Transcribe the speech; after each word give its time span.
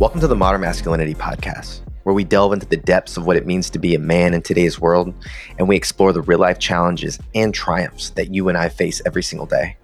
Welcome 0.00 0.22
to 0.22 0.28
the 0.28 0.34
Modern 0.34 0.62
Masculinity 0.62 1.12
Podcast, 1.12 1.82
where 2.04 2.14
we 2.14 2.24
delve 2.24 2.54
into 2.54 2.64
the 2.64 2.78
depths 2.78 3.18
of 3.18 3.26
what 3.26 3.36
it 3.36 3.44
means 3.44 3.68
to 3.68 3.78
be 3.78 3.94
a 3.94 3.98
man 3.98 4.32
in 4.32 4.40
today's 4.40 4.80
world, 4.80 5.12
and 5.58 5.68
we 5.68 5.76
explore 5.76 6.14
the 6.14 6.22
real 6.22 6.38
life 6.38 6.58
challenges 6.58 7.18
and 7.34 7.52
triumphs 7.52 8.08
that 8.12 8.32
you 8.32 8.48
and 8.48 8.56
I 8.56 8.70
face 8.70 9.02
every 9.04 9.22
single 9.22 9.44
day. 9.44 9.76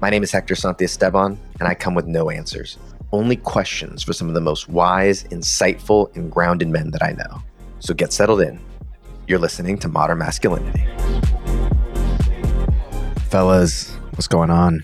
My 0.00 0.08
name 0.08 0.22
is 0.22 0.32
Hector 0.32 0.54
Santia 0.54 0.84
Esteban, 0.84 1.38
and 1.60 1.68
I 1.68 1.74
come 1.74 1.94
with 1.94 2.06
no 2.06 2.30
answers, 2.30 2.78
only 3.12 3.36
questions 3.36 4.02
for 4.02 4.14
some 4.14 4.26
of 4.26 4.32
the 4.32 4.40
most 4.40 4.70
wise, 4.70 5.24
insightful, 5.24 6.16
and 6.16 6.32
grounded 6.32 6.68
men 6.68 6.90
that 6.92 7.02
I 7.02 7.12
know. 7.12 7.42
So 7.78 7.92
get 7.92 8.14
settled 8.14 8.40
in. 8.40 8.58
You're 9.28 9.38
listening 9.38 9.76
to 9.80 9.88
Modern 9.88 10.16
Masculinity. 10.16 10.82
Fellas, 13.28 13.96
what's 14.12 14.28
going 14.28 14.48
on? 14.48 14.82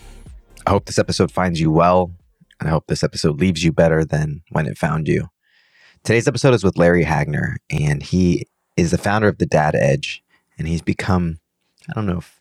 I 0.66 0.70
hope 0.73 0.84
this 0.84 0.98
episode 0.98 1.32
finds 1.32 1.59
you 1.59 1.70
well 1.70 2.12
and 2.60 2.68
I 2.68 2.72
hope 2.72 2.86
this 2.86 3.04
episode 3.04 3.40
leaves 3.40 3.64
you 3.64 3.72
better 3.72 4.04
than 4.04 4.42
when 4.50 4.66
it 4.66 4.78
found 4.78 5.08
you. 5.08 5.28
Today's 6.04 6.28
episode 6.28 6.54
is 6.54 6.64
with 6.64 6.78
Larry 6.78 7.04
Hagner, 7.04 7.56
and 7.70 8.02
he 8.02 8.46
is 8.76 8.90
the 8.90 8.98
founder 8.98 9.28
of 9.28 9.38
the 9.38 9.46
Dad 9.46 9.74
Edge, 9.74 10.22
and 10.56 10.68
he's 10.68 10.82
become, 10.82 11.38
I 11.88 11.92
don't 11.92 12.06
know 12.06 12.18
if 12.18 12.40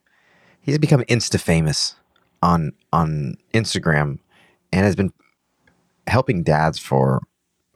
he's 0.62 0.78
become 0.78 1.02
insta 1.04 1.40
famous 1.40 1.96
on 2.42 2.72
on 2.94 3.36
Instagram 3.54 4.20
and 4.72 4.86
has 4.86 4.96
been 4.96 5.12
helping 6.08 6.44
dads 6.44 6.78
for 6.78 7.22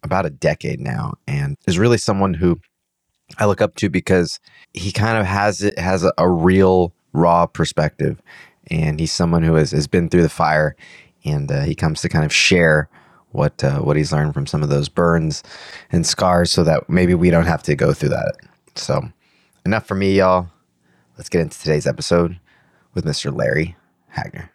about 0.04 0.26
a 0.26 0.30
decade 0.30 0.80
now 0.80 1.14
and 1.28 1.58
is 1.68 1.80
really 1.80 1.98
someone 1.98 2.34
who 2.34 2.60
I 3.38 3.46
look 3.46 3.62
up 3.62 3.76
to 3.76 3.90
because 3.90 4.40
he 4.74 4.92
kind 4.92 5.18
of 5.18 5.26
has 5.26 5.62
it 5.62 5.78
has 5.80 6.04
a, 6.04 6.14
a 6.18 6.30
real 6.30 6.94
raw 7.14 7.46
perspective 7.46 8.22
and 8.68 9.00
he's 9.00 9.12
someone 9.12 9.44
who 9.44 9.56
has, 9.56 9.72
has 9.72 9.88
been 9.88 10.10
through 10.10 10.22
the 10.22 10.30
fire 10.30 10.76
and 11.24 11.52
uh, 11.52 11.62
he 11.62 11.76
comes 11.76 12.02
to 12.02 12.10
kind 12.10 12.26
of 12.26 12.34
share 12.34 12.90
what 13.32 13.64
uh, 13.64 13.80
what 13.80 13.98
he's 13.98 14.12
learned 14.12 14.34
from 14.34 14.46
some 14.46 14.64
of 14.64 14.70
those 14.70 14.90
burns 14.90 15.44
and 15.92 16.06
scars, 16.06 16.52
so 16.52 16.64
that 16.64 16.90
maybe 16.90 17.14
we 17.14 17.30
don't 17.30 17.46
have 17.46 17.64
to 17.64 17.76
go 17.76 17.94
through 17.94 18.10
that. 18.10 18.36
So, 18.76 19.02
enough 19.66 19.86
for 19.86 19.96
me, 19.96 20.18
y'all. 20.18 20.50
Let's 21.18 21.30
get 21.30 21.42
into 21.42 21.60
today's 21.60 21.88
episode 21.88 22.40
with 22.94 23.06
Mr. 23.06 23.36
Larry 23.36 23.76
Hagner. 24.16 24.50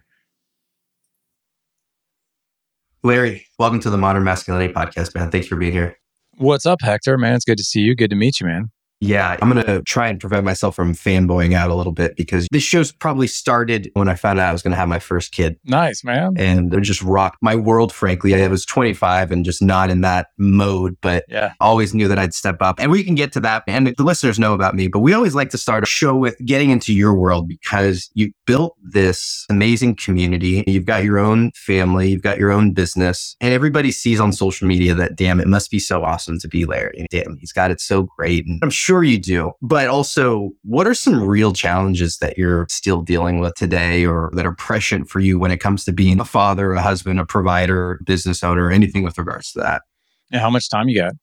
Larry, 3.02 3.46
welcome 3.58 3.78
to 3.80 3.90
the 3.90 3.96
Modern 3.96 4.24
Masculinity 4.24 4.72
Podcast, 4.72 5.14
man. 5.14 5.30
Thanks 5.30 5.46
for 5.46 5.56
being 5.56 5.72
here. 5.72 5.96
What's 6.38 6.66
up, 6.66 6.80
Hector? 6.82 7.16
Man, 7.16 7.34
it's 7.34 7.44
good 7.44 7.58
to 7.58 7.64
see 7.64 7.80
you. 7.80 7.94
Good 7.94 8.10
to 8.10 8.16
meet 8.16 8.40
you, 8.40 8.46
man. 8.46 8.70
Yeah, 9.00 9.36
I'm 9.42 9.50
going 9.50 9.64
to 9.64 9.82
try 9.82 10.08
and 10.08 10.18
prevent 10.18 10.44
myself 10.44 10.74
from 10.74 10.94
fanboying 10.94 11.54
out 11.54 11.70
a 11.70 11.74
little 11.74 11.92
bit 11.92 12.16
because 12.16 12.48
this 12.50 12.62
show's 12.62 12.92
probably 12.92 13.26
started 13.26 13.90
when 13.92 14.08
I 14.08 14.14
found 14.14 14.40
out 14.40 14.48
I 14.48 14.52
was 14.52 14.62
going 14.62 14.72
to 14.72 14.76
have 14.76 14.88
my 14.88 14.98
first 14.98 15.32
kid. 15.32 15.58
Nice, 15.64 16.02
man. 16.02 16.34
And 16.38 16.72
it 16.72 16.80
just 16.80 17.02
rocked 17.02 17.38
my 17.42 17.56
world, 17.56 17.92
frankly. 17.92 18.34
I 18.34 18.46
was 18.48 18.64
25 18.64 19.32
and 19.32 19.44
just 19.44 19.60
not 19.60 19.90
in 19.90 20.00
that 20.00 20.28
mode, 20.38 20.96
but 21.02 21.24
yeah. 21.28 21.52
always 21.60 21.94
knew 21.94 22.08
that 22.08 22.18
I'd 22.18 22.32
step 22.32 22.62
up. 22.62 22.80
And 22.80 22.90
we 22.90 23.04
can 23.04 23.14
get 23.14 23.32
to 23.32 23.40
that. 23.40 23.64
And 23.66 23.88
the 23.88 24.02
listeners 24.02 24.38
know 24.38 24.54
about 24.54 24.74
me, 24.74 24.88
but 24.88 25.00
we 25.00 25.12
always 25.12 25.34
like 25.34 25.50
to 25.50 25.58
start 25.58 25.82
a 25.82 25.86
show 25.86 26.16
with 26.16 26.36
getting 26.44 26.70
into 26.70 26.94
your 26.94 27.14
world 27.14 27.48
because 27.48 28.10
you 28.14 28.32
built 28.46 28.76
this 28.82 29.44
amazing 29.50 29.96
community. 29.96 30.64
You've 30.66 30.86
got 30.86 31.04
your 31.04 31.18
own 31.18 31.52
family, 31.54 32.10
you've 32.10 32.22
got 32.22 32.38
your 32.38 32.50
own 32.50 32.72
business, 32.72 33.36
and 33.40 33.52
everybody 33.52 33.90
sees 33.90 34.20
on 34.20 34.32
social 34.32 34.66
media 34.66 34.94
that, 34.94 35.16
damn, 35.16 35.40
it 35.40 35.48
must 35.48 35.70
be 35.70 35.78
so 35.78 36.02
awesome 36.02 36.38
to 36.38 36.48
be 36.48 36.64
Larry. 36.64 37.06
Damn, 37.10 37.36
he's 37.38 37.52
got 37.52 37.70
it 37.70 37.80
so 37.80 38.04
great. 38.16 38.46
And 38.46 38.58
I'm 38.62 38.70
sure 38.70 38.85
sure 38.86 39.02
you 39.02 39.18
do. 39.18 39.52
But 39.60 39.88
also, 39.88 40.50
what 40.62 40.86
are 40.86 40.94
some 40.94 41.20
real 41.20 41.52
challenges 41.52 42.18
that 42.18 42.38
you're 42.38 42.68
still 42.70 43.02
dealing 43.02 43.40
with 43.40 43.54
today 43.54 44.06
or 44.06 44.30
that 44.34 44.46
are 44.46 44.54
prescient 44.54 45.10
for 45.10 45.18
you 45.18 45.40
when 45.40 45.50
it 45.50 45.58
comes 45.58 45.84
to 45.84 45.92
being 45.92 46.20
a 46.20 46.24
father, 46.24 46.72
a 46.72 46.80
husband, 46.80 47.18
a 47.18 47.26
provider, 47.26 48.00
business 48.04 48.44
owner, 48.44 48.70
anything 48.70 49.02
with 49.02 49.18
regards 49.18 49.50
to 49.52 49.58
that? 49.58 49.82
Yeah, 50.30 50.38
how 50.38 50.50
much 50.50 50.70
time 50.70 50.88
you 50.88 51.02
got? 51.02 51.14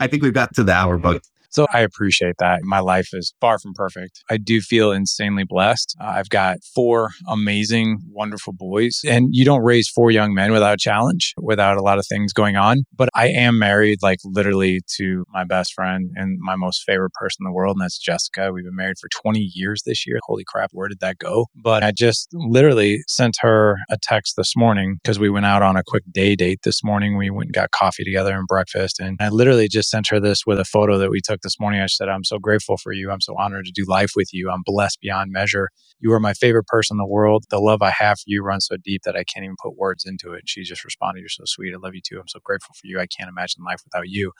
I 0.00 0.08
think 0.08 0.24
we've 0.24 0.34
got 0.34 0.52
to 0.56 0.64
the 0.64 0.72
hour, 0.72 0.98
but 0.98 1.22
so 1.56 1.66
I 1.72 1.80
appreciate 1.80 2.34
that. 2.38 2.60
My 2.64 2.80
life 2.80 3.08
is 3.14 3.32
far 3.40 3.58
from 3.58 3.72
perfect. 3.72 4.22
I 4.30 4.36
do 4.36 4.60
feel 4.60 4.92
insanely 4.92 5.44
blessed. 5.44 5.96
Uh, 5.98 6.08
I've 6.08 6.28
got 6.28 6.58
four 6.74 7.12
amazing, 7.26 8.00
wonderful 8.10 8.52
boys. 8.52 9.00
And 9.06 9.28
you 9.30 9.42
don't 9.46 9.62
raise 9.62 9.88
four 9.88 10.10
young 10.10 10.34
men 10.34 10.52
without 10.52 10.74
a 10.74 10.76
challenge, 10.76 11.32
without 11.38 11.78
a 11.78 11.80
lot 11.80 11.98
of 11.98 12.06
things 12.06 12.34
going 12.34 12.56
on. 12.56 12.84
But 12.94 13.08
I 13.14 13.28
am 13.28 13.58
married, 13.58 14.00
like 14.02 14.18
literally 14.22 14.82
to 14.98 15.24
my 15.32 15.44
best 15.44 15.72
friend 15.72 16.10
and 16.14 16.38
my 16.42 16.56
most 16.56 16.82
favorite 16.84 17.14
person 17.14 17.38
in 17.40 17.44
the 17.50 17.54
world. 17.54 17.76
And 17.76 17.82
that's 17.82 17.98
Jessica. 17.98 18.52
We've 18.52 18.64
been 18.64 18.76
married 18.76 18.98
for 19.00 19.08
20 19.08 19.40
years 19.54 19.82
this 19.86 20.06
year. 20.06 20.18
Holy 20.26 20.44
crap, 20.46 20.72
where 20.74 20.88
did 20.88 21.00
that 21.00 21.16
go? 21.16 21.46
But 21.54 21.82
I 21.82 21.90
just 21.90 22.28
literally 22.34 23.02
sent 23.08 23.36
her 23.40 23.78
a 23.88 23.96
text 24.02 24.34
this 24.36 24.54
morning 24.54 24.98
because 25.02 25.18
we 25.18 25.30
went 25.30 25.46
out 25.46 25.62
on 25.62 25.74
a 25.74 25.82
quick 25.86 26.04
day 26.12 26.36
date 26.36 26.60
this 26.64 26.84
morning. 26.84 27.16
We 27.16 27.30
went 27.30 27.46
and 27.46 27.54
got 27.54 27.70
coffee 27.70 28.04
together 28.04 28.34
and 28.34 28.46
breakfast. 28.46 29.00
And 29.00 29.16
I 29.22 29.30
literally 29.30 29.68
just 29.68 29.88
sent 29.88 30.08
her 30.08 30.20
this 30.20 30.40
with 30.46 30.60
a 30.60 30.64
photo 30.66 30.98
that 30.98 31.10
we 31.10 31.22
took 31.24 31.40
this 31.46 31.60
morning. 31.60 31.80
I 31.80 31.86
said, 31.86 32.08
I'm 32.08 32.24
so 32.24 32.38
grateful 32.38 32.76
for 32.76 32.92
you. 32.92 33.10
I'm 33.10 33.20
so 33.20 33.36
honored 33.38 33.66
to 33.66 33.72
do 33.72 33.84
life 33.86 34.12
with 34.16 34.30
you. 34.32 34.50
I'm 34.50 34.62
blessed 34.64 35.00
beyond 35.00 35.30
measure. 35.32 35.70
You 36.00 36.12
are 36.12 36.20
my 36.20 36.34
favorite 36.34 36.66
person 36.66 36.96
in 36.96 36.98
the 36.98 37.06
world. 37.06 37.44
The 37.50 37.60
love 37.60 37.82
I 37.82 37.92
have 37.98 38.18
for 38.18 38.24
you 38.26 38.42
runs 38.42 38.66
so 38.66 38.76
deep 38.76 39.02
that 39.04 39.16
I 39.16 39.24
can't 39.24 39.44
even 39.44 39.56
put 39.62 39.76
words 39.76 40.04
into 40.04 40.32
it. 40.32 40.42
She 40.46 40.64
just 40.64 40.84
responded, 40.84 41.20
You're 41.20 41.28
so 41.28 41.44
sweet. 41.46 41.72
I 41.72 41.78
love 41.78 41.94
you 41.94 42.02
too. 42.04 42.18
I'm 42.18 42.28
so 42.28 42.40
grateful 42.44 42.74
for 42.74 42.86
you. 42.86 42.98
I 42.98 43.06
can't 43.06 43.30
imagine 43.30 43.64
life 43.64 43.80
without 43.84 44.08
you. 44.08 44.32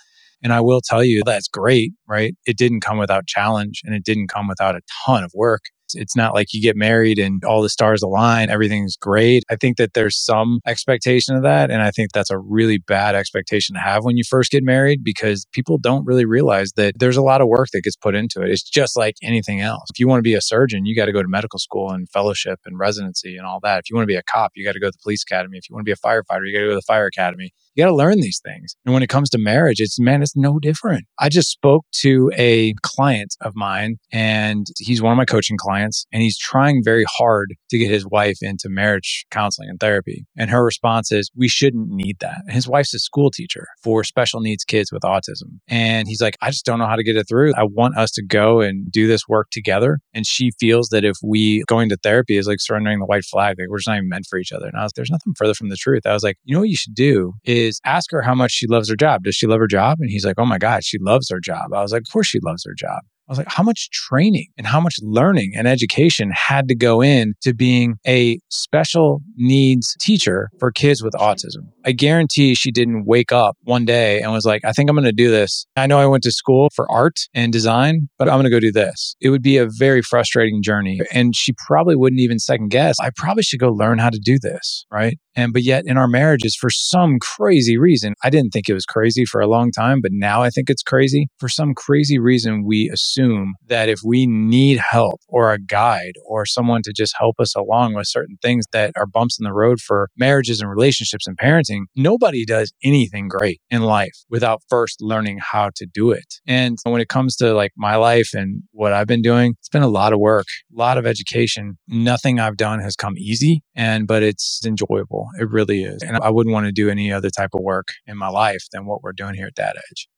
And 0.42 0.52
I 0.52 0.60
will 0.60 0.80
tell 0.82 1.04
you 1.04 1.22
that's 1.24 1.48
great, 1.48 1.92
right? 2.08 2.34
It 2.46 2.58
didn't 2.58 2.80
come 2.80 2.98
without 2.98 3.26
challenge 3.26 3.82
and 3.84 3.94
it 3.94 4.04
didn't 4.04 4.28
come 4.28 4.48
without 4.48 4.74
a 4.74 4.82
ton 5.06 5.24
of 5.24 5.32
work. 5.34 5.62
It's 5.94 6.16
not 6.16 6.34
like 6.34 6.52
you 6.52 6.62
get 6.62 6.76
married 6.76 7.18
and 7.18 7.44
all 7.44 7.62
the 7.62 7.68
stars 7.68 8.02
align, 8.02 8.50
everything's 8.50 8.96
great. 8.96 9.44
I 9.50 9.56
think 9.56 9.76
that 9.76 9.94
there's 9.94 10.18
some 10.18 10.60
expectation 10.66 11.36
of 11.36 11.42
that. 11.42 11.70
And 11.70 11.82
I 11.82 11.90
think 11.90 12.12
that's 12.12 12.30
a 12.30 12.38
really 12.38 12.78
bad 12.78 13.14
expectation 13.14 13.74
to 13.74 13.80
have 13.80 14.04
when 14.04 14.16
you 14.16 14.24
first 14.28 14.50
get 14.50 14.64
married 14.64 15.02
because 15.04 15.46
people 15.52 15.78
don't 15.78 16.06
really 16.06 16.24
realize 16.24 16.72
that 16.76 16.98
there's 16.98 17.16
a 17.16 17.22
lot 17.22 17.40
of 17.40 17.48
work 17.48 17.68
that 17.72 17.82
gets 17.82 17.96
put 17.96 18.14
into 18.14 18.42
it. 18.42 18.50
It's 18.50 18.62
just 18.62 18.96
like 18.96 19.16
anything 19.22 19.60
else. 19.60 19.84
If 19.90 19.98
you 19.98 20.08
want 20.08 20.18
to 20.18 20.22
be 20.22 20.34
a 20.34 20.40
surgeon, 20.40 20.86
you 20.86 20.96
got 20.96 21.06
to 21.06 21.12
go 21.12 21.22
to 21.22 21.28
medical 21.28 21.58
school 21.58 21.90
and 21.90 22.08
fellowship 22.10 22.60
and 22.64 22.78
residency 22.78 23.36
and 23.36 23.46
all 23.46 23.60
that. 23.62 23.80
If 23.80 23.90
you 23.90 23.96
want 23.96 24.04
to 24.04 24.12
be 24.12 24.16
a 24.16 24.22
cop, 24.22 24.52
you 24.54 24.64
got 24.64 24.72
to 24.72 24.80
go 24.80 24.88
to 24.88 24.92
the 24.92 25.02
police 25.02 25.22
academy. 25.22 25.58
If 25.58 25.68
you 25.68 25.74
want 25.74 25.86
to 25.86 25.88
be 25.88 25.92
a 25.92 25.96
firefighter, 25.96 26.46
you 26.46 26.52
got 26.52 26.60
to 26.60 26.66
go 26.66 26.70
to 26.70 26.74
the 26.76 26.82
fire 26.82 27.06
academy. 27.06 27.52
You 27.74 27.84
got 27.84 27.90
to 27.90 27.94
learn 27.94 28.20
these 28.20 28.40
things. 28.42 28.74
And 28.84 28.94
when 28.94 29.02
it 29.02 29.08
comes 29.08 29.28
to 29.30 29.38
marriage, 29.38 29.80
it's 29.80 30.00
man, 30.00 30.22
it's 30.22 30.36
no 30.36 30.58
different. 30.58 31.04
I 31.18 31.28
just 31.28 31.50
spoke 31.50 31.84
to 32.00 32.32
a 32.36 32.74
client 32.82 33.36
of 33.40 33.54
mine 33.54 33.96
and 34.12 34.66
he's 34.78 35.02
one 35.02 35.12
of 35.12 35.16
my 35.16 35.24
coaching 35.26 35.56
clients 35.58 35.75
and 35.84 36.22
he's 36.22 36.38
trying 36.38 36.82
very 36.84 37.04
hard 37.18 37.54
to 37.70 37.78
get 37.78 37.90
his 37.90 38.06
wife 38.06 38.38
into 38.42 38.68
marriage 38.68 39.26
counseling 39.30 39.68
and 39.68 39.80
therapy. 39.80 40.26
And 40.36 40.50
her 40.50 40.64
response 40.64 41.12
is, 41.12 41.30
we 41.36 41.48
shouldn't 41.48 41.88
need 41.90 42.18
that. 42.20 42.42
His 42.48 42.68
wife's 42.68 42.94
a 42.94 42.98
school 42.98 43.30
teacher 43.30 43.66
for 43.82 44.04
special 44.04 44.40
needs 44.40 44.64
kids 44.64 44.92
with 44.92 45.02
autism. 45.02 45.58
And 45.68 46.08
he's 46.08 46.20
like, 46.22 46.36
I 46.42 46.50
just 46.50 46.64
don't 46.64 46.78
know 46.78 46.86
how 46.86 46.96
to 46.96 47.04
get 47.04 47.16
it 47.16 47.26
through. 47.28 47.52
I 47.56 47.64
want 47.64 47.96
us 47.96 48.10
to 48.12 48.24
go 48.24 48.60
and 48.60 48.90
do 48.90 49.06
this 49.06 49.28
work 49.28 49.48
together. 49.50 49.98
And 50.14 50.26
she 50.26 50.52
feels 50.58 50.88
that 50.88 51.04
if 51.04 51.16
we 51.22 51.64
going 51.66 51.88
to 51.90 51.96
therapy 52.02 52.36
is 52.36 52.46
like 52.46 52.60
surrendering 52.60 52.98
the 52.98 53.06
white 53.06 53.24
flag, 53.24 53.56
like 53.58 53.68
we're 53.68 53.78
just 53.78 53.88
not 53.88 53.98
even 53.98 54.08
meant 54.08 54.26
for 54.28 54.38
each 54.38 54.52
other. 54.52 54.66
And 54.66 54.76
I 54.78 54.84
was, 54.84 54.92
there's 54.94 55.10
nothing 55.10 55.34
further 55.36 55.54
from 55.54 55.68
the 55.68 55.76
truth. 55.76 56.06
I 56.06 56.12
was 56.12 56.22
like, 56.22 56.36
you 56.44 56.54
know 56.54 56.60
what 56.60 56.68
you 56.68 56.76
should 56.76 56.94
do 56.94 57.34
is 57.44 57.80
ask 57.84 58.10
her 58.12 58.22
how 58.22 58.34
much 58.34 58.52
she 58.52 58.66
loves 58.66 58.88
her 58.90 58.96
job. 58.96 59.24
Does 59.24 59.36
she 59.36 59.46
love 59.46 59.60
her 59.60 59.66
job? 59.66 59.98
And 60.00 60.10
he's 60.10 60.24
like, 60.24 60.36
Oh 60.38 60.46
my 60.46 60.58
God, 60.58 60.84
she 60.84 60.98
loves 61.00 61.30
her 61.30 61.40
job. 61.40 61.72
I 61.74 61.82
was 61.82 61.92
like, 61.92 62.02
Of 62.02 62.12
course 62.12 62.28
she 62.28 62.40
loves 62.42 62.64
her 62.66 62.74
job. 62.76 63.00
I 63.28 63.32
was 63.32 63.38
like, 63.38 63.48
how 63.50 63.64
much 63.64 63.90
training 63.90 64.48
and 64.56 64.66
how 64.66 64.80
much 64.80 64.94
learning 65.02 65.52
and 65.56 65.66
education 65.66 66.30
had 66.32 66.68
to 66.68 66.76
go 66.76 67.02
in 67.02 67.34
to 67.42 67.52
being 67.52 67.96
a 68.06 68.38
special 68.50 69.20
needs 69.36 69.96
teacher 70.00 70.48
for 70.60 70.70
kids 70.70 71.02
with 71.02 71.12
autism? 71.14 71.70
I 71.84 71.92
guarantee 71.92 72.54
she 72.54 72.70
didn't 72.70 73.04
wake 73.04 73.32
up 73.32 73.56
one 73.62 73.84
day 73.84 74.20
and 74.20 74.32
was 74.32 74.44
like, 74.44 74.64
I 74.64 74.72
think 74.72 74.88
I'm 74.88 74.96
going 74.96 75.04
to 75.04 75.12
do 75.12 75.30
this. 75.30 75.66
I 75.76 75.86
know 75.88 75.98
I 75.98 76.06
went 76.06 76.22
to 76.24 76.30
school 76.30 76.68
for 76.74 76.90
art 76.90 77.18
and 77.34 77.52
design, 77.52 78.08
but 78.18 78.28
I'm 78.28 78.34
going 78.34 78.44
to 78.44 78.50
go 78.50 78.60
do 78.60 78.72
this. 78.72 79.16
It 79.20 79.30
would 79.30 79.42
be 79.42 79.56
a 79.56 79.66
very 79.68 80.02
frustrating 80.02 80.62
journey. 80.62 81.00
And 81.12 81.34
she 81.34 81.52
probably 81.66 81.96
wouldn't 81.96 82.20
even 82.20 82.38
second 82.38 82.68
guess. 82.68 82.96
I 83.00 83.10
probably 83.16 83.42
should 83.42 83.60
go 83.60 83.70
learn 83.70 83.98
how 83.98 84.10
to 84.10 84.20
do 84.22 84.38
this. 84.40 84.86
Right. 84.90 85.18
And, 85.36 85.52
but 85.52 85.62
yet 85.62 85.84
in 85.86 85.98
our 85.98 86.08
marriages, 86.08 86.56
for 86.56 86.70
some 86.70 87.18
crazy 87.20 87.76
reason, 87.76 88.14
I 88.24 88.30
didn't 88.30 88.50
think 88.50 88.68
it 88.68 88.74
was 88.74 88.86
crazy 88.86 89.24
for 89.24 89.40
a 89.40 89.46
long 89.46 89.70
time, 89.70 90.00
but 90.00 90.10
now 90.12 90.42
I 90.42 90.50
think 90.50 90.70
it's 90.70 90.82
crazy. 90.82 91.28
For 91.38 91.48
some 91.48 91.74
crazy 91.74 92.18
reason, 92.18 92.64
we 92.64 92.88
assume 92.88 93.54
that 93.66 93.88
if 93.88 94.00
we 94.04 94.26
need 94.26 94.78
help 94.78 95.20
or 95.28 95.52
a 95.52 95.58
guide 95.58 96.14
or 96.26 96.46
someone 96.46 96.80
to 96.84 96.92
just 96.92 97.14
help 97.18 97.36
us 97.38 97.54
along 97.54 97.94
with 97.94 98.06
certain 98.08 98.38
things 98.42 98.64
that 98.72 98.92
are 98.96 99.06
bumps 99.06 99.38
in 99.38 99.44
the 99.44 99.52
road 99.52 99.80
for 99.80 100.08
marriages 100.16 100.60
and 100.60 100.70
relationships 100.70 101.26
and 101.26 101.36
parenting, 101.36 101.82
nobody 101.94 102.44
does 102.44 102.72
anything 102.82 103.28
great 103.28 103.60
in 103.70 103.82
life 103.82 104.24
without 104.30 104.62
first 104.68 105.02
learning 105.02 105.38
how 105.40 105.70
to 105.76 105.86
do 105.92 106.10
it. 106.10 106.40
And 106.46 106.78
when 106.84 107.00
it 107.00 107.08
comes 107.08 107.36
to 107.36 107.52
like 107.52 107.72
my 107.76 107.96
life 107.96 108.30
and 108.32 108.62
what 108.72 108.94
I've 108.94 109.06
been 109.06 109.22
doing, 109.22 109.54
it's 109.58 109.68
been 109.68 109.82
a 109.82 109.88
lot 109.88 110.14
of 110.14 110.18
work, 110.18 110.46
a 110.74 110.78
lot 110.78 110.96
of 110.96 111.06
education. 111.06 111.76
Nothing 111.88 112.40
I've 112.40 112.56
done 112.56 112.80
has 112.80 112.96
come 112.96 113.18
easy 113.18 113.62
and 113.74 114.06
but 114.06 114.22
it's 114.22 114.62
enjoyable. 114.64 115.25
It 115.38 115.50
really 115.50 115.82
is. 115.84 116.02
And 116.02 116.16
I 116.16 116.30
wouldn't 116.30 116.52
want 116.52 116.66
to 116.66 116.72
do 116.72 116.88
any 116.88 117.12
other 117.12 117.30
type 117.30 117.50
of 117.54 117.60
work 117.62 117.88
in 118.06 118.16
my 118.16 118.28
life 118.28 118.64
than 118.72 118.86
what 118.86 119.02
we're 119.02 119.12
doing 119.12 119.34
here 119.34 119.46
at 119.46 119.54
Dad 119.54 119.74
Edge. 119.90 120.08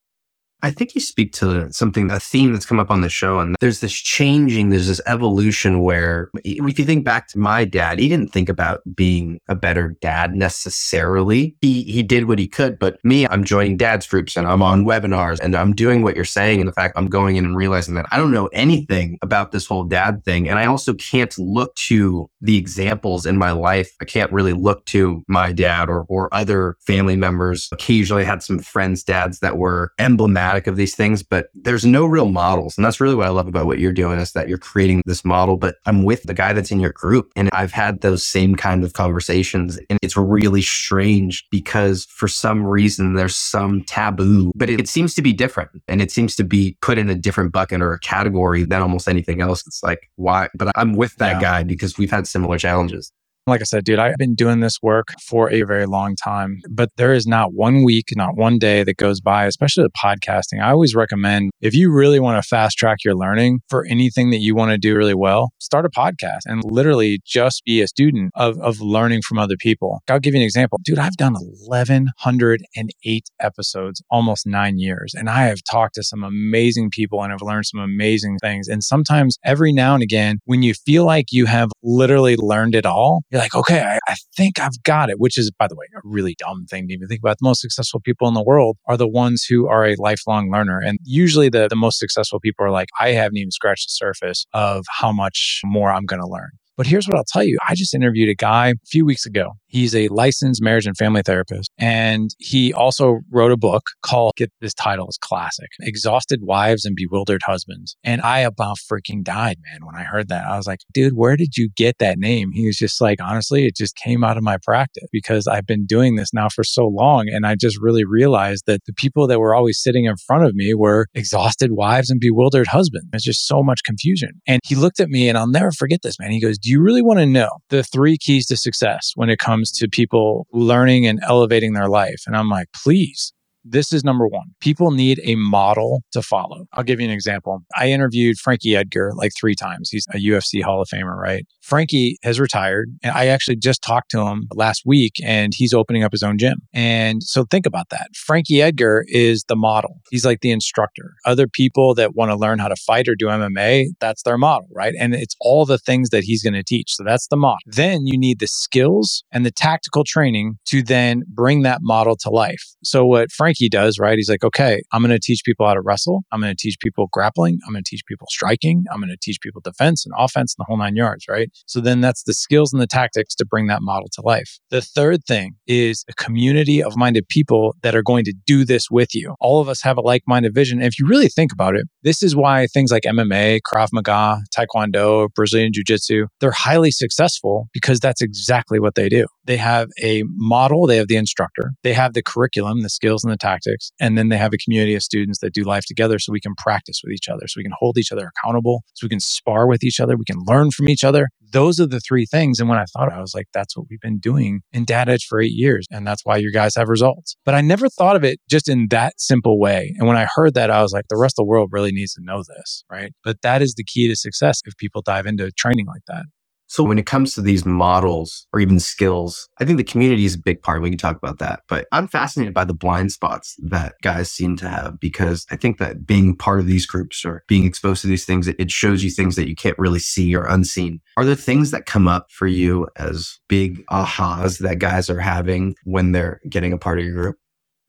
I 0.63 0.71
think 0.71 0.95
you 0.95 1.01
speak 1.01 1.33
to 1.35 1.73
something, 1.73 2.11
a 2.11 2.19
theme 2.19 2.53
that's 2.53 2.67
come 2.67 2.81
up 2.81 2.91
on 2.91 3.01
the 3.01 3.09
show. 3.09 3.39
And 3.39 3.55
there's 3.61 3.81
this 3.81 3.93
changing, 3.93 4.71
there's 4.71 4.89
this 4.89 5.01
evolution 5.07 5.81
where 5.81 6.31
if 6.45 6.79
you 6.79 6.85
think 6.85 7.05
back 7.05 7.29
to 7.29 7.39
my 7.39 7.65
dad, 7.65 7.99
he 7.99 8.09
didn't 8.09 8.33
think 8.33 8.49
about 8.49 8.81
being 8.95 9.41
a 9.49 9.55
better 9.55 9.97
dad 10.01 10.35
necessarily. 10.35 11.57
He, 11.61 11.85
he 11.85 12.03
did 12.03 12.27
what 12.27 12.41
he 12.41 12.49
could, 12.49 12.79
but 12.79 13.03
me, 13.05 13.27
I'm 13.29 13.45
joining 13.45 13.77
dad's 13.77 14.07
groups 14.07 14.37
and 14.37 14.49
I'm 14.49 14.63
on 14.63 14.85
webinars 14.85 15.39
and 15.41 15.55
I'm 15.55 15.75
doing 15.75 16.03
what 16.03 16.17
you're 16.17 16.25
saying. 16.25 16.61
And 16.61 16.69
the 16.69 16.73
fact 16.73 16.95
I'm 16.97 17.09
going 17.09 17.37
in 17.37 17.45
and 17.45 17.57
realizing 17.57 17.95
that 17.95 18.07
I 18.11 18.17
don't 18.17 18.33
know 18.33 18.47
anything 18.49 19.19
about 19.23 19.53
this 19.53 19.67
whole 19.67 19.85
dad 19.85 20.25
thing. 20.25 20.49
And 20.49 20.59
I 20.59 20.67
also 20.67 20.93
can't 20.95 21.37
look 21.39 21.75
to 21.77 22.29
the 22.41 22.57
examples 22.57 23.27
in 23.27 23.39
my 23.39 23.53
life. 23.53 23.95
I 24.01 24.05
can't 24.05 24.33
really 24.33 24.55
look 24.55 24.85
to 24.87 25.23
my 25.29 25.53
dad 25.53 25.89
or, 25.89 26.05
or 26.09 26.33
other 26.35 26.77
family 26.81 27.17
members. 27.17 27.69
Occasionally 27.71 28.23
I 28.23 28.27
had 28.27 28.43
some 28.43 28.59
friends' 28.59 29.05
dads 29.05 29.39
that 29.39 29.57
were 29.57 29.93
emblematic 30.01 30.48
of 30.67 30.77
these 30.77 30.95
things, 30.95 31.23
but 31.23 31.49
there's 31.55 31.85
no 31.85 32.06
real 32.06 32.29
models. 32.29 32.77
And 32.77 32.85
that's 32.85 33.00
really 33.00 33.15
what 33.15 33.27
I 33.27 33.31
love 33.31 33.49
about 33.49 33.67
what 33.67 33.79
you're 33.79 33.93
doing 33.93 34.19
is 34.19 34.33
that 34.33 34.49
you're 34.49 34.59
creating 34.59 35.03
this 35.06 35.25
model, 35.25 35.56
but 35.56 35.77
I'm 35.87 36.05
with 36.05 36.23
the 36.25 36.35
guy 36.35 36.53
that's 36.53 36.71
in 36.71 36.81
your 36.81 36.93
group 36.93 37.31
and 37.37 37.49
I've 37.53 37.73
had 37.73 38.00
those 38.00 38.27
same 38.27 38.55
kind 38.55 38.85
of 38.85 38.93
conversations. 38.93 39.79
And 39.91 39.99
it's 40.03 40.17
really 40.17 40.62
strange 40.62 41.47
because 41.50 42.06
for 42.06 42.29
some 42.29 42.65
reason 42.65 43.15
there's 43.15 43.37
some 43.37 43.83
taboo, 43.85 44.53
but 44.55 44.71
it, 44.71 44.81
it 44.81 44.89
seems 44.89 45.15
to 45.15 45.23
be 45.23 45.33
different 45.33 45.71
and 45.87 46.00
it 46.00 46.11
seems 46.11 46.35
to 46.37 46.45
be 46.45 46.77
put 46.81 46.99
in 46.99 47.09
a 47.09 47.15
different 47.15 47.53
bucket 47.53 47.81
or 47.81 47.93
a 47.93 48.00
category 48.00 48.65
than 48.65 48.83
almost 48.83 49.09
anything 49.09 49.41
else. 49.41 49.67
It's 49.67 49.83
like, 49.83 50.11
why? 50.17 50.49
But 50.55 50.73
I'm 50.77 50.95
with 50.95 51.17
that 51.17 51.35
yeah. 51.35 51.41
guy 51.41 51.62
because 51.62 51.99
we've 51.99 52.11
had 52.11 52.27
similar 52.27 52.59
challenges. 52.59 53.12
Like 53.49 53.61
I 53.61 53.65
said, 53.65 53.85
dude, 53.85 53.99
I've 53.99 54.17
been 54.17 54.35
doing 54.35 54.61
this 54.61 54.79
work 54.83 55.09
for 55.27 55.50
a 55.50 55.62
very 55.62 55.87
long 55.87 56.17
time, 56.17 56.61
but 56.71 56.91
there 56.97 57.12
is 57.12 57.27
not 57.27 57.55
one 57.55 57.85
week, 57.85 58.06
not 58.15 58.37
one 58.37 58.59
day 58.59 58.85
that 58.85 58.97
goes 58.97 59.21
by, 59.21 59.47
especially 59.47 59.85
with 59.85 59.93
podcasting. 59.93 60.62
I 60.62 60.71
always 60.71 60.95
recommend 60.95 61.50
if 61.61 61.75
you 61.75 61.93
really 61.93 62.21
want 62.21 62.43
to 62.43 62.47
fast 62.47 62.77
track 62.79 62.99
your 63.05 63.15
learning 63.15 63.61
for 63.69 63.85
anything 63.87 64.31
that 64.31 64.39
you 64.39 64.55
want 64.55 64.71
to 64.71 64.79
do 64.79 64.97
really 64.97 65.15
well, 65.15 65.53
start 65.59 65.87
a 65.87 65.89
podcast 65.89 66.41
and 66.47 66.62
literally 66.65 67.21
just 67.25 67.62
be 67.65 67.81
a 67.81 67.89
student 67.89 68.33
of, 68.35 68.59
of 68.61 68.81
learning 68.81 69.23
from 69.23 69.39
other 69.39 69.56
people. 69.56 70.03
I'll 70.09 70.21
give 70.21 70.35
you 70.35 70.41
an 70.41 70.45
example. 70.45 70.79
Dude, 70.85 70.99
I've 70.99 71.17
done 71.17 71.35
1,108 71.35 73.25
episodes, 73.41 74.03
almost 74.11 74.47
nine 74.47 74.79
years, 74.79 75.15
and 75.15 75.29
I 75.29 75.45
have 75.45 75.59
talked 75.71 75.95
to 75.95 76.03
some 76.03 76.23
amazing 76.23 76.91
people 76.91 77.23
and 77.23 77.33
have 77.33 77.43
learned 77.43 77.67
some 77.67 77.81
amazing 77.81 78.39
things. 78.41 78.69
And 78.69 78.83
sometimes 78.83 79.39
every 79.45 79.73
now 79.73 79.95
and 79.95 80.03
again, 80.03 80.39
when 80.45 80.62
you 80.62 80.75
feel 80.75 81.05
like 81.05 81.27
you 81.31 81.47
have 81.47 81.71
literally 81.83 82.37
learned 82.37 82.75
it 82.75 82.87
all, 82.87 83.23
you're 83.38 83.44
like, 83.44 83.55
okay, 83.55 83.81
I, 83.81 83.99
I, 84.08 84.17
think 84.37 84.58
I've 84.58 84.82
got 84.82 85.11
it, 85.11 85.19
which 85.19 85.38
is, 85.38 85.50
by 85.58 85.69
the 85.69 85.76
way, 85.76 85.87
a 85.94 86.00
really 86.05 86.35
dumb 86.38 86.67
thing 86.67 86.88
to 86.88 86.94
even 86.94 87.08
think 87.08 87.20
about. 87.20 87.38
The 87.38 87.46
most 87.46 87.61
successful 87.61 88.00
people 88.00 88.29
in 88.29 88.35
the 88.35 88.43
world 88.43 88.76
are 88.87 88.96
the 88.96 89.08
ones 89.08 89.44
who 89.44 89.69
are 89.69 89.87
a 89.87 89.94
lifelong 89.99 90.50
learner. 90.50 90.81
And 90.85 90.99
usually 91.05 91.49
the, 91.49 91.69
the 91.69 91.76
most 91.76 91.99
successful 91.99 92.40
people 92.40 92.64
are 92.64 92.70
like, 92.70 92.88
I 93.00 93.11
haven't 93.11 93.37
even 93.37 93.50
scratched 93.50 93.88
the 93.88 93.93
surface 93.93 94.46
of 94.52 94.85
how 95.00 95.12
much 95.12 95.61
more 95.64 95.90
I'm 95.90 96.05
going 96.05 96.20
to 96.20 96.29
learn. 96.29 96.50
But 96.76 96.87
here's 96.87 97.08
what 97.08 97.17
I'll 97.17 97.25
tell 97.25 97.43
you. 97.43 97.58
I 97.69 97.75
just 97.75 97.93
interviewed 97.93 98.29
a 98.29 98.37
guy 98.37 98.69
a 98.69 98.75
few 98.87 99.05
weeks 99.05 99.26
ago. 99.26 99.55
He's 99.69 99.94
a 99.94 100.09
licensed 100.09 100.62
marriage 100.62 100.87
and 100.87 100.97
family 100.97 101.23
therapist. 101.23 101.70
And 101.79 102.31
he 102.38 102.73
also 102.73 103.20
wrote 103.31 103.53
a 103.53 103.56
book 103.56 103.85
called, 104.03 104.32
get 104.37 104.50
this 104.61 104.75
title 104.75 105.09
is 105.09 105.19
classic, 105.20 105.69
Exhausted 105.81 106.41
Wives 106.43 106.85
and 106.85 106.97
Bewildered 106.97 107.43
Husbands. 107.44 107.97
And 108.03 108.20
I 108.23 108.41
about 108.41 108.79
freaking 108.91 109.23
died, 109.23 109.59
man, 109.70 109.85
when 109.85 109.94
I 109.94 110.05
heard 110.05 110.29
that. 110.29 110.47
I 110.47 110.56
was 110.56 110.67
like, 110.67 110.81
dude, 110.93 111.12
where 111.15 111.37
did 111.37 111.56
you 111.56 111.69
get 111.76 111.97
that 111.99 112.19
name? 112.19 112.50
He 112.53 112.67
was 112.67 112.76
just 112.76 113.00
like, 113.00 113.20
honestly, 113.23 113.67
it 113.67 113.76
just 113.76 113.94
came 113.97 114.25
out 114.25 114.37
of 114.37 114.43
my 114.43 114.56
practice 114.62 115.09
because 115.12 115.47
I've 115.47 115.67
been 115.67 115.87
doing 115.87 116.17
this 116.17 116.32
now 116.32 116.49
for 116.49 116.64
so 116.64 116.87
long. 116.87 117.29
And 117.29 117.47
I 117.47 117.55
just 117.55 117.79
really 117.81 118.05
realized 118.05 118.64
that 118.67 118.85
the 118.87 118.94
people 118.94 119.26
that 119.26 119.38
were 119.38 119.55
always 119.55 119.82
sitting 119.82 120.06
in 120.06 120.17
front 120.26 120.44
of 120.44 120.55
me 120.55 120.73
were 120.75 121.06
exhausted 121.14 121.73
wives 121.73 122.11
and 122.11 122.21
bewildered 122.21 122.69
husbands. 122.69 123.09
It's 123.12 123.25
just 123.25 123.47
so 123.47 123.62
much 123.62 123.82
confusion. 123.85 124.41
And 124.47 124.61
he 124.64 124.75
looked 124.75 125.00
at 125.00 125.09
me 125.09 125.29
and 125.29 125.37
I'll 125.37 125.47
never 125.47 125.73
forget 125.73 126.00
this, 126.03 126.19
man. 126.19 126.31
He 126.31 126.41
goes, 126.41 126.59
do 126.59 126.71
you 126.71 126.81
really 126.81 127.03
want 127.03 127.19
to 127.19 127.26
know 127.26 127.50
the 127.69 127.82
three 127.82 128.17
keys 128.17 128.47
to 128.47 128.56
success 128.56 129.12
when 129.14 129.29
it 129.29 129.38
comes 129.38 129.58
to 129.65 129.89
people 129.89 130.47
learning 130.53 131.07
and 131.07 131.21
elevating 131.23 131.73
their 131.73 131.89
life? 131.89 132.23
And 132.27 132.37
I'm 132.37 132.49
like, 132.49 132.69
please. 132.73 133.33
This 133.70 133.93
is 133.93 134.05
number 134.05 134.26
one. 134.26 134.49
People 134.61 134.91
need 134.91 135.20
a 135.25 135.35
model 135.35 136.03
to 136.12 136.23
follow. 136.23 136.67
I'll 136.73 136.85
give 136.85 137.00
you 137.00 137.06
an 137.06 137.12
example. 137.12 137.61
I 137.76 137.88
interviewed 137.88 138.38
Frankie 138.38 138.76
Edgar 138.76 139.12
like 139.15 139.32
three 139.38 139.55
times. 139.55 139.91
He's 139.91 140.06
a 140.12 140.19
UFC 140.19 140.62
Hall 140.62 140.81
of 140.81 140.88
Famer, 140.88 141.17
right? 141.17 141.47
Frankie 141.62 142.19
has 142.23 142.41
retired. 142.41 142.88
And 143.03 143.12
I 143.12 143.26
actually 143.26 143.56
just 143.56 143.82
talked 143.82 144.11
to 144.12 144.23
him 144.26 144.49
last 144.55 144.82
week 144.87 145.15
and 145.23 145.53
he's 145.55 145.75
opening 145.75 146.03
up 146.03 146.12
his 146.12 146.23
own 146.23 146.38
gym. 146.38 146.59
And 146.73 147.23
so 147.23 147.44
think 147.44 147.67
about 147.67 147.91
that. 147.91 148.09
Frankie 148.15 148.62
Edgar 148.62 149.05
is 149.09 149.44
the 149.49 149.56
model. 149.56 150.00
He's 150.11 150.25
like 150.25 150.41
the 150.41 150.50
instructor. 150.50 151.14
Other 151.26 151.47
people 151.47 151.94
that 151.94 152.14
want 152.14 152.31
to 152.31 152.37
learn 152.37 152.59
how 152.59 152.69
to 152.69 152.76
fight 152.76 153.06
or 153.06 153.14
do 153.14 153.26
MMA, 153.26 153.88
that's 154.00 154.23
their 154.23 154.38
model, 154.38 154.69
right? 154.75 154.94
And 154.99 155.14
it's 155.14 155.37
all 155.41 155.67
the 155.67 155.79
things 155.79 156.09
that 156.11 156.25
he's 156.25 156.43
going 156.43 156.55
to 156.55 156.64
teach. 156.64 156.94
So 156.94 157.05
that's 157.05 157.29
the 157.29 157.37
model. 157.37 157.59
Then 157.67 158.06
you 158.06 158.19
need 158.19 158.38
the 158.38 158.47
skills 158.47 159.23
and 159.31 159.44
the 159.44 159.50
tactical 159.50 160.05
training 160.05 160.59
to 160.69 160.82
then 160.82 161.23
bring 161.29 161.62
that 161.62 161.81
model 161.82 162.17
to 162.21 162.31
life. 162.31 162.62
So 162.82 163.05
what 163.05 163.31
Frankie 163.31 163.58
he 163.59 163.69
does, 163.69 163.99
right? 163.99 164.17
He's 164.17 164.31
like, 164.31 164.45
okay, 164.45 164.81
I'm 164.93 165.03
going 165.03 165.11
to 165.11 165.21
teach 165.21 165.43
people 165.45 165.67
how 165.67 165.75
to 165.75 165.81
wrestle. 165.81 166.23
I'm 166.33 166.41
going 166.41 166.55
to 166.55 166.61
teach 166.61 166.77
people 166.81 167.09
grappling. 167.13 167.59
I'm 167.67 167.73
going 167.73 167.85
to 167.85 167.89
teach 167.89 168.05
people 168.07 168.27
striking. 168.31 168.85
I'm 168.93 169.01
going 169.01 169.11
to 169.11 169.19
teach 169.21 169.41
people 169.41 169.61
defense 169.61 170.07
and 170.07 170.15
offense 170.17 170.55
and 170.57 170.63
the 170.63 170.67
whole 170.69 170.79
nine 170.79 170.97
yards, 170.97 171.27
right? 171.29 171.51
So 171.67 171.81
then 171.81 172.01
that's 172.01 172.23
the 172.23 172.35
skills 172.35 172.73
and 172.73 172.81
the 172.81 172.87
tactics 172.87 173.35
to 173.37 173.45
bring 173.45 173.67
that 173.67 173.83
model 173.83 174.09
to 174.15 174.23
life. 174.23 174.59
The 174.71 174.81
third 174.81 175.25
thing 175.25 175.57
is 175.67 176.05
a 176.09 176.15
community 176.15 176.83
of 176.83 176.97
minded 176.97 177.29
people 177.29 177.75
that 177.83 177.95
are 177.95 178.03
going 178.03 178.25
to 178.25 178.35
do 178.47 178.65
this 178.65 178.91
with 178.91 179.15
you. 179.15 179.35
All 179.41 179.61
of 179.61 179.69
us 179.69 179.83
have 179.83 179.97
a 179.97 180.01
like 180.01 180.23
minded 180.27 180.55
vision. 180.55 180.79
And 180.79 180.87
if 180.87 180.99
you 180.99 181.07
really 181.07 181.29
think 181.29 181.53
about 181.53 181.75
it, 181.75 181.87
this 182.03 182.23
is 182.23 182.37
why 182.37 182.67
things 182.67 182.91
like 182.91 183.03
MMA, 183.05 183.61
Krav 183.67 183.89
Maga, 183.93 184.41
Taekwondo, 184.56 185.29
Brazilian 185.35 185.73
Jiu 185.73 185.83
Jitsu, 185.85 186.27
they're 186.41 186.50
highly 186.50 186.91
successful 186.91 187.69
because 187.73 188.00
that's 188.00 188.23
exactly 188.23 188.79
what 188.79 188.95
they 188.95 189.09
do. 189.09 189.27
They 189.45 189.56
have 189.56 189.89
a 190.03 190.23
model, 190.27 190.87
they 190.87 190.97
have 190.97 191.09
the 191.09 191.17
instructor, 191.17 191.73
they 191.83 191.93
have 191.95 192.15
the 192.15 192.23
curriculum, 192.23 192.83
the 192.83 192.91
skills 192.91 193.25
and 193.25 193.33
the 193.33 193.37
tactics, 193.37 193.91
and 194.00 194.17
then 194.17 194.29
they 194.29 194.37
have 194.37 194.53
a 194.53 194.59
community 194.59 194.95
of 194.95 195.03
students 195.03 195.41
that 195.41 195.55
do 195.55 195.62
life 195.62 195.85
together 195.87 196.19
so 196.19 196.33
we 196.33 196.41
can 196.41 196.55
practice 196.56 197.00
with 197.03 197.12
each 197.12 197.29
other, 197.29 197.47
so 197.47 197.55
we 197.59 197.65
can 197.65 197.73
hold 197.79 197.99
each 197.99 198.12
other 198.12 198.31
accountable, 198.37 198.83
so 198.95 199.05
we 199.05 199.09
can 199.09 199.21
spar 199.21 199.67
with 199.67 199.83
each 199.83 200.00
other, 200.00 200.17
we 200.17 200.25
can 200.25 200.39
learn 200.47 200.71
from 200.71 200.89
each 200.89 201.05
other. 201.05 201.29
Those 201.50 201.81
are 201.81 201.87
the 201.87 202.00
three 202.00 202.27
things. 202.27 202.61
And 202.61 202.69
when 202.69 202.79
I 202.79 202.85
thought, 202.85 203.12
I 203.12 203.21
was 203.21 203.35
like, 203.35 203.47
that's 203.53 203.77
what 203.77 203.87
we've 203.89 204.00
been 204.00 204.19
doing 204.19 204.61
in 204.73 204.85
Dad 204.85 205.09
Edge 205.09 205.27
for 205.27 205.41
eight 205.41 205.53
years. 205.53 205.87
And 205.91 206.06
that's 206.06 206.25
why 206.25 206.37
you 206.37 206.53
guys 206.53 206.75
have 206.77 206.89
results. 206.89 207.37
But 207.45 207.55
I 207.55 207.61
never 207.61 207.89
thought 207.89 208.17
of 208.17 208.25
it 208.25 208.41
just 208.49 208.69
in 208.69 208.89
that 208.91 209.15
simple 209.19 209.59
way. 209.59 209.95
And 209.99 210.06
when 210.06 210.17
I 210.17 210.27
heard 210.35 210.55
that, 210.55 210.71
I 210.71 210.83
was 210.83 210.93
like, 210.93 211.06
the 211.09 211.17
rest 211.17 211.35
of 211.39 211.45
the 211.45 211.49
world 211.49 211.71
really 211.73 211.93
needs 211.93 212.15
to 212.15 212.23
know 212.23 212.43
this, 212.43 212.85
right? 212.91 213.12
But 213.25 213.43
that 213.43 213.62
is 213.62 213.75
the 213.75 213.85
key 213.85 214.09
to 214.09 214.17
success 214.17 214.61
if 214.65 214.77
people 214.77 215.03
dive 215.03 215.27
into 215.27 215.50
training 215.53 215.87
like 215.87 216.03
that. 216.09 216.25
So 216.69 216.85
when 216.85 216.99
it 216.99 217.06
comes 217.06 217.35
to 217.35 217.41
these 217.41 217.64
models 217.64 218.47
or 218.52 218.61
even 218.61 218.78
skills, 218.78 219.49
I 219.59 219.64
think 219.64 219.78
the 219.78 219.85
community 219.85 220.25
is 220.25 220.35
a 220.35 220.38
big 220.38 220.62
part. 220.62 220.83
We 220.83 220.90
can 220.90 220.99
talk 220.99 221.16
about 221.16 221.38
that. 221.38 221.61
But 221.69 221.87
I'm 221.93 222.07
fascinated 222.07 222.54
by 222.54 222.64
the 222.64 222.75
blind 222.75 223.11
spots 223.11 223.57
that 223.64 223.95
guys 224.02 224.31
seem 224.31 224.57
to 224.59 224.69
have 224.69 225.00
because 225.00 225.47
I 225.50 225.57
think 225.57 225.78
that 225.78 226.07
being 226.07 226.37
part 226.37 226.61
of 226.61 226.66
these 226.66 226.87
groups 226.87 227.25
or 227.25 227.43
being 227.49 227.64
exposed 227.64 228.02
to 228.02 228.07
these 228.07 228.25
things, 228.26 228.47
it 228.47 228.71
shows 228.71 229.02
you 229.02 229.11
things 229.11 229.35
that 229.37 229.49
you 229.49 229.57
can't 229.57 229.78
really 229.78 229.99
see 229.99 230.35
or 230.37 230.45
unseen. 230.45 231.00
Are 231.16 231.25
there 231.25 231.35
things 231.35 231.71
that 231.71 231.87
come 231.87 232.07
up 232.07 232.31
for 232.31 232.47
you 232.47 232.87
as 232.97 233.38
big 233.49 233.85
ahas 233.87 234.59
that 234.59 234.78
guys 234.78 235.09
are 235.09 235.21
having 235.21 235.75
when 235.85 236.12
they're 236.12 236.40
getting 236.49 236.73
a 236.73 236.78
part 236.78 236.99
of 236.99 237.04
your 237.04 237.14
group? 237.14 237.37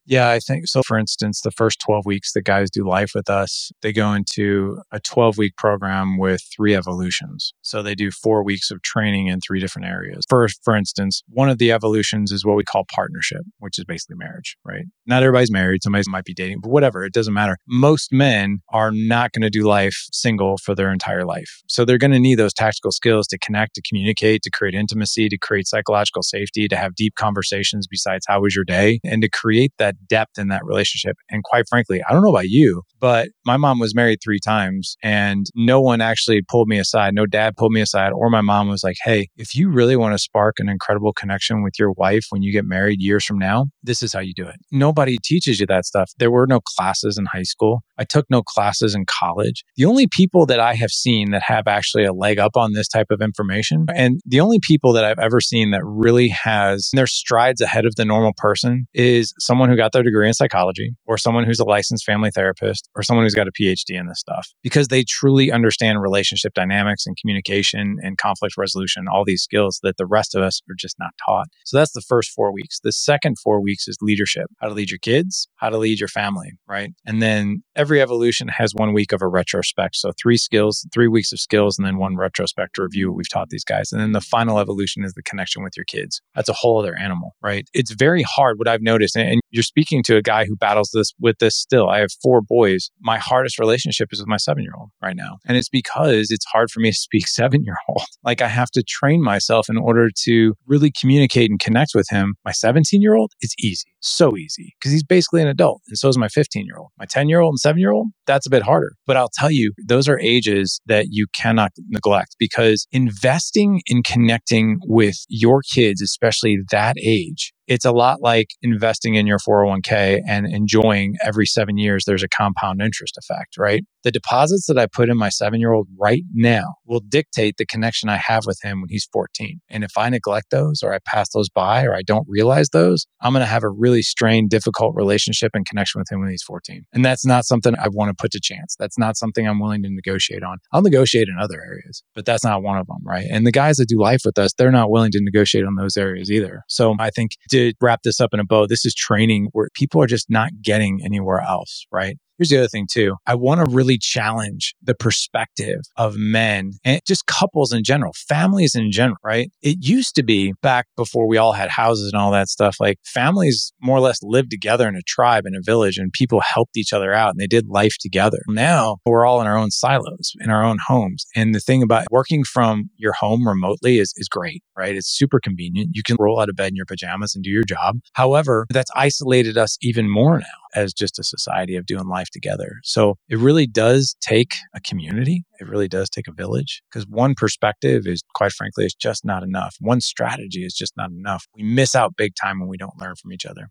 Yeah, 0.10 0.32
I 0.32 0.40
think 0.40 0.66
so. 0.66 0.82
For 0.82 0.98
instance, 0.98 1.42
the 1.42 1.52
first 1.52 1.80
12 1.86 2.04
weeks 2.04 2.34
that 2.34 2.42
guys 2.42 2.72
do 2.72 2.84
life 2.84 3.12
with 3.14 3.30
us, 3.30 3.72
they 3.84 3.94
go 3.94 4.12
into 4.12 4.82
a 4.92 5.00
12 5.00 5.38
week 5.38 5.56
program 5.56 6.18
with 6.18 6.42
three 6.52 6.74
evolutions. 6.76 7.54
So 7.62 7.84
they 7.84 7.94
do 7.94 8.10
four 8.10 8.44
weeks 8.44 8.72
of 8.72 8.82
training 8.82 9.28
in 9.28 9.40
three 9.40 9.60
different 9.60 9.88
areas. 9.88 10.24
First, 10.28 10.62
for 10.64 10.76
instance, 10.76 11.22
one 11.30 11.48
of 11.48 11.60
the 11.60 11.72
evolutions 11.72 12.32
is 12.32 12.44
what 12.44 12.58
we 12.58 12.64
call 12.64 12.86
partnership, 12.92 13.42
which 13.60 13.78
is 13.78 13.86
basically 13.86 14.16
marriage, 14.18 14.58
right? 14.66 14.86
Not 15.06 15.22
everybody's 15.22 15.52
married. 15.52 15.84
Somebody 15.84 16.06
might 16.08 16.26
be 16.26 16.34
dating, 16.34 16.62
but 16.64 16.72
whatever, 16.72 17.06
it 17.06 17.14
doesn't 17.14 17.36
matter. 17.36 17.58
Most 17.68 18.12
men 18.12 18.62
are 18.70 18.90
not 18.92 19.32
going 19.32 19.44
to 19.44 19.52
do 19.52 19.62
life 19.62 20.08
single 20.12 20.58
for 20.58 20.74
their 20.74 20.92
entire 20.92 21.24
life. 21.24 21.62
So 21.68 21.86
they're 21.86 22.00
going 22.00 22.14
to 22.14 22.20
need 22.20 22.40
those 22.40 22.56
tactical 22.56 22.92
skills 22.92 23.28
to 23.28 23.38
connect, 23.38 23.76
to 23.76 23.84
communicate, 23.88 24.42
to 24.42 24.50
create 24.50 24.74
intimacy, 24.74 25.30
to 25.30 25.38
create 25.38 25.68
psychological 25.68 26.24
safety, 26.24 26.68
to 26.68 26.76
have 26.76 26.96
deep 26.96 27.14
conversations 27.14 27.86
besides 27.86 28.26
how 28.28 28.42
was 28.42 28.56
your 28.56 28.66
day, 28.66 29.00
and 29.04 29.22
to 29.22 29.30
create 29.30 29.72
that 29.78 29.94
depth 30.08 30.38
in 30.38 30.48
that 30.50 30.66
relationship. 30.66 31.18
And 31.30 31.44
quite 31.44 31.66
frankly, 31.70 32.02
I 32.08 32.14
don't 32.14 32.24
know 32.24 32.30
about 32.30 32.50
you, 32.50 32.84
but 33.00 33.30
my 33.46 33.58
mom 33.58 33.80
was 33.80 33.96
married 33.96 34.20
three 34.24 34.40
times 34.40 34.96
and 35.04 35.46
no 35.56 35.82
one 35.82 36.02
actually 36.02 36.42
pulled 36.48 36.68
me 36.68 36.80
aside. 36.80 37.14
No 37.14 37.26
dad 37.26 37.56
pulled 37.58 37.72
me 37.72 37.82
aside, 37.82 38.12
or 38.12 38.30
my 38.30 38.42
mom 38.42 38.70
was 38.70 38.84
like, 38.84 38.98
Hey, 39.04 39.28
if 39.38 39.56
you 39.56 39.70
really 39.70 39.96
want 39.96 40.14
to 40.14 40.20
spark 40.20 40.56
an 40.60 40.70
incredible 40.70 41.14
connection 41.14 41.64
with 41.64 41.74
your 41.80 41.92
wife 41.92 42.26
when 42.30 42.42
you 42.42 42.52
get 42.52 42.66
married 42.66 43.02
years 43.02 43.26
from 43.26 43.38
now, 43.38 43.66
this 43.84 44.02
is 44.02 44.14
how 44.14 44.20
you 44.20 44.34
do 44.36 44.48
it. 44.48 44.56
Nobody 44.72 45.18
teaches 45.24 45.60
you 45.60 45.66
that 45.68 45.86
stuff. 45.86 46.12
There 46.18 46.32
were 46.32 46.48
no 46.48 46.60
classes 46.62 47.18
in 47.18 47.26
high 47.26 47.44
school. 47.44 47.82
I 47.98 48.04
took 48.04 48.26
no 48.30 48.42
classes 48.42 48.96
in 48.96 49.06
college. 49.06 49.64
The 49.76 49.86
only 49.86 50.08
people 50.08 50.46
that 50.46 50.60
I 50.60 50.76
have 50.76 50.92
seen 50.92 51.32
that 51.32 51.44
have 51.46 51.68
actually 51.68 52.06
a 52.06 52.14
leg 52.14 52.40
up 52.40 52.56
on 52.56 52.74
this 52.74 52.88
type 52.88 53.08
of 53.10 53.22
information, 53.22 53.86
and 53.94 54.20
the 54.26 54.40
only 54.40 54.60
people 54.62 54.94
that 54.94 55.04
I've 55.04 55.20
ever 55.20 55.42
seen 55.42 55.72
that 55.72 55.82
really 55.84 56.30
has 56.30 56.90
their 56.94 57.08
strides 57.08 57.62
ahead 57.62 57.86
of 57.86 57.96
the 57.96 58.06
normal 58.06 58.34
person 58.38 58.88
is 58.94 59.34
someone 59.40 59.70
who 59.70 59.76
got 59.76 59.89
got 59.90 59.98
their 59.98 60.04
degree 60.04 60.28
in 60.28 60.34
psychology 60.34 60.96
or 61.06 61.18
someone 61.18 61.44
who's 61.44 61.60
a 61.60 61.66
licensed 61.66 62.06
family 62.06 62.30
therapist 62.32 62.90
or 62.96 63.04
someone 63.04 63.26
who's 63.26 63.36
got 63.36 63.48
a 63.48 63.52
PhD 63.52 64.00
in 64.00 64.08
this 64.08 64.20
stuff 64.20 64.48
because 64.62 64.90
they 64.90 65.04
truly 65.04 65.52
understand 65.52 66.02
relationship 66.02 66.54
dynamics 66.54 67.06
and 67.06 67.18
communication 67.18 67.98
and 68.02 68.18
conflict 68.18 68.56
resolution, 68.58 69.08
all 69.12 69.24
these 69.26 69.42
skills 69.42 69.80
that 69.84 69.98
the 69.98 70.06
rest 70.06 70.36
of 70.36 70.44
us 70.44 70.62
are 70.70 70.76
just 70.78 70.98
not 71.00 71.12
taught. 71.26 71.48
So 71.66 71.78
that's 71.78 71.94
the 71.94 72.02
first 72.02 72.32
four 72.32 72.54
weeks. 72.54 72.80
The 72.84 72.92
second 72.92 73.38
four 73.40 73.62
weeks 73.62 73.88
is 73.88 73.98
leadership, 74.02 74.46
how 74.60 74.68
to 74.68 74.74
lead 74.74 74.92
your 74.92 75.00
kids, 75.00 75.48
how 75.56 75.70
to 75.70 75.78
lead 75.78 76.00
your 76.00 76.08
family, 76.08 76.52
right? 76.68 76.92
And 77.06 77.22
then 77.22 77.64
every 77.76 78.02
evolution 78.02 78.48
has 78.50 78.74
one 78.76 78.94
week 78.94 79.12
of 79.12 79.22
a 79.22 79.28
retrospect. 79.28 79.96
So 79.96 80.12
three 80.22 80.38
skills, 80.38 80.88
three 80.94 81.08
weeks 81.08 81.32
of 81.32 81.40
skills, 81.40 81.78
and 81.78 81.86
then 81.86 81.98
one 81.98 82.16
retrospect 82.16 82.76
to 82.76 82.84
review 82.84 83.10
what 83.10 83.18
we've 83.18 83.30
taught 83.30 83.50
these 83.50 83.64
guys. 83.64 83.92
And 83.92 84.02
then 84.02 84.12
the 84.12 84.22
final 84.22 84.60
evolution 84.60 85.04
is 85.04 85.14
the 85.14 85.24
connection 85.24 85.64
with 85.64 85.74
your 85.76 85.86
kids. 85.86 86.22
That's 86.36 86.50
a 86.50 86.54
whole 86.54 86.80
other 86.80 86.96
animal, 86.96 87.36
right? 87.42 87.68
It's 87.74 87.92
very 87.92 88.24
hard 88.24 88.60
what 88.60 88.68
I've 88.68 88.82
noticed. 88.82 89.16
And 89.16 89.42
you're 89.52 89.64
speaking 89.64 90.04
to 90.04 90.18
a 90.18 90.22
guy 90.22 90.46
who 90.46 90.56
battles 90.56 90.92
this 90.94 91.14
with 91.20 91.38
this 91.40 91.56
still. 91.56 91.90
I 91.90 92.00
have 92.00 92.12
four 92.22 92.42
boys. 92.42 92.90
My 93.02 93.18
hardest 93.18 93.60
relationship 93.60 94.10
is 94.12 94.20
with 94.20 94.28
my 94.28 94.38
seven 94.38 94.64
year 94.64 94.74
old 94.78 94.90
right 95.02 95.16
now. 95.16 95.38
And 95.48 95.58
it's 95.58 95.70
because 95.70 96.28
it's 96.32 96.46
hard 96.52 96.72
for 96.72 96.80
me 96.80 96.92
to 96.92 96.98
speak 96.98 97.28
seven 97.28 97.64
year 97.64 97.78
old. 97.88 98.04
Like 98.24 98.42
I 98.42 98.48
have 98.48 98.70
to 98.72 98.84
train 98.84 99.24
myself 99.24 99.70
in 99.70 99.78
order 99.78 100.10
to 100.26 100.54
really 100.68 100.92
communicate 100.92 101.50
and 101.50 101.60
connect 101.60 101.92
with 101.96 102.08
him. 102.10 102.36
My 102.46 102.52
17 102.52 103.02
year 103.02 103.16
old, 103.16 103.32
it's 103.42 103.56
easy, 103.60 103.92
so 104.00 104.38
easy 104.38 104.76
because 104.80 104.92
he's 104.92 105.04
basically 105.04 105.42
an 105.42 105.48
adult. 105.48 105.82
And 105.88 105.98
so 105.98 106.10
is 106.10 106.18
my 106.18 106.30
15 106.30 106.66
year 106.66 106.78
old. 106.78 106.90
My 106.98 107.06
10 107.06 107.30
year 107.30 107.40
old 107.40 107.54
and 107.54 107.60
seven 107.60 107.80
year 107.80 107.92
old, 107.92 108.08
that's 108.26 108.46
a 108.46 108.50
bit 108.50 108.64
harder. 108.64 108.94
But 109.06 109.18
I'll 109.18 109.32
tell 109.34 109.52
you, 109.52 109.74
those 109.86 110.08
are 110.08 110.20
ages 110.20 110.80
that 110.86 111.08
you 111.10 111.28
cannot 111.34 111.72
neglect 111.88 112.36
because 112.38 112.88
investing 112.92 113.82
in 113.88 114.04
connecting 114.04 114.78
with 114.84 115.18
your 115.28 115.62
kids, 115.74 116.02
especially 116.02 116.58
that 116.72 116.96
age, 117.04 117.54
it's 117.70 117.86
a 117.86 117.92
lot 117.92 118.20
like 118.20 118.48
investing 118.64 119.14
in 119.14 119.28
your 119.28 119.38
401k 119.38 120.22
and 120.28 120.48
enjoying 120.48 121.14
every 121.24 121.46
seven 121.46 121.78
years, 121.78 122.04
there's 122.06 122.24
a 122.24 122.28
compound 122.28 122.82
interest 122.82 123.16
effect, 123.16 123.58
right? 123.60 123.84
The 124.04 124.12
deposits 124.12 124.66
that 124.68 124.80
I 124.80 124.88
put 124.88 125.08
in 125.08 125.18
my 125.18 125.30
seven 125.30 125.60
year 125.60 125.74
old 125.74 125.88
right 126.00 126.24
now 126.34 126.64
will 126.88 127.02
dictate 127.02 127.58
the 127.58 127.68
connection 127.68 128.10
I 128.10 128.16
have 128.16 128.48
with 128.48 128.58
him 128.64 128.82
when 128.82 128.90
he's 128.90 129.08
14. 129.14 129.62
And 129.70 129.84
if 129.84 129.92
I 129.98 130.10
neglect 130.10 130.48
those 130.50 130.82
or 130.82 130.96
I 130.96 131.00
pass 131.06 131.30
those 131.30 131.48
by 131.48 131.84
or 131.84 131.94
I 131.94 132.02
don't 132.02 132.26
realize 132.28 132.70
those, 132.70 133.06
I'm 133.22 133.34
going 133.34 133.42
to 133.42 133.46
have 133.46 133.64
a 133.64 133.70
really 133.70 134.02
strained, 134.02 134.50
difficult 134.50 134.96
relationship 134.96 135.52
and 135.54 135.64
connection 135.68 136.00
with 136.00 136.12
him 136.12 136.22
when 136.22 136.32
he's 136.32 136.44
14. 136.44 136.86
And 136.94 137.06
that's 137.06 137.26
not 137.26 137.46
something 137.46 137.76
I 137.78 137.90
want 137.90 138.10
to 138.10 138.20
put 138.20 138.32
to 138.32 138.40
chance. 138.42 138.76
That's 138.80 138.98
not 138.98 139.16
something 139.16 139.48
I'm 139.48 139.60
willing 139.60 139.84
to 139.84 139.90
negotiate 139.92 140.42
on. 140.42 140.58
I'll 140.74 140.82
negotiate 140.82 141.28
in 141.28 141.36
other 141.40 141.62
areas, 141.62 142.02
but 142.16 142.26
that's 142.26 142.44
not 142.44 142.64
one 142.64 142.80
of 142.80 142.88
them, 142.88 143.04
right? 143.04 143.28
And 143.30 143.46
the 143.46 143.52
guys 143.52 143.76
that 143.78 143.90
do 143.90 144.00
life 144.00 144.22
with 144.26 144.40
us, 144.40 144.54
they're 144.58 144.72
not 144.72 144.90
willing 144.90 145.12
to 145.12 145.20
negotiate 145.22 145.66
on 145.66 145.76
those 145.76 145.98
areas 145.98 146.32
either. 146.32 146.64
So 146.68 146.96
I 147.00 147.12
think 147.12 147.34
to 147.60 147.74
wrap 147.82 148.02
this 148.04 148.20
up 148.20 148.34
in 148.34 148.40
a 148.40 148.46
bow, 148.46 148.68
this 148.68 148.86
is 148.86 148.94
training 148.94 149.50
where 149.54 149.70
people 149.74 150.02
are 150.02 150.08
just 150.08 150.30
not 150.30 150.52
getting 150.62 151.00
anywhere 151.04 151.42
else, 151.42 151.86
right? 151.92 152.18
Here's 152.40 152.50
the 152.50 152.58
other 152.58 152.70
thing 152.70 152.88
too. 152.90 153.18
I 153.28 153.36
want 153.36 153.60
to 153.60 153.70
really 153.70 153.98
challenge 153.98 154.74
the 154.82 154.96
perspective 154.96 155.82
of 155.98 156.16
men 156.16 156.72
and 156.86 157.02
just 157.06 157.26
couples 157.26 157.74
in 157.74 157.84
general, 157.84 158.14
families 158.30 158.76
in 158.76 158.92
general, 158.94 159.18
right? 159.26 159.52
It 159.62 159.80
used 159.82 160.16
to 160.16 160.24
be 160.24 160.54
back 160.62 160.86
before 160.96 161.28
we 161.28 161.36
all 161.36 161.52
had 161.52 161.70
houses 161.70 162.14
and 162.14 162.22
all 162.22 162.32
that 162.32 162.48
stuff, 162.48 162.78
like 162.80 162.98
families 163.04 163.74
more 163.82 163.98
or 163.98 164.00
less 164.00 164.20
lived 164.24 164.52
together 164.52 164.88
in 164.88 164.96
a 164.96 165.02
tribe, 165.06 165.46
in 165.46 165.54
a 165.54 165.62
village, 165.62 165.98
and 165.98 166.14
people 166.14 166.40
helped 166.40 166.78
each 166.78 166.94
other 166.94 167.14
out 167.14 167.32
and 167.32 167.42
they 167.42 167.48
did 167.48 167.68
life 167.68 167.98
together. 168.00 168.40
Now 168.48 169.00
we're 169.06 169.26
all 169.26 169.42
in 169.42 169.48
our 169.48 169.58
own 169.58 169.72
silos, 169.72 170.32
in 170.40 170.50
our 170.50 170.64
own 170.64 170.78
homes. 170.88 171.26
And 171.36 171.54
the 171.54 171.60
thing 171.60 171.84
about 171.84 172.06
working 172.10 172.46
from 172.46 172.90
your 172.96 173.14
home 173.20 173.46
remotely 173.46 173.98
is, 174.00 174.14
is 174.16 174.30
great, 174.30 174.64
right? 174.78 174.96
It's 174.96 175.14
super 175.14 175.42
convenient. 175.42 175.90
You 175.92 176.04
can 176.04 176.16
roll 176.18 176.40
out 176.40 176.48
of 176.48 176.56
bed 176.56 176.70
in 176.70 176.78
your 176.78 176.86
pajamas 176.86 177.36
and 177.36 177.44
do 177.44 177.49
your 177.50 177.64
job. 177.64 178.00
However, 178.14 178.66
that's 178.70 178.92
isolated 178.96 179.58
us 179.58 179.78
even 179.82 180.10
more 180.10 180.40
now 180.40 180.46
as 180.76 180.94
just 180.94 181.20
a 181.20 181.24
society 181.24 181.76
of 181.76 181.86
doing 181.86 182.08
life 182.08 182.30
together. 182.32 182.80
So 182.84 183.16
it 183.28 183.38
really 183.40 183.66
does 183.66 184.16
take 184.22 184.54
a 184.76 184.80
community. 184.82 185.44
It 185.60 185.68
really 185.68 185.88
does 185.88 186.10
take 186.10 186.28
a 186.28 186.32
village 186.32 186.82
because 186.90 187.08
one 187.08 187.34
perspective 187.36 188.06
is 188.06 188.22
quite 188.36 188.52
frankly, 188.52 188.86
is 188.86 188.94
just 188.94 189.26
not 189.26 189.44
enough. 189.44 189.76
One 189.80 190.02
strategy 190.02 190.64
is 190.64 190.74
just 190.74 190.94
not 190.96 191.12
enough. 191.12 191.46
We 191.56 191.64
miss 191.64 191.96
out 191.96 192.16
big 192.16 192.34
time 192.42 192.60
when 192.60 192.70
we 192.70 192.78
don't 192.78 193.00
learn 193.00 193.16
from 193.16 193.34
each 193.34 193.46
other. 193.46 193.70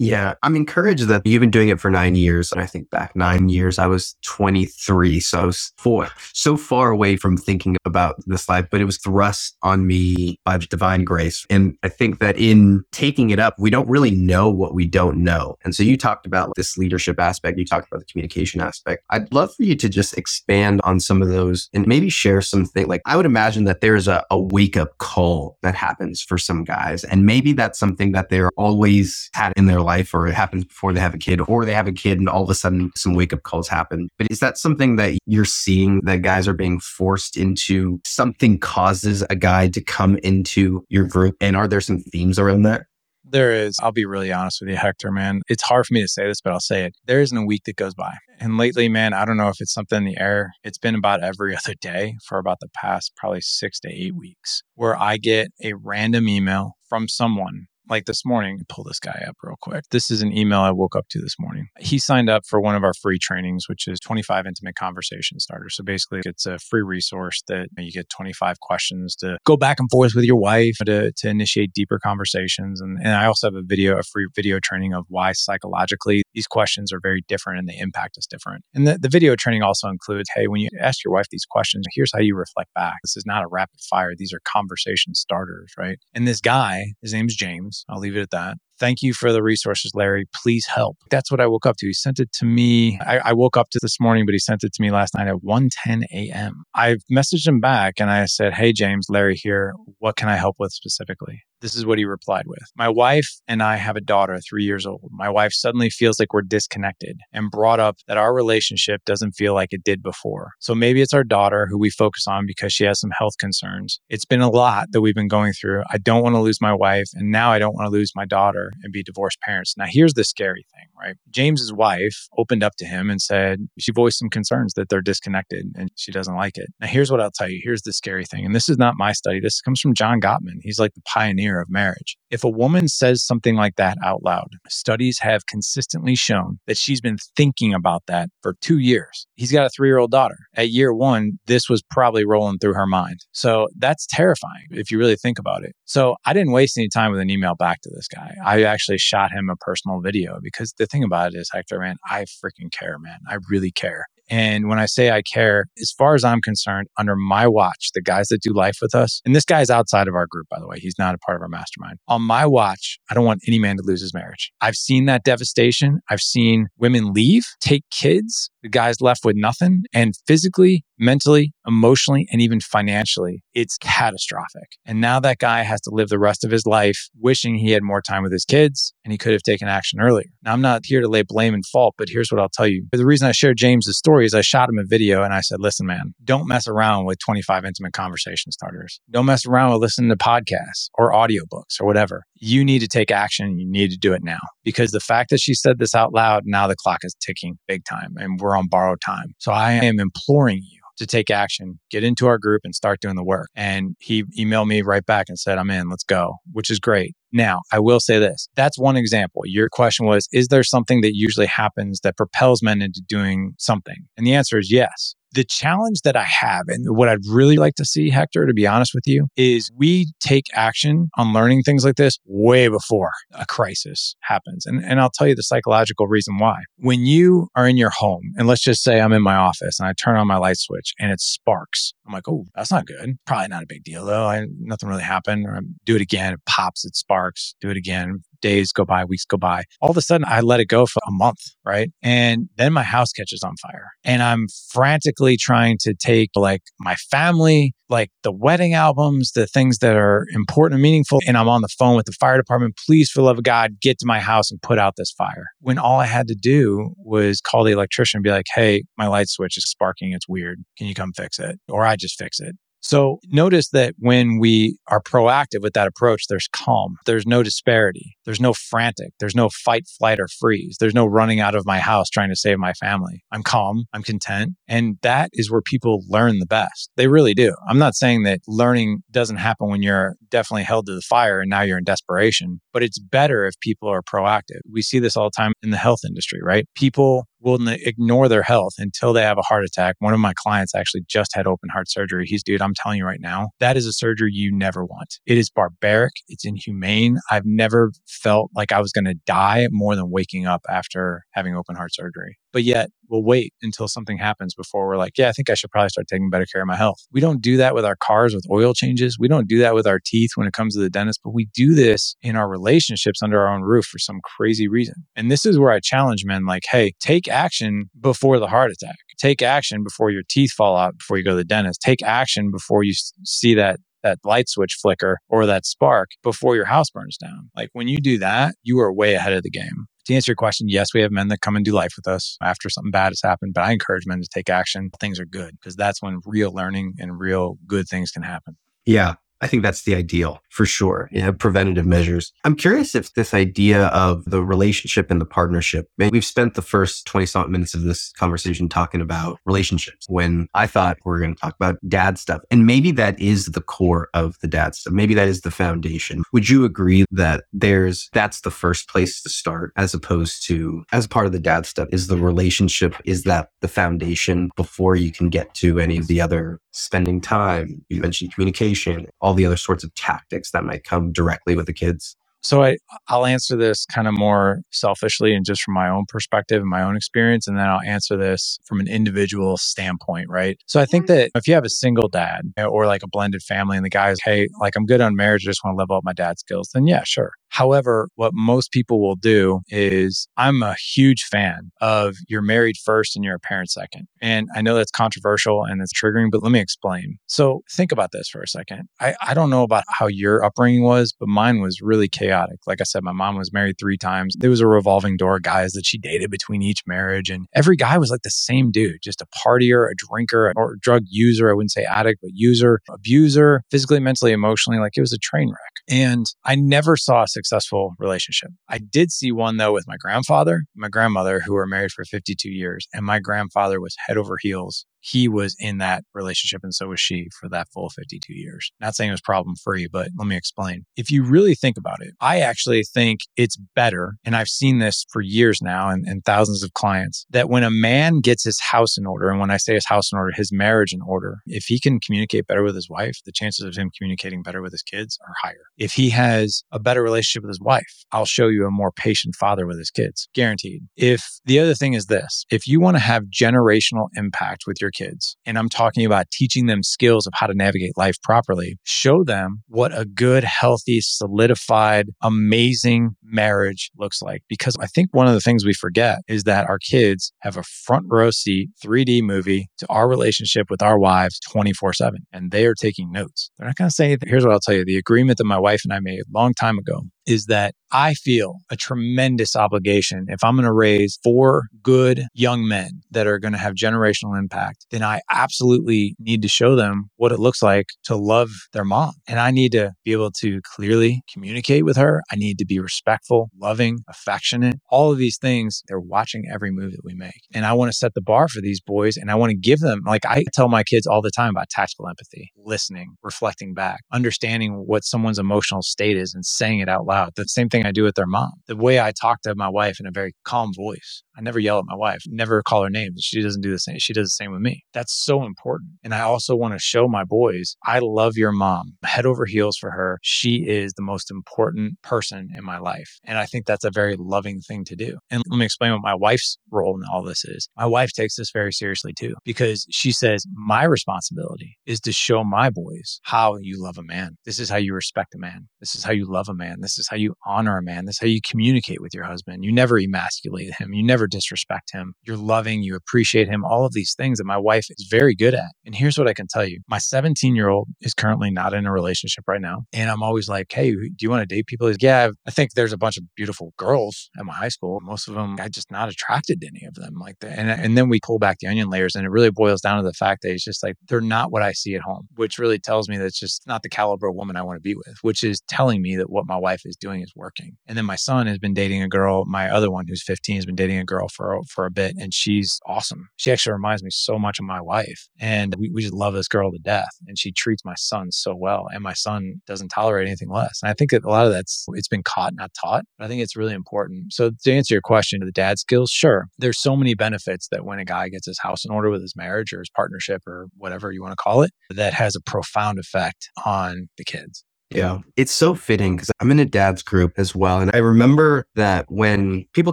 Yeah. 0.00 0.32
I'm 0.42 0.56
encouraged 0.56 1.08
that 1.08 1.26
you've 1.26 1.40
been 1.40 1.50
doing 1.50 1.68
it 1.68 1.78
for 1.78 1.90
nine 1.90 2.14
years. 2.14 2.52
And 2.52 2.60
I 2.60 2.64
think 2.64 2.88
back 2.88 3.14
nine 3.14 3.50
years, 3.50 3.78
I 3.78 3.86
was 3.86 4.16
23. 4.22 5.20
So 5.20 5.40
I 5.40 5.44
was 5.44 5.74
four, 5.76 6.08
so 6.32 6.56
far 6.56 6.90
away 6.90 7.16
from 7.16 7.36
thinking 7.36 7.76
about 7.84 8.16
this 8.26 8.48
life, 8.48 8.64
but 8.70 8.80
it 8.80 8.86
was 8.86 8.96
thrust 8.96 9.58
on 9.62 9.86
me 9.86 10.40
by 10.46 10.56
divine 10.56 11.04
grace. 11.04 11.44
And 11.50 11.76
I 11.82 11.90
think 11.90 12.18
that 12.20 12.38
in 12.38 12.82
taking 12.92 13.28
it 13.28 13.38
up, 13.38 13.56
we 13.58 13.68
don't 13.68 13.86
really 13.90 14.10
know 14.10 14.48
what 14.48 14.72
we 14.72 14.86
don't 14.86 15.18
know. 15.18 15.58
And 15.64 15.74
so 15.74 15.82
you 15.82 15.98
talked 15.98 16.24
about 16.24 16.54
this 16.56 16.78
leadership 16.78 17.20
aspect. 17.20 17.58
You 17.58 17.66
talked 17.66 17.86
about 17.86 17.98
the 17.98 18.06
communication 18.06 18.62
aspect. 18.62 19.04
I'd 19.10 19.30
love 19.34 19.54
for 19.54 19.64
you 19.64 19.76
to 19.76 19.88
just 19.90 20.16
expand 20.16 20.80
on 20.82 20.98
some 21.00 21.20
of 21.20 21.28
those 21.28 21.68
and 21.74 21.86
maybe 21.86 22.08
share 22.08 22.40
something. 22.40 22.88
Like 22.88 23.02
I 23.04 23.18
would 23.18 23.26
imagine 23.26 23.64
that 23.64 23.82
there's 23.82 24.08
a, 24.08 24.24
a 24.30 24.40
wake 24.40 24.78
up 24.78 24.96
call 24.96 25.58
that 25.60 25.74
happens 25.74 26.22
for 26.22 26.38
some 26.38 26.64
guys. 26.64 27.04
And 27.04 27.26
maybe 27.26 27.52
that's 27.52 27.78
something 27.78 28.12
that 28.12 28.30
they're 28.30 28.50
always 28.56 29.28
had 29.34 29.52
in 29.58 29.66
their 29.66 29.82
life 29.82 29.89
life 29.90 30.14
or 30.14 30.26
it 30.26 30.34
happens 30.34 30.64
before 30.64 30.92
they 30.92 31.00
have 31.00 31.14
a 31.14 31.18
kid 31.18 31.40
or 31.40 31.64
they 31.64 31.74
have 31.74 31.88
a 31.88 31.92
kid 31.92 32.18
and 32.18 32.28
all 32.28 32.44
of 32.44 32.50
a 32.50 32.54
sudden 32.54 32.90
some 32.96 33.14
wake 33.14 33.32
up 33.32 33.42
calls 33.42 33.68
happen. 33.68 34.08
But 34.18 34.30
is 34.30 34.40
that 34.40 34.58
something 34.58 34.96
that 34.96 35.18
you're 35.26 35.44
seeing 35.44 36.00
that 36.04 36.22
guys 36.22 36.46
are 36.46 36.54
being 36.54 36.80
forced 36.80 37.36
into 37.36 38.00
something 38.06 38.58
causes 38.58 39.24
a 39.28 39.36
guy 39.36 39.68
to 39.68 39.82
come 39.82 40.16
into 40.18 40.84
your 40.88 41.06
group? 41.06 41.34
And 41.40 41.56
are 41.56 41.68
there 41.68 41.80
some 41.80 41.98
themes 41.98 42.38
around 42.38 42.62
that? 42.62 42.82
There 43.24 43.52
is. 43.52 43.76
I'll 43.80 43.92
be 43.92 44.06
really 44.06 44.32
honest 44.32 44.60
with 44.60 44.70
you, 44.70 44.76
Hector, 44.76 45.12
man. 45.12 45.42
It's 45.48 45.62
hard 45.62 45.86
for 45.86 45.94
me 45.94 46.02
to 46.02 46.08
say 46.08 46.26
this, 46.26 46.40
but 46.40 46.52
I'll 46.52 46.58
say 46.72 46.84
it. 46.84 46.94
There 47.06 47.20
isn't 47.20 47.36
a 47.36 47.46
week 47.46 47.62
that 47.66 47.76
goes 47.76 47.94
by. 47.94 48.12
And 48.40 48.58
lately, 48.58 48.88
man, 48.88 49.12
I 49.12 49.24
don't 49.24 49.36
know 49.36 49.48
if 49.48 49.60
it's 49.60 49.72
something 49.72 49.98
in 49.98 50.04
the 50.04 50.18
air. 50.18 50.50
It's 50.64 50.78
been 50.78 50.96
about 50.96 51.22
every 51.22 51.54
other 51.56 51.74
day 51.80 52.14
for 52.26 52.38
about 52.38 52.58
the 52.60 52.68
past 52.74 53.12
probably 53.16 53.40
six 53.40 53.78
to 53.80 53.88
eight 53.88 54.16
weeks 54.16 54.62
where 54.74 55.00
I 55.00 55.16
get 55.16 55.48
a 55.62 55.74
random 55.74 56.28
email 56.28 56.72
from 56.88 57.06
someone 57.06 57.66
like 57.90 58.06
this 58.06 58.24
morning, 58.24 58.60
pull 58.68 58.84
this 58.84 59.00
guy 59.00 59.24
up 59.28 59.36
real 59.42 59.56
quick. 59.60 59.84
This 59.90 60.10
is 60.10 60.22
an 60.22 60.36
email 60.36 60.60
I 60.60 60.70
woke 60.70 60.96
up 60.96 61.08
to 61.10 61.20
this 61.20 61.34
morning. 61.38 61.68
He 61.78 61.98
signed 61.98 62.30
up 62.30 62.46
for 62.46 62.60
one 62.60 62.76
of 62.76 62.84
our 62.84 62.94
free 62.94 63.18
trainings, 63.18 63.68
which 63.68 63.88
is 63.88 63.98
25 64.00 64.46
intimate 64.46 64.76
conversation 64.76 65.40
starters. 65.40 65.74
So 65.76 65.84
basically, 65.84 66.20
it's 66.24 66.46
a 66.46 66.58
free 66.58 66.82
resource 66.82 67.42
that 67.48 67.68
you 67.76 67.90
get 67.90 68.08
25 68.08 68.60
questions 68.60 69.16
to 69.16 69.38
go 69.44 69.56
back 69.56 69.80
and 69.80 69.90
forth 69.90 70.12
with 70.14 70.24
your 70.24 70.36
wife 70.36 70.76
to, 70.86 71.12
to 71.12 71.28
initiate 71.28 71.72
deeper 71.72 71.98
conversations. 71.98 72.80
And, 72.80 72.98
and 73.02 73.14
I 73.14 73.26
also 73.26 73.48
have 73.48 73.56
a 73.56 73.62
video, 73.64 73.98
a 73.98 74.02
free 74.02 74.28
video 74.34 74.60
training 74.62 74.94
of 74.94 75.04
why 75.08 75.32
psychologically 75.32 76.22
these 76.34 76.46
questions 76.46 76.92
are 76.92 77.00
very 77.02 77.22
different 77.28 77.58
and 77.58 77.68
they 77.68 77.78
impact 77.78 78.16
us 78.18 78.26
different. 78.26 78.64
And 78.74 78.86
the, 78.86 78.98
the 79.00 79.08
video 79.08 79.36
training 79.36 79.62
also 79.62 79.88
includes 79.88 80.28
hey, 80.34 80.46
when 80.46 80.60
you 80.60 80.68
ask 80.80 81.04
your 81.04 81.12
wife 81.12 81.26
these 81.30 81.46
questions, 81.48 81.86
here's 81.94 82.10
how 82.12 82.20
you 82.20 82.36
reflect 82.36 82.72
back. 82.74 82.94
This 83.02 83.16
is 83.16 83.24
not 83.26 83.42
a 83.42 83.48
rapid 83.48 83.80
fire, 83.88 84.12
these 84.16 84.32
are 84.32 84.40
conversation 84.44 85.14
starters, 85.14 85.72
right? 85.78 85.98
And 86.14 86.26
this 86.26 86.40
guy, 86.40 86.92
his 87.02 87.12
name's 87.12 87.34
James 87.36 87.84
I'll 87.88 87.98
leave 87.98 88.16
it 88.16 88.20
at 88.20 88.30
that. 88.30 88.56
Thank 88.78 89.02
you 89.02 89.12
for 89.12 89.30
the 89.30 89.42
resources, 89.42 89.92
Larry. 89.94 90.24
Please 90.34 90.66
help. 90.66 90.96
That's 91.10 91.30
what 91.30 91.40
I 91.40 91.46
woke 91.46 91.66
up 91.66 91.76
to. 91.78 91.86
He 91.86 91.92
sent 91.92 92.18
it 92.18 92.32
to 92.34 92.46
me. 92.46 92.98
I, 93.02 93.18
I 93.18 93.32
woke 93.34 93.56
up 93.56 93.68
to 93.70 93.78
this 93.82 94.00
morning, 94.00 94.24
but 94.24 94.32
he 94.32 94.38
sent 94.38 94.64
it 94.64 94.72
to 94.72 94.82
me 94.82 94.90
last 94.90 95.14
night 95.14 95.28
at 95.28 95.36
1:10 95.36 96.04
a.m. 96.12 96.64
I've 96.74 97.02
messaged 97.12 97.46
him 97.46 97.60
back 97.60 97.94
and 97.98 98.10
I 98.10 98.24
said, 98.24 98.54
Hey 98.54 98.72
James, 98.72 99.06
Larry 99.10 99.36
here. 99.36 99.74
What 99.98 100.16
can 100.16 100.28
I 100.28 100.36
help 100.36 100.56
with 100.58 100.72
specifically? 100.72 101.42
This 101.60 101.74
is 101.74 101.84
what 101.84 101.98
he 101.98 102.04
replied 102.04 102.46
with. 102.46 102.62
My 102.76 102.88
wife 102.88 103.28
and 103.46 103.62
I 103.62 103.76
have 103.76 103.96
a 103.96 104.00
daughter, 104.00 104.38
three 104.48 104.64
years 104.64 104.86
old. 104.86 105.10
My 105.12 105.28
wife 105.28 105.52
suddenly 105.52 105.90
feels 105.90 106.18
like 106.18 106.32
we're 106.32 106.42
disconnected 106.42 107.18
and 107.32 107.50
brought 107.50 107.80
up 107.80 107.96
that 108.08 108.16
our 108.16 108.34
relationship 108.34 109.04
doesn't 109.04 109.32
feel 109.32 109.54
like 109.54 109.72
it 109.72 109.84
did 109.84 110.02
before. 110.02 110.52
So 110.58 110.74
maybe 110.74 111.02
it's 111.02 111.12
our 111.12 111.24
daughter 111.24 111.66
who 111.70 111.78
we 111.78 111.90
focus 111.90 112.26
on 112.26 112.46
because 112.46 112.72
she 112.72 112.84
has 112.84 113.00
some 113.00 113.10
health 113.10 113.34
concerns. 113.38 114.00
It's 114.08 114.24
been 114.24 114.40
a 114.40 114.50
lot 114.50 114.88
that 114.92 115.00
we've 115.00 115.14
been 115.14 115.28
going 115.28 115.52
through. 115.52 115.82
I 115.90 115.98
don't 115.98 116.22
want 116.22 116.34
to 116.34 116.40
lose 116.40 116.60
my 116.60 116.72
wife. 116.72 117.08
And 117.14 117.30
now 117.30 117.52
I 117.52 117.58
don't 117.58 117.74
want 117.74 117.86
to 117.86 117.90
lose 117.90 118.12
my 118.14 118.24
daughter 118.24 118.72
and 118.82 118.92
be 118.92 119.02
divorced 119.02 119.40
parents. 119.40 119.74
Now, 119.76 119.86
here's 119.88 120.14
the 120.14 120.24
scary 120.24 120.64
thing, 120.74 120.86
right? 120.98 121.16
James's 121.30 121.72
wife 121.72 122.28
opened 122.38 122.62
up 122.62 122.72
to 122.78 122.86
him 122.86 123.10
and 123.10 123.20
said 123.20 123.68
she 123.78 123.92
voiced 123.92 124.18
some 124.18 124.30
concerns 124.30 124.74
that 124.74 124.88
they're 124.88 125.02
disconnected 125.02 125.66
and 125.76 125.90
she 125.96 126.12
doesn't 126.12 126.36
like 126.36 126.56
it. 126.56 126.68
Now, 126.80 126.86
here's 126.86 127.10
what 127.10 127.20
I'll 127.20 127.30
tell 127.30 127.48
you. 127.48 127.60
Here's 127.62 127.82
the 127.82 127.92
scary 127.92 128.24
thing. 128.24 128.44
And 128.46 128.54
this 128.54 128.68
is 128.68 128.78
not 128.78 128.94
my 128.96 129.12
study. 129.12 129.40
This 129.40 129.60
comes 129.60 129.80
from 129.80 129.94
John 129.94 130.20
Gottman. 130.20 130.58
He's 130.62 130.78
like 130.78 130.94
the 130.94 131.02
pioneer 131.02 131.49
of 131.58 131.70
marriage. 131.70 132.16
If 132.30 132.44
a 132.44 132.48
woman 132.50 132.88
says 132.88 133.24
something 133.24 133.54
like 133.56 133.76
that 133.76 133.96
out 134.04 134.22
loud, 134.22 134.48
studies 134.68 135.18
have 135.20 135.46
consistently 135.46 136.14
shown 136.14 136.58
that 136.66 136.76
she's 136.76 137.00
been 137.00 137.16
thinking 137.36 137.72
about 137.72 138.02
that 138.06 138.28
for 138.42 138.54
two 138.60 138.78
years. 138.78 139.26
He's 139.36 139.52
got 139.52 139.64
a 139.66 139.70
three 139.70 139.88
year 139.88 139.98
old 139.98 140.10
daughter. 140.10 140.36
At 140.54 140.68
year 140.70 140.92
one, 140.94 141.38
this 141.46 141.68
was 141.68 141.82
probably 141.90 142.24
rolling 142.26 142.58
through 142.58 142.74
her 142.74 142.86
mind. 142.86 143.20
So 143.32 143.68
that's 143.78 144.06
terrifying 144.10 144.66
if 144.70 144.90
you 144.90 144.98
really 144.98 145.16
think 145.16 145.38
about 145.38 145.64
it. 145.64 145.72
So 145.86 146.16
I 146.26 146.34
didn't 146.34 146.52
waste 146.52 146.76
any 146.76 146.88
time 146.88 147.12
with 147.12 147.20
an 147.20 147.30
email 147.30 147.54
back 147.54 147.80
to 147.82 147.90
this 147.94 148.08
guy. 148.08 148.34
I 148.44 148.62
actually 148.64 148.98
shot 148.98 149.32
him 149.32 149.48
a 149.48 149.56
personal 149.56 150.00
video 150.00 150.38
because 150.42 150.74
the 150.78 150.86
thing 150.86 151.04
about 151.04 151.34
it 151.34 151.38
is, 151.38 151.50
Hector, 151.52 151.80
man, 151.80 151.96
I 152.04 152.22
freaking 152.24 152.70
care, 152.70 152.98
man. 152.98 153.18
I 153.28 153.38
really 153.48 153.72
care. 153.72 154.06
And 154.30 154.68
when 154.68 154.78
I 154.78 154.86
say 154.86 155.10
I 155.10 155.22
care, 155.22 155.66
as 155.80 155.92
far 155.92 156.14
as 156.14 156.22
I'm 156.22 156.40
concerned, 156.40 156.86
under 156.98 157.16
my 157.16 157.48
watch, 157.48 157.90
the 157.94 158.00
guys 158.00 158.28
that 158.28 158.40
do 158.42 158.52
life 158.52 158.78
with 158.80 158.94
us, 158.94 159.20
and 159.24 159.34
this 159.34 159.44
guy 159.44 159.60
is 159.60 159.70
outside 159.70 160.06
of 160.06 160.14
our 160.14 160.26
group, 160.26 160.46
by 160.48 160.60
the 160.60 160.68
way, 160.68 160.78
he's 160.78 160.94
not 160.98 161.14
a 161.14 161.18
part 161.18 161.36
of 161.36 161.42
our 161.42 161.48
mastermind. 161.48 161.98
On 162.06 162.22
my 162.22 162.46
watch, 162.46 162.98
I 163.10 163.14
don't 163.14 163.24
want 163.24 163.42
any 163.46 163.58
man 163.58 163.76
to 163.76 163.82
lose 163.84 164.00
his 164.00 164.14
marriage. 164.14 164.52
I've 164.60 164.76
seen 164.76 165.06
that 165.06 165.24
devastation. 165.24 166.00
I've 166.08 166.20
seen 166.20 166.68
women 166.78 167.12
leave, 167.12 167.44
take 167.60 167.82
kids, 167.90 168.50
the 168.62 168.68
guy's 168.68 169.00
left 169.00 169.24
with 169.24 169.36
nothing. 169.36 169.84
And 169.92 170.14
physically, 170.26 170.84
mentally, 170.98 171.52
emotionally, 171.66 172.26
and 172.30 172.40
even 172.40 172.60
financially, 172.60 173.42
it's 173.54 173.78
catastrophic. 173.78 174.76
And 174.84 175.00
now 175.00 175.18
that 175.20 175.38
guy 175.38 175.62
has 175.62 175.80
to 175.82 175.90
live 175.90 176.08
the 176.08 176.18
rest 176.18 176.44
of 176.44 176.50
his 176.50 176.66
life 176.66 177.08
wishing 177.18 177.56
he 177.56 177.72
had 177.72 177.82
more 177.82 178.02
time 178.02 178.22
with 178.22 178.32
his 178.32 178.44
kids 178.44 178.92
and 179.04 179.12
he 179.12 179.18
could 179.18 179.32
have 179.32 179.42
taken 179.42 179.68
action 179.68 180.00
earlier. 180.00 180.26
Now, 180.42 180.52
I'm 180.52 180.60
not 180.60 180.82
here 180.84 181.00
to 181.00 181.08
lay 181.08 181.22
blame 181.22 181.54
and 181.54 181.64
fault, 181.66 181.94
but 181.96 182.08
here's 182.08 182.30
what 182.30 182.40
I'll 182.40 182.48
tell 182.48 182.66
you. 182.66 182.86
The 182.92 183.06
reason 183.06 183.28
I 183.28 183.32
shared 183.32 183.56
James's 183.56 183.98
story 183.98 184.26
is 184.26 184.34
I 184.34 184.42
shot 184.42 184.68
him 184.68 184.78
a 184.78 184.84
video 184.84 185.22
and 185.22 185.32
I 185.32 185.40
said, 185.40 185.60
listen, 185.60 185.86
man, 185.86 186.14
don't 186.22 186.46
mess 186.46 186.68
around 186.68 187.06
with 187.06 187.18
25 187.18 187.64
intimate 187.64 187.92
conversation 187.92 188.52
starters. 188.52 189.00
Don't 189.10 189.26
mess 189.26 189.46
around 189.46 189.72
with 189.72 189.80
listening 189.80 190.10
to 190.10 190.16
podcasts 190.16 190.90
or 190.94 191.12
audiobooks 191.12 191.80
or 191.80 191.86
whatever. 191.86 192.24
You 192.40 192.64
need 192.64 192.80
to 192.80 192.88
take 192.88 193.10
action. 193.10 193.58
You 193.58 193.70
need 193.70 193.90
to 193.90 193.98
do 193.98 194.12
it 194.12 194.22
now 194.24 194.40
because 194.64 194.90
the 194.90 195.00
fact 195.00 195.30
that 195.30 195.40
she 195.40 195.54
said 195.54 195.78
this 195.78 195.94
out 195.94 196.12
loud, 196.14 196.44
now 196.46 196.66
the 196.66 196.76
clock 196.76 197.00
is 197.02 197.14
ticking 197.24 197.58
big 197.68 197.84
time 197.84 198.14
and 198.16 198.40
we're 198.40 198.56
on 198.56 198.66
borrowed 198.68 199.00
time. 199.04 199.34
So 199.38 199.52
I 199.52 199.72
am 199.72 200.00
imploring 200.00 200.62
you 200.62 200.80
to 200.98 201.06
take 201.06 201.30
action, 201.30 201.80
get 201.90 202.04
into 202.04 202.26
our 202.26 202.38
group 202.38 202.60
and 202.64 202.74
start 202.74 203.00
doing 203.00 203.16
the 203.16 203.24
work. 203.24 203.48
And 203.56 203.96
he 204.00 204.24
emailed 204.38 204.68
me 204.68 204.82
right 204.82 205.04
back 205.04 205.26
and 205.28 205.38
said, 205.38 205.58
I'm 205.58 205.70
in, 205.70 205.88
let's 205.88 206.04
go, 206.04 206.34
which 206.52 206.70
is 206.70 206.78
great. 206.78 207.14
Now, 207.32 207.60
I 207.72 207.78
will 207.78 208.00
say 208.00 208.18
this. 208.18 208.48
That's 208.56 208.78
one 208.78 208.96
example. 208.96 209.42
Your 209.44 209.68
question 209.68 210.06
was, 210.06 210.28
is 210.32 210.48
there 210.48 210.64
something 210.64 211.00
that 211.02 211.12
usually 211.14 211.46
happens 211.46 212.00
that 212.00 212.16
propels 212.16 212.62
men 212.62 212.82
into 212.82 213.02
doing 213.06 213.52
something? 213.58 214.06
And 214.16 214.26
the 214.26 214.34
answer 214.34 214.58
is 214.58 214.72
yes. 214.72 215.14
The 215.32 215.44
challenge 215.44 216.00
that 216.02 216.16
I 216.16 216.24
have, 216.24 216.64
and 216.66 216.96
what 216.96 217.08
I'd 217.08 217.24
really 217.30 217.54
like 217.56 217.76
to 217.76 217.84
see, 217.84 218.10
Hector, 218.10 218.46
to 218.46 218.52
be 218.52 218.66
honest 218.66 218.90
with 218.92 219.04
you, 219.06 219.28
is 219.36 219.70
we 219.76 220.10
take 220.18 220.46
action 220.54 221.08
on 221.16 221.32
learning 221.32 221.62
things 221.62 221.84
like 221.84 221.94
this 221.94 222.18
way 222.24 222.66
before 222.66 223.12
a 223.32 223.46
crisis 223.46 224.16
happens. 224.22 224.66
And, 224.66 224.84
and 224.84 225.00
I'll 225.00 225.12
tell 225.14 225.28
you 225.28 225.36
the 225.36 225.44
psychological 225.44 226.08
reason 226.08 226.38
why. 226.38 226.62
When 226.78 227.06
you 227.06 227.46
are 227.54 227.68
in 227.68 227.76
your 227.76 227.90
home, 227.90 228.32
and 228.36 228.48
let's 228.48 228.64
just 228.64 228.82
say 228.82 229.00
I'm 229.00 229.12
in 229.12 229.22
my 229.22 229.36
office 229.36 229.78
and 229.78 229.88
I 229.88 229.92
turn 229.92 230.16
on 230.16 230.26
my 230.26 230.36
light 230.36 230.56
switch 230.56 230.94
and 230.98 231.12
it 231.12 231.20
sparks, 231.20 231.92
I'm 232.04 232.12
like, 232.12 232.28
oh, 232.28 232.46
that's 232.56 232.72
not 232.72 232.86
good. 232.86 233.16
Probably 233.24 233.46
not 233.46 233.62
a 233.62 233.68
big 233.68 233.84
deal 233.84 234.04
though. 234.04 234.26
I, 234.26 234.46
nothing 234.58 234.88
really 234.88 235.04
happened. 235.04 235.46
Or 235.46 235.58
I 235.58 235.60
do 235.84 235.94
it 235.94 236.02
again, 236.02 236.32
it 236.32 236.40
pops, 236.44 236.84
it 236.84 236.96
sparks, 236.96 237.19
do 237.60 237.70
it 237.70 237.76
again, 237.76 238.22
days 238.40 238.72
go 238.72 238.84
by, 238.84 239.04
weeks 239.04 239.24
go 239.24 239.36
by. 239.36 239.64
All 239.80 239.90
of 239.90 239.96
a 239.96 240.02
sudden, 240.02 240.24
I 240.28 240.40
let 240.40 240.60
it 240.60 240.66
go 240.66 240.86
for 240.86 241.00
a 241.06 241.10
month, 241.10 241.40
right? 241.64 241.90
And 242.02 242.48
then 242.56 242.72
my 242.72 242.82
house 242.82 243.12
catches 243.12 243.42
on 243.42 243.54
fire. 243.56 243.88
And 244.04 244.22
I'm 244.22 244.46
frantically 244.72 245.36
trying 245.36 245.78
to 245.82 245.94
take 245.94 246.30
like 246.34 246.62
my 246.78 246.94
family, 247.10 247.74
like 247.88 248.10
the 248.22 248.32
wedding 248.32 248.74
albums, 248.74 249.32
the 249.32 249.46
things 249.46 249.78
that 249.78 249.96
are 249.96 250.26
important 250.32 250.74
and 250.74 250.82
meaningful. 250.82 251.20
And 251.26 251.36
I'm 251.36 251.48
on 251.48 251.62
the 251.62 251.68
phone 251.68 251.96
with 251.96 252.06
the 252.06 252.12
fire 252.12 252.36
department. 252.36 252.78
Please, 252.86 253.10
for 253.10 253.20
the 253.20 253.26
love 253.26 253.38
of 253.38 253.44
God, 253.44 253.80
get 253.80 253.98
to 253.98 254.06
my 254.06 254.20
house 254.20 254.50
and 254.50 254.60
put 254.62 254.78
out 254.78 254.94
this 254.96 255.12
fire. 255.12 255.46
When 255.60 255.78
all 255.78 256.00
I 256.00 256.06
had 256.06 256.28
to 256.28 256.34
do 256.34 256.94
was 256.98 257.40
call 257.40 257.64
the 257.64 257.72
electrician 257.72 258.18
and 258.18 258.24
be 258.24 258.30
like, 258.30 258.46
hey, 258.54 258.84
my 258.96 259.06
light 259.06 259.28
switch 259.28 259.56
is 259.56 259.68
sparking. 259.68 260.12
It's 260.12 260.28
weird. 260.28 260.60
Can 260.78 260.86
you 260.86 260.94
come 260.94 261.12
fix 261.12 261.38
it? 261.38 261.58
Or 261.68 261.84
I 261.84 261.96
just 261.96 262.18
fix 262.18 262.40
it. 262.40 262.56
So 262.80 263.20
notice 263.28 263.68
that 263.70 263.94
when 263.98 264.38
we 264.38 264.78
are 264.88 265.02
proactive 265.02 265.62
with 265.62 265.74
that 265.74 265.86
approach, 265.86 266.24
there's 266.28 266.48
calm. 266.52 266.96
There's 267.06 267.26
no 267.26 267.42
disparity. 267.42 268.16
There's 268.24 268.40
no 268.40 268.52
frantic. 268.52 269.12
There's 269.20 269.34
no 269.34 269.48
fight, 269.50 269.86
flight, 269.98 270.18
or 270.18 270.28
freeze. 270.28 270.76
There's 270.80 270.94
no 270.94 271.06
running 271.06 271.40
out 271.40 271.54
of 271.54 271.66
my 271.66 271.78
house 271.78 272.08
trying 272.08 272.30
to 272.30 272.36
save 272.36 272.58
my 272.58 272.72
family. 272.74 273.22
I'm 273.30 273.42
calm. 273.42 273.84
I'm 273.92 274.02
content. 274.02 274.54
And 274.66 274.98
that 275.02 275.30
is 275.34 275.50
where 275.50 275.62
people 275.62 276.04
learn 276.08 276.38
the 276.38 276.46
best. 276.46 276.90
They 276.96 277.06
really 277.06 277.34
do. 277.34 277.54
I'm 277.68 277.78
not 277.78 277.94
saying 277.94 278.22
that 278.24 278.40
learning 278.46 279.02
doesn't 279.10 279.36
happen 279.36 279.68
when 279.68 279.82
you're 279.82 280.16
definitely 280.30 280.64
held 280.64 280.86
to 280.86 280.94
the 280.94 281.02
fire 281.02 281.40
and 281.40 281.50
now 281.50 281.62
you're 281.62 281.78
in 281.78 281.84
desperation, 281.84 282.60
but 282.72 282.82
it's 282.82 282.98
better 282.98 283.46
if 283.46 283.58
people 283.60 283.88
are 283.88 284.02
proactive. 284.02 284.60
We 284.70 284.82
see 284.82 284.98
this 284.98 285.16
all 285.16 285.26
the 285.26 285.42
time 285.42 285.52
in 285.62 285.70
the 285.70 285.76
health 285.76 286.00
industry, 286.06 286.40
right? 286.42 286.66
People 286.74 287.24
will 287.40 287.58
ignore 287.68 288.28
their 288.28 288.42
health 288.42 288.74
until 288.78 289.12
they 289.12 289.22
have 289.22 289.38
a 289.38 289.42
heart 289.42 289.64
attack. 289.64 289.96
One 289.98 290.12
of 290.12 290.20
my 290.20 290.32
clients 290.36 290.74
actually 290.74 291.02
just 291.08 291.34
had 291.34 291.46
open 291.46 291.70
heart 291.70 291.90
surgery. 291.90 292.26
He's, 292.26 292.42
dude, 292.42 292.62
I'm 292.62 292.74
telling 292.74 292.98
you 292.98 293.06
right 293.06 293.20
now, 293.20 293.48
that 293.60 293.76
is 293.76 293.86
a 293.86 293.92
surgery 293.92 294.30
you 294.32 294.54
never 294.54 294.84
want. 294.84 295.18
It 295.26 295.38
is 295.38 295.50
barbaric. 295.50 296.12
It's 296.28 296.44
inhumane. 296.44 297.18
I've 297.30 297.46
never 297.46 297.92
felt 298.06 298.50
like 298.54 298.72
I 298.72 298.80
was 298.80 298.92
going 298.92 299.06
to 299.06 299.14
die 299.26 299.68
more 299.70 299.96
than 299.96 300.10
waking 300.10 300.46
up 300.46 300.62
after 300.68 301.22
having 301.32 301.56
open 301.56 301.76
heart 301.76 301.94
surgery. 301.94 302.36
But 302.52 302.64
yet 302.64 302.90
we'll 303.08 303.24
wait 303.24 303.52
until 303.62 303.88
something 303.88 304.18
happens 304.18 304.54
before 304.54 304.86
we're 304.86 304.96
like, 304.96 305.18
yeah, 305.18 305.28
I 305.28 305.32
think 305.32 305.50
I 305.50 305.54
should 305.54 305.70
probably 305.70 305.90
start 305.90 306.06
taking 306.08 306.30
better 306.30 306.46
care 306.46 306.62
of 306.62 306.68
my 306.68 306.76
health. 306.76 306.98
We 307.12 307.20
don't 307.20 307.42
do 307.42 307.56
that 307.58 307.74
with 307.74 307.84
our 307.84 307.96
cars 307.96 308.34
with 308.34 308.46
oil 308.50 308.72
changes. 308.72 309.18
We 309.18 309.28
don't 309.28 309.48
do 309.48 309.58
that 309.58 309.74
with 309.74 309.86
our 309.86 310.00
teeth 310.04 310.30
when 310.36 310.46
it 310.46 310.52
comes 310.52 310.74
to 310.74 310.80
the 310.80 310.90
dentist, 310.90 311.20
but 311.22 311.34
we 311.34 311.48
do 311.52 311.74
this 311.74 312.14
in 312.22 312.36
our 312.36 312.48
relationships 312.48 313.22
under 313.22 313.40
our 313.40 313.52
own 313.52 313.62
roof 313.62 313.86
for 313.86 313.98
some 313.98 314.20
crazy 314.36 314.68
reason. 314.68 314.94
And 315.16 315.30
this 315.30 315.44
is 315.44 315.58
where 315.58 315.72
I 315.72 315.80
challenge 315.80 316.24
men 316.24 316.46
like, 316.46 316.64
hey, 316.70 316.92
take 317.00 317.28
action 317.28 317.90
before 318.00 318.38
the 318.38 318.48
heart 318.48 318.70
attack. 318.70 318.96
Take 319.18 319.42
action 319.42 319.82
before 319.82 320.10
your 320.10 320.22
teeth 320.28 320.52
fall 320.52 320.76
out 320.76 320.96
before 320.98 321.18
you 321.18 321.24
go 321.24 321.30
to 321.30 321.36
the 321.36 321.44
dentist. 321.44 321.80
Take 321.84 322.02
action 322.02 322.50
before 322.50 322.82
you 322.82 322.94
see 323.24 323.54
that 323.54 323.80
that 324.02 324.18
light 324.24 324.48
switch 324.48 324.78
flicker 324.80 325.18
or 325.28 325.44
that 325.44 325.66
spark 325.66 326.08
before 326.22 326.56
your 326.56 326.64
house 326.64 326.88
burns 326.88 327.18
down. 327.18 327.50
Like 327.54 327.68
when 327.74 327.86
you 327.86 327.98
do 327.98 328.16
that, 328.18 328.54
you 328.62 328.78
are 328.80 328.90
way 328.90 329.12
ahead 329.14 329.34
of 329.34 329.42
the 329.42 329.50
game 329.50 329.88
to 330.10 330.16
answer 330.16 330.30
your 330.30 330.36
question, 330.36 330.68
yes, 330.68 330.92
we 330.94 331.00
have 331.00 331.10
men 331.10 331.28
that 331.28 331.40
come 331.40 331.56
and 331.56 331.64
do 331.64 331.72
life 331.72 331.94
with 331.96 332.06
us 332.06 332.36
after 332.42 332.68
something 332.68 332.90
bad 332.90 333.10
has 333.10 333.20
happened, 333.22 333.54
but 333.54 333.64
I 333.64 333.72
encourage 333.72 334.06
men 334.06 334.20
to 334.20 334.28
take 334.28 334.50
action. 334.50 334.90
Things 335.00 335.18
are 335.18 335.24
good 335.24 335.58
because 335.58 335.76
that's 335.76 336.02
when 336.02 336.20
real 336.24 336.52
learning 336.52 336.94
and 336.98 337.18
real 337.18 337.58
good 337.66 337.88
things 337.88 338.10
can 338.10 338.22
happen. 338.22 338.56
Yeah. 338.84 339.14
I 339.40 339.46
think 339.46 339.62
that's 339.62 339.82
the 339.82 339.94
ideal 339.94 340.40
for 340.50 340.66
sure. 340.66 341.08
Yeah, 341.12 341.30
preventative 341.30 341.86
measures. 341.86 342.32
I'm 342.44 342.56
curious 342.56 342.94
if 342.94 343.14
this 343.14 343.32
idea 343.32 343.86
of 343.86 344.24
the 344.24 344.42
relationship 344.42 345.10
and 345.10 345.20
the 345.20 345.26
partnership, 345.26 345.88
we've 345.98 346.24
spent 346.24 346.54
the 346.54 346.62
first 346.62 347.06
20 347.06 347.26
something 347.26 347.52
minutes 347.52 347.74
of 347.74 347.82
this 347.82 348.12
conversation 348.12 348.68
talking 348.68 349.00
about 349.00 349.38
relationships 349.46 350.06
when 350.08 350.48
I 350.54 350.66
thought 350.66 350.98
we 351.04 351.12
are 351.12 351.18
going 351.18 351.34
to 351.34 351.40
talk 351.40 351.54
about 351.54 351.76
dad 351.88 352.18
stuff. 352.18 352.42
And 352.50 352.66
maybe 352.66 352.90
that 352.92 353.18
is 353.20 353.46
the 353.46 353.60
core 353.60 354.08
of 354.14 354.36
the 354.40 354.48
dad 354.48 354.74
stuff. 354.74 354.92
Maybe 354.92 355.14
that 355.14 355.28
is 355.28 355.40
the 355.40 355.50
foundation. 355.50 356.22
Would 356.32 356.48
you 356.48 356.64
agree 356.64 357.04
that 357.10 357.44
there's, 357.52 358.10
that's 358.12 358.42
the 358.42 358.50
first 358.50 358.88
place 358.88 359.22
to 359.22 359.28
start 359.28 359.72
as 359.76 359.94
opposed 359.94 360.46
to, 360.46 360.84
as 360.92 361.06
part 361.06 361.26
of 361.26 361.32
the 361.32 361.40
dad 361.40 361.66
stuff, 361.66 361.88
is 361.92 362.08
the 362.08 362.18
relationship, 362.18 362.94
is 363.04 363.24
that 363.24 363.50
the 363.60 363.68
foundation 363.68 364.50
before 364.56 364.96
you 364.96 365.12
can 365.12 365.28
get 365.28 365.54
to 365.54 365.78
any 365.78 365.96
of 365.96 366.06
the 366.06 366.20
other 366.20 366.60
spending 366.72 367.20
time? 367.20 367.84
You 367.88 368.00
mentioned 368.00 368.34
communication, 368.34 369.06
all 369.20 369.34
the 369.34 369.46
other 369.46 369.56
sorts 369.56 369.84
of 369.84 369.94
tactics 369.94 370.50
that 370.52 370.64
might 370.64 370.84
come 370.84 371.12
directly 371.12 371.56
with 371.56 371.66
the 371.66 371.72
kids? 371.72 372.16
So 372.42 372.62
I, 372.62 372.78
I'll 373.08 373.26
answer 373.26 373.54
this 373.54 373.84
kind 373.86 374.08
of 374.08 374.14
more 374.16 374.62
selfishly 374.70 375.34
and 375.34 375.44
just 375.44 375.62
from 375.62 375.74
my 375.74 375.90
own 375.90 376.06
perspective 376.08 376.60
and 376.62 376.70
my 376.70 376.82
own 376.82 376.96
experience. 376.96 377.46
And 377.46 377.58
then 377.58 377.68
I'll 377.68 377.82
answer 377.82 378.16
this 378.16 378.58
from 378.64 378.80
an 378.80 378.88
individual 378.88 379.58
standpoint, 379.58 380.28
right? 380.30 380.58
So 380.66 380.80
I 380.80 380.86
think 380.86 381.06
that 381.08 381.30
if 381.34 381.46
you 381.46 381.52
have 381.54 381.64
a 381.64 381.70
single 381.70 382.08
dad 382.08 382.50
or 382.56 382.86
like 382.86 383.02
a 383.02 383.08
blended 383.08 383.42
family 383.42 383.76
and 383.76 383.84
the 383.84 383.90
guy's, 383.90 384.18
hey, 384.24 384.48
like 384.58 384.74
I'm 384.74 384.86
good 384.86 385.02
on 385.02 385.16
marriage, 385.16 385.46
I 385.46 385.50
just 385.50 385.62
want 385.62 385.74
to 385.74 385.78
level 385.78 385.96
up 385.96 386.04
my 386.04 386.14
dad 386.14 386.38
skills, 386.38 386.70
then 386.72 386.86
yeah, 386.86 387.02
sure. 387.04 387.32
However, 387.50 388.08
what 388.14 388.32
most 388.34 388.70
people 388.72 389.00
will 389.00 389.16
do 389.16 389.60
is 389.68 390.28
I'm 390.36 390.62
a 390.62 390.74
huge 390.94 391.24
fan 391.24 391.70
of 391.80 392.16
you're 392.28 392.42
married 392.42 392.76
first 392.84 393.16
and 393.16 393.24
you're 393.24 393.34
a 393.34 393.40
parent 393.40 393.70
second. 393.70 394.06
And 394.22 394.48
I 394.54 394.62
know 394.62 394.74
that's 394.74 394.90
controversial 394.90 395.64
and 395.64 395.82
it's 395.82 395.92
triggering, 395.92 396.30
but 396.30 396.42
let 396.42 396.52
me 396.52 396.60
explain. 396.60 397.18
So 397.26 397.62
think 397.70 397.92
about 397.92 398.12
this 398.12 398.28
for 398.28 398.40
a 398.40 398.46
second. 398.46 398.88
I, 399.00 399.14
I 399.20 399.34
don't 399.34 399.50
know 399.50 399.62
about 399.62 399.84
how 399.88 400.06
your 400.06 400.44
upbringing 400.44 400.82
was, 400.82 401.12
but 401.18 401.28
mine 401.28 401.60
was 401.60 401.80
really 401.82 402.08
chaotic. 402.08 402.58
Like 402.66 402.80
I 402.80 402.84
said, 402.84 403.02
my 403.02 403.12
mom 403.12 403.36
was 403.36 403.52
married 403.52 403.76
three 403.78 403.98
times. 403.98 404.34
There 404.38 404.50
was 404.50 404.60
a 404.60 404.66
revolving 404.66 405.16
door 405.16 405.36
of 405.36 405.42
guys 405.42 405.72
that 405.72 405.86
she 405.86 405.98
dated 405.98 406.30
between 406.30 406.62
each 406.62 406.82
marriage. 406.86 407.30
And 407.30 407.46
every 407.52 407.76
guy 407.76 407.98
was 407.98 408.10
like 408.10 408.22
the 408.22 408.30
same 408.30 408.70
dude, 408.70 408.98
just 409.02 409.20
a 409.20 409.26
partier, 409.26 409.90
a 409.90 409.94
drinker, 409.96 410.52
or 410.56 410.76
drug 410.80 411.02
user. 411.08 411.50
I 411.50 411.54
wouldn't 411.54 411.72
say 411.72 411.84
addict, 411.84 412.20
but 412.22 412.30
user, 412.34 412.80
abuser, 412.88 413.62
physically, 413.70 413.98
mentally, 413.98 414.32
emotionally. 414.32 414.78
Like 414.78 414.92
it 414.96 415.00
was 415.00 415.12
a 415.12 415.18
train 415.18 415.48
wreck. 415.48 415.79
And 415.90 416.24
I 416.44 416.54
never 416.54 416.96
saw 416.96 417.24
a 417.24 417.28
successful 417.28 417.94
relationship. 417.98 418.50
I 418.68 418.78
did 418.78 419.10
see 419.10 419.32
one 419.32 419.56
though 419.56 419.72
with 419.72 419.88
my 419.88 419.96
grandfather, 419.98 420.62
my 420.76 420.88
grandmother, 420.88 421.40
who 421.40 421.54
were 421.54 421.66
married 421.66 421.90
for 421.90 422.04
52 422.04 422.48
years. 422.48 422.86
And 422.94 423.04
my 423.04 423.18
grandfather 423.18 423.80
was 423.80 423.96
head 424.06 424.16
over 424.16 424.36
heels 424.40 424.86
he 425.00 425.28
was 425.28 425.56
in 425.58 425.78
that 425.78 426.04
relationship 426.14 426.60
and 426.62 426.74
so 426.74 426.88
was 426.88 427.00
she 427.00 427.28
for 427.38 427.48
that 427.48 427.68
full 427.72 427.90
52 427.90 428.32
years. 428.32 428.70
Not 428.80 428.94
saying 428.94 429.08
it 429.08 429.14
was 429.14 429.20
problem 429.20 429.56
free, 429.56 429.88
but 429.90 430.08
let 430.16 430.26
me 430.26 430.36
explain. 430.36 430.84
If 430.96 431.10
you 431.10 431.22
really 431.22 431.54
think 431.54 431.76
about 431.76 432.00
it, 432.00 432.14
I 432.20 432.40
actually 432.40 432.82
think 432.82 433.20
it's 433.36 433.56
better, 433.74 434.14
and 434.24 434.36
I've 434.36 434.48
seen 434.48 434.78
this 434.78 435.06
for 435.10 435.22
years 435.22 435.60
now 435.62 435.88
and, 435.88 436.06
and 436.06 436.24
thousands 436.24 436.62
of 436.62 436.74
clients, 436.74 437.26
that 437.30 437.48
when 437.48 437.64
a 437.64 437.70
man 437.70 438.20
gets 438.20 438.44
his 438.44 438.60
house 438.60 438.96
in 438.96 439.06
order, 439.06 439.30
and 439.30 439.40
when 439.40 439.50
I 439.50 439.56
say 439.56 439.74
his 439.74 439.86
house 439.86 440.12
in 440.12 440.18
order, 440.18 440.32
his 440.34 440.52
marriage 440.52 440.92
in 440.92 441.00
order, 441.02 441.38
if 441.46 441.64
he 441.64 441.80
can 441.80 442.00
communicate 442.00 442.46
better 442.46 442.62
with 442.62 442.74
his 442.74 442.88
wife, 442.88 443.18
the 443.24 443.32
chances 443.32 443.64
of 443.64 443.76
him 443.76 443.90
communicating 443.96 444.42
better 444.42 444.62
with 444.62 444.72
his 444.72 444.82
kids 444.82 445.18
are 445.26 445.34
higher. 445.42 445.64
If 445.78 445.92
he 445.92 446.10
has 446.10 446.62
a 446.72 446.78
better 446.78 447.02
relationship 447.02 447.42
with 447.42 447.50
his 447.50 447.60
wife, 447.60 448.04
I'll 448.12 448.26
show 448.26 448.48
you 448.48 448.66
a 448.66 448.70
more 448.70 448.92
patient 448.92 449.34
father 449.34 449.66
with 449.66 449.78
his 449.78 449.90
kids, 449.90 450.28
guaranteed. 450.34 450.82
If 450.96 451.24
the 451.44 451.58
other 451.58 451.74
thing 451.74 451.94
is 451.94 452.06
this, 452.06 452.44
if 452.50 452.66
you 452.66 452.80
want 452.80 452.96
to 452.96 453.00
have 453.00 453.24
generational 453.24 454.08
impact 454.16 454.64
with 454.66 454.80
your 454.80 454.89
kids, 454.90 455.36
and 455.44 455.58
I'm 455.58 455.68
talking 455.68 456.04
about 456.04 456.30
teaching 456.30 456.66
them 456.66 456.82
skills 456.82 457.26
of 457.26 457.32
how 457.36 457.46
to 457.46 457.54
navigate 457.54 457.96
life 457.96 458.16
properly, 458.22 458.78
show 458.84 459.24
them 459.24 459.62
what 459.68 459.96
a 459.96 460.04
good, 460.04 460.44
healthy, 460.44 461.00
solidified, 461.00 462.08
amazing 462.22 463.10
marriage 463.22 463.90
looks 463.96 464.22
like. 464.22 464.42
Because 464.48 464.76
I 464.80 464.86
think 464.86 465.08
one 465.12 465.26
of 465.26 465.34
the 465.34 465.40
things 465.40 465.64
we 465.64 465.74
forget 465.74 466.18
is 466.28 466.44
that 466.44 466.68
our 466.68 466.78
kids 466.78 467.32
have 467.40 467.56
a 467.56 467.62
front 467.62 468.06
row 468.08 468.30
seat 468.30 468.70
3D 468.84 469.22
movie 469.22 469.68
to 469.78 469.86
our 469.88 470.08
relationship 470.08 470.66
with 470.70 470.82
our 470.82 470.98
wives 470.98 471.40
24 471.50 471.92
7, 471.94 472.20
and 472.32 472.50
they 472.50 472.66
are 472.66 472.74
taking 472.74 473.10
notes. 473.12 473.50
They're 473.58 473.68
not 473.68 473.76
going 473.76 473.88
to 473.88 473.94
say, 473.94 474.16
here's 474.26 474.44
what 474.44 474.52
I'll 474.52 474.60
tell 474.60 474.74
you 474.74 474.84
the 474.84 474.96
agreement 474.96 475.38
that 475.38 475.44
my 475.44 475.58
wife 475.58 475.82
and 475.84 475.92
I 475.92 476.00
made 476.00 476.20
a 476.20 476.38
long 476.38 476.54
time 476.54 476.78
ago 476.78 477.02
is 477.30 477.46
that 477.46 477.74
I 477.92 478.14
feel 478.14 478.56
a 478.70 478.76
tremendous 478.76 479.56
obligation. 479.56 480.26
If 480.28 480.44
I'm 480.44 480.54
going 480.54 480.64
to 480.64 480.72
raise 480.72 481.18
four 481.24 481.64
good 481.82 482.26
young 482.34 482.66
men 482.66 483.02
that 483.10 483.26
are 483.26 483.38
going 483.38 483.52
to 483.52 483.58
have 483.58 483.74
generational 483.74 484.38
impact, 484.38 484.86
then 484.90 485.02
I 485.02 485.20
absolutely 485.30 486.14
need 486.18 486.42
to 486.42 486.48
show 486.48 486.76
them 486.76 487.10
what 487.16 487.32
it 487.32 487.40
looks 487.40 487.62
like 487.62 487.86
to 488.04 488.16
love 488.16 488.50
their 488.72 488.84
mom. 488.84 489.12
And 489.26 489.40
I 489.40 489.50
need 489.50 489.72
to 489.72 489.92
be 490.04 490.12
able 490.12 490.30
to 490.40 490.60
clearly 490.74 491.22
communicate 491.32 491.84
with 491.84 491.96
her. 491.96 492.22
I 492.30 492.36
need 492.36 492.58
to 492.58 492.64
be 492.64 492.78
respectful, 492.78 493.50
loving, 493.60 493.98
affectionate. 494.08 494.78
All 494.90 495.10
of 495.10 495.18
these 495.18 495.38
things, 495.38 495.82
they're 495.88 496.00
watching 496.00 496.44
every 496.52 496.70
move 496.70 496.92
that 496.92 497.04
we 497.04 497.14
make. 497.14 497.42
And 497.54 497.66
I 497.66 497.72
want 497.72 497.90
to 497.90 497.96
set 497.96 498.14
the 498.14 498.22
bar 498.22 498.48
for 498.48 498.60
these 498.60 498.80
boys 498.80 499.16
and 499.16 499.30
I 499.30 499.34
want 499.34 499.50
to 499.50 499.56
give 499.56 499.80
them, 499.80 500.02
like 500.06 500.24
I 500.26 500.44
tell 500.52 500.68
my 500.68 500.84
kids 500.84 501.06
all 501.06 501.22
the 501.22 501.30
time 501.30 501.50
about 501.50 501.70
tactical 501.70 502.08
empathy, 502.08 502.52
listening, 502.56 503.14
reflecting 503.22 503.74
back, 503.74 504.00
understanding 504.12 504.84
what 504.86 505.04
someone's 505.04 505.38
emotional 505.38 505.82
state 505.82 506.16
is 506.16 506.34
and 506.34 506.44
saying 506.44 506.80
it 506.80 506.88
out 506.88 507.06
loud. 507.06 507.19
Uh, 507.20 507.30
the 507.36 507.44
same 507.44 507.68
thing 507.68 507.84
I 507.84 507.92
do 507.92 508.04
with 508.04 508.14
their 508.14 508.26
mom. 508.26 508.52
The 508.66 508.76
way 508.76 508.98
I 508.98 509.12
talk 509.12 509.42
to 509.42 509.54
my 509.54 509.68
wife 509.68 510.00
in 510.00 510.06
a 510.06 510.10
very 510.10 510.32
calm 510.44 510.72
voice. 510.74 511.22
I 511.36 511.42
never 511.42 511.58
yell 511.58 511.78
at 511.78 511.84
my 511.86 511.94
wife, 511.94 512.20
never 512.26 512.62
call 512.62 512.82
her 512.82 512.90
names. 512.90 513.22
She 513.22 513.40
doesn't 513.42 513.62
do 513.62 513.70
the 513.70 513.78
same. 513.78 513.98
She 513.98 514.12
does 514.12 514.26
the 514.26 514.44
same 514.44 514.52
with 514.52 514.60
me. 514.60 514.82
That's 514.92 515.24
so 515.24 515.44
important. 515.44 515.92
And 516.04 516.14
I 516.14 516.20
also 516.20 516.54
want 516.54 516.74
to 516.74 516.78
show 516.78 517.08
my 517.08 517.24
boys, 517.24 517.76
I 517.86 518.00
love 518.02 518.36
your 518.36 518.52
mom, 518.52 518.92
head 519.04 519.24
over 519.24 519.46
heels 519.46 519.78
for 519.78 519.90
her. 519.90 520.18
She 520.22 520.66
is 520.66 520.92
the 520.94 521.02
most 521.02 521.30
important 521.30 522.00
person 522.02 522.50
in 522.54 522.64
my 522.64 522.78
life. 522.78 523.18
And 523.24 523.38
I 523.38 523.46
think 523.46 523.64
that's 523.64 523.84
a 523.84 523.90
very 523.90 524.16
loving 524.18 524.60
thing 524.60 524.84
to 524.86 524.96
do. 524.96 525.16
And 525.30 525.42
let 525.48 525.58
me 525.58 525.64
explain 525.64 525.92
what 525.92 526.02
my 526.02 526.14
wife's 526.14 526.58
role 526.70 526.94
in 526.96 527.08
all 527.10 527.22
this 527.22 527.44
is. 527.44 527.68
My 527.76 527.86
wife 527.86 528.12
takes 528.12 528.36
this 528.36 528.50
very 528.52 528.72
seriously 528.72 529.14
too, 529.18 529.34
because 529.44 529.86
she 529.90 530.12
says, 530.12 530.44
my 530.54 530.84
responsibility 530.84 531.78
is 531.86 532.00
to 532.00 532.12
show 532.12 532.44
my 532.44 532.68
boys 532.68 533.20
how 533.22 533.56
you 533.60 533.82
love 533.82 533.96
a 533.96 534.02
man. 534.02 534.36
This 534.44 534.58
is 534.58 534.68
how 534.68 534.76
you 534.76 534.92
respect 534.94 535.34
a 535.34 535.38
man. 535.38 535.68
This 535.80 535.94
is 535.94 536.04
how 536.04 536.12
you 536.12 536.30
love 536.30 536.48
a 536.50 536.54
man. 536.54 536.78
This 536.80 536.98
is 536.98 537.08
how 537.10 537.16
you 537.16 537.34
honor 537.44 537.78
a 537.78 537.82
man. 537.82 538.06
This 538.06 538.16
is 538.16 538.20
how 538.20 538.26
you 538.26 538.40
communicate 538.40 539.00
with 539.00 539.12
your 539.12 539.24
husband. 539.24 539.64
You 539.64 539.72
never 539.72 539.98
emasculate 539.98 540.72
him. 540.78 540.94
You 540.94 541.02
never 541.02 541.26
disrespect 541.26 541.90
him. 541.92 542.14
You're 542.22 542.36
loving, 542.36 542.82
you 542.82 542.94
appreciate 542.94 543.48
him, 543.48 543.64
all 543.64 543.84
of 543.84 543.92
these 543.92 544.14
things 544.14 544.38
that 544.38 544.44
my 544.44 544.56
wife 544.56 544.86
is 544.90 545.08
very 545.10 545.34
good 545.34 545.54
at. 545.54 545.72
And 545.84 545.94
here's 545.94 546.18
what 546.18 546.28
I 546.28 546.34
can 546.34 546.46
tell 546.46 546.64
you 546.64 546.80
my 546.88 546.98
17 546.98 547.54
year 547.56 547.68
old 547.68 547.88
is 548.00 548.14
currently 548.14 548.50
not 548.50 548.72
in 548.74 548.86
a 548.86 548.92
relationship 548.92 549.44
right 549.46 549.60
now. 549.60 549.82
And 549.92 550.10
I'm 550.10 550.22
always 550.22 550.48
like, 550.48 550.72
hey, 550.72 550.92
do 550.92 551.10
you 551.20 551.30
want 551.30 551.42
to 551.42 551.54
date 551.54 551.66
people? 551.66 551.88
He's, 551.88 551.96
yeah, 552.00 552.30
I 552.46 552.50
think 552.50 552.74
there's 552.74 552.92
a 552.92 552.98
bunch 552.98 553.16
of 553.16 553.24
beautiful 553.36 553.72
girls 553.76 554.30
at 554.38 554.44
my 554.44 554.54
high 554.54 554.68
school. 554.68 555.00
Most 555.02 555.28
of 555.28 555.34
them, 555.34 555.56
I'm 555.58 555.70
just 555.70 555.90
not 555.90 556.08
attracted 556.08 556.60
to 556.60 556.66
any 556.66 556.86
of 556.86 556.94
them 556.94 557.14
like 557.18 557.36
that. 557.40 557.58
And, 557.58 557.70
and 557.70 557.96
then 557.96 558.08
we 558.08 558.20
pull 558.24 558.38
back 558.38 558.58
the 558.60 558.68
onion 558.68 558.88
layers 558.88 559.16
and 559.16 559.24
it 559.24 559.30
really 559.30 559.50
boils 559.50 559.80
down 559.80 559.96
to 559.96 560.02
the 560.02 560.12
fact 560.12 560.42
that 560.42 560.52
it's 560.52 560.64
just 560.64 560.82
like, 560.82 560.94
they're 561.08 561.20
not 561.20 561.50
what 561.50 561.62
I 561.62 561.72
see 561.72 561.94
at 561.94 562.02
home, 562.02 562.28
which 562.36 562.58
really 562.58 562.78
tells 562.78 563.08
me 563.08 563.16
that 563.16 563.26
it's 563.26 563.40
just 563.40 563.66
not 563.66 563.82
the 563.82 563.88
caliber 563.88 564.28
of 564.28 564.34
woman 564.34 564.56
I 564.56 564.62
want 564.62 564.76
to 564.76 564.80
be 564.80 564.94
with, 564.94 565.18
which 565.22 565.42
is 565.42 565.60
telling 565.68 566.02
me 566.02 566.16
that 566.16 566.30
what 566.30 566.46
my 566.46 566.56
wife 566.56 566.82
doing 566.96 567.22
is 567.22 567.32
working. 567.34 567.76
And 567.86 567.96
then 567.96 568.04
my 568.04 568.16
son 568.16 568.46
has 568.46 568.58
been 568.58 568.74
dating 568.74 569.02
a 569.02 569.08
girl. 569.08 569.44
My 569.46 569.70
other 569.70 569.90
one, 569.90 570.06
who's 570.08 570.22
15, 570.22 570.56
has 570.56 570.66
been 570.66 570.74
dating 570.74 570.98
a 570.98 571.04
girl 571.04 571.28
for 571.28 571.60
for 571.68 571.86
a 571.86 571.90
bit, 571.90 572.14
and 572.18 572.32
she's 572.32 572.78
awesome. 572.86 573.28
She 573.36 573.50
actually 573.50 573.72
reminds 573.72 574.02
me 574.02 574.10
so 574.10 574.38
much 574.38 574.58
of 574.58 574.64
my 574.64 574.80
wife, 574.80 575.28
and 575.40 575.74
we, 575.78 575.90
we 575.90 576.02
just 576.02 576.14
love 576.14 576.34
this 576.34 576.48
girl 576.48 576.70
to 576.70 576.78
death. 576.78 577.10
And 577.26 577.38
she 577.38 577.52
treats 577.52 577.84
my 577.84 577.94
son 577.96 578.32
so 578.32 578.54
well, 578.54 578.86
and 578.92 579.02
my 579.02 579.14
son 579.14 579.60
doesn't 579.66 579.88
tolerate 579.88 580.26
anything 580.26 580.50
less. 580.50 580.80
And 580.82 580.90
I 580.90 580.94
think 580.94 581.10
that 581.10 581.24
a 581.24 581.28
lot 581.28 581.46
of 581.46 581.52
that's 581.52 581.86
it's 581.94 582.08
been 582.08 582.22
caught, 582.22 582.54
not 582.54 582.70
taught. 582.80 583.04
I 583.18 583.28
think 583.28 583.42
it's 583.42 583.56
really 583.56 583.74
important. 583.74 584.32
So 584.32 584.50
to 584.62 584.72
answer 584.72 584.94
your 584.94 585.02
question, 585.02 585.40
to 585.40 585.46
the 585.46 585.52
dad 585.52 585.78
skills, 585.78 586.10
sure, 586.10 586.46
there's 586.58 586.80
so 586.80 586.96
many 586.96 587.14
benefits 587.14 587.68
that 587.70 587.84
when 587.84 587.98
a 587.98 588.04
guy 588.04 588.28
gets 588.28 588.46
his 588.46 588.58
house 588.60 588.84
in 588.84 588.90
order 588.90 589.10
with 589.10 589.22
his 589.22 589.34
marriage 589.36 589.72
or 589.72 589.80
his 589.80 589.90
partnership 589.94 590.42
or 590.46 590.66
whatever 590.76 591.12
you 591.12 591.22
want 591.22 591.32
to 591.32 591.42
call 591.42 591.62
it, 591.62 591.70
that 591.90 592.14
has 592.14 592.36
a 592.36 592.40
profound 592.40 592.98
effect 592.98 593.50
on 593.64 594.08
the 594.16 594.24
kids. 594.24 594.64
Yeah. 594.90 595.12
Um, 595.12 595.24
it's 595.36 595.52
so 595.52 595.74
fitting 595.74 596.16
because 596.16 596.30
I'm 596.40 596.50
in 596.50 596.58
a 596.58 596.64
dad's 596.64 597.02
group 597.02 597.34
as 597.36 597.54
well. 597.54 597.80
And 597.80 597.90
I 597.94 597.98
remember 597.98 598.66
that 598.74 599.06
when 599.08 599.64
people 599.72 599.92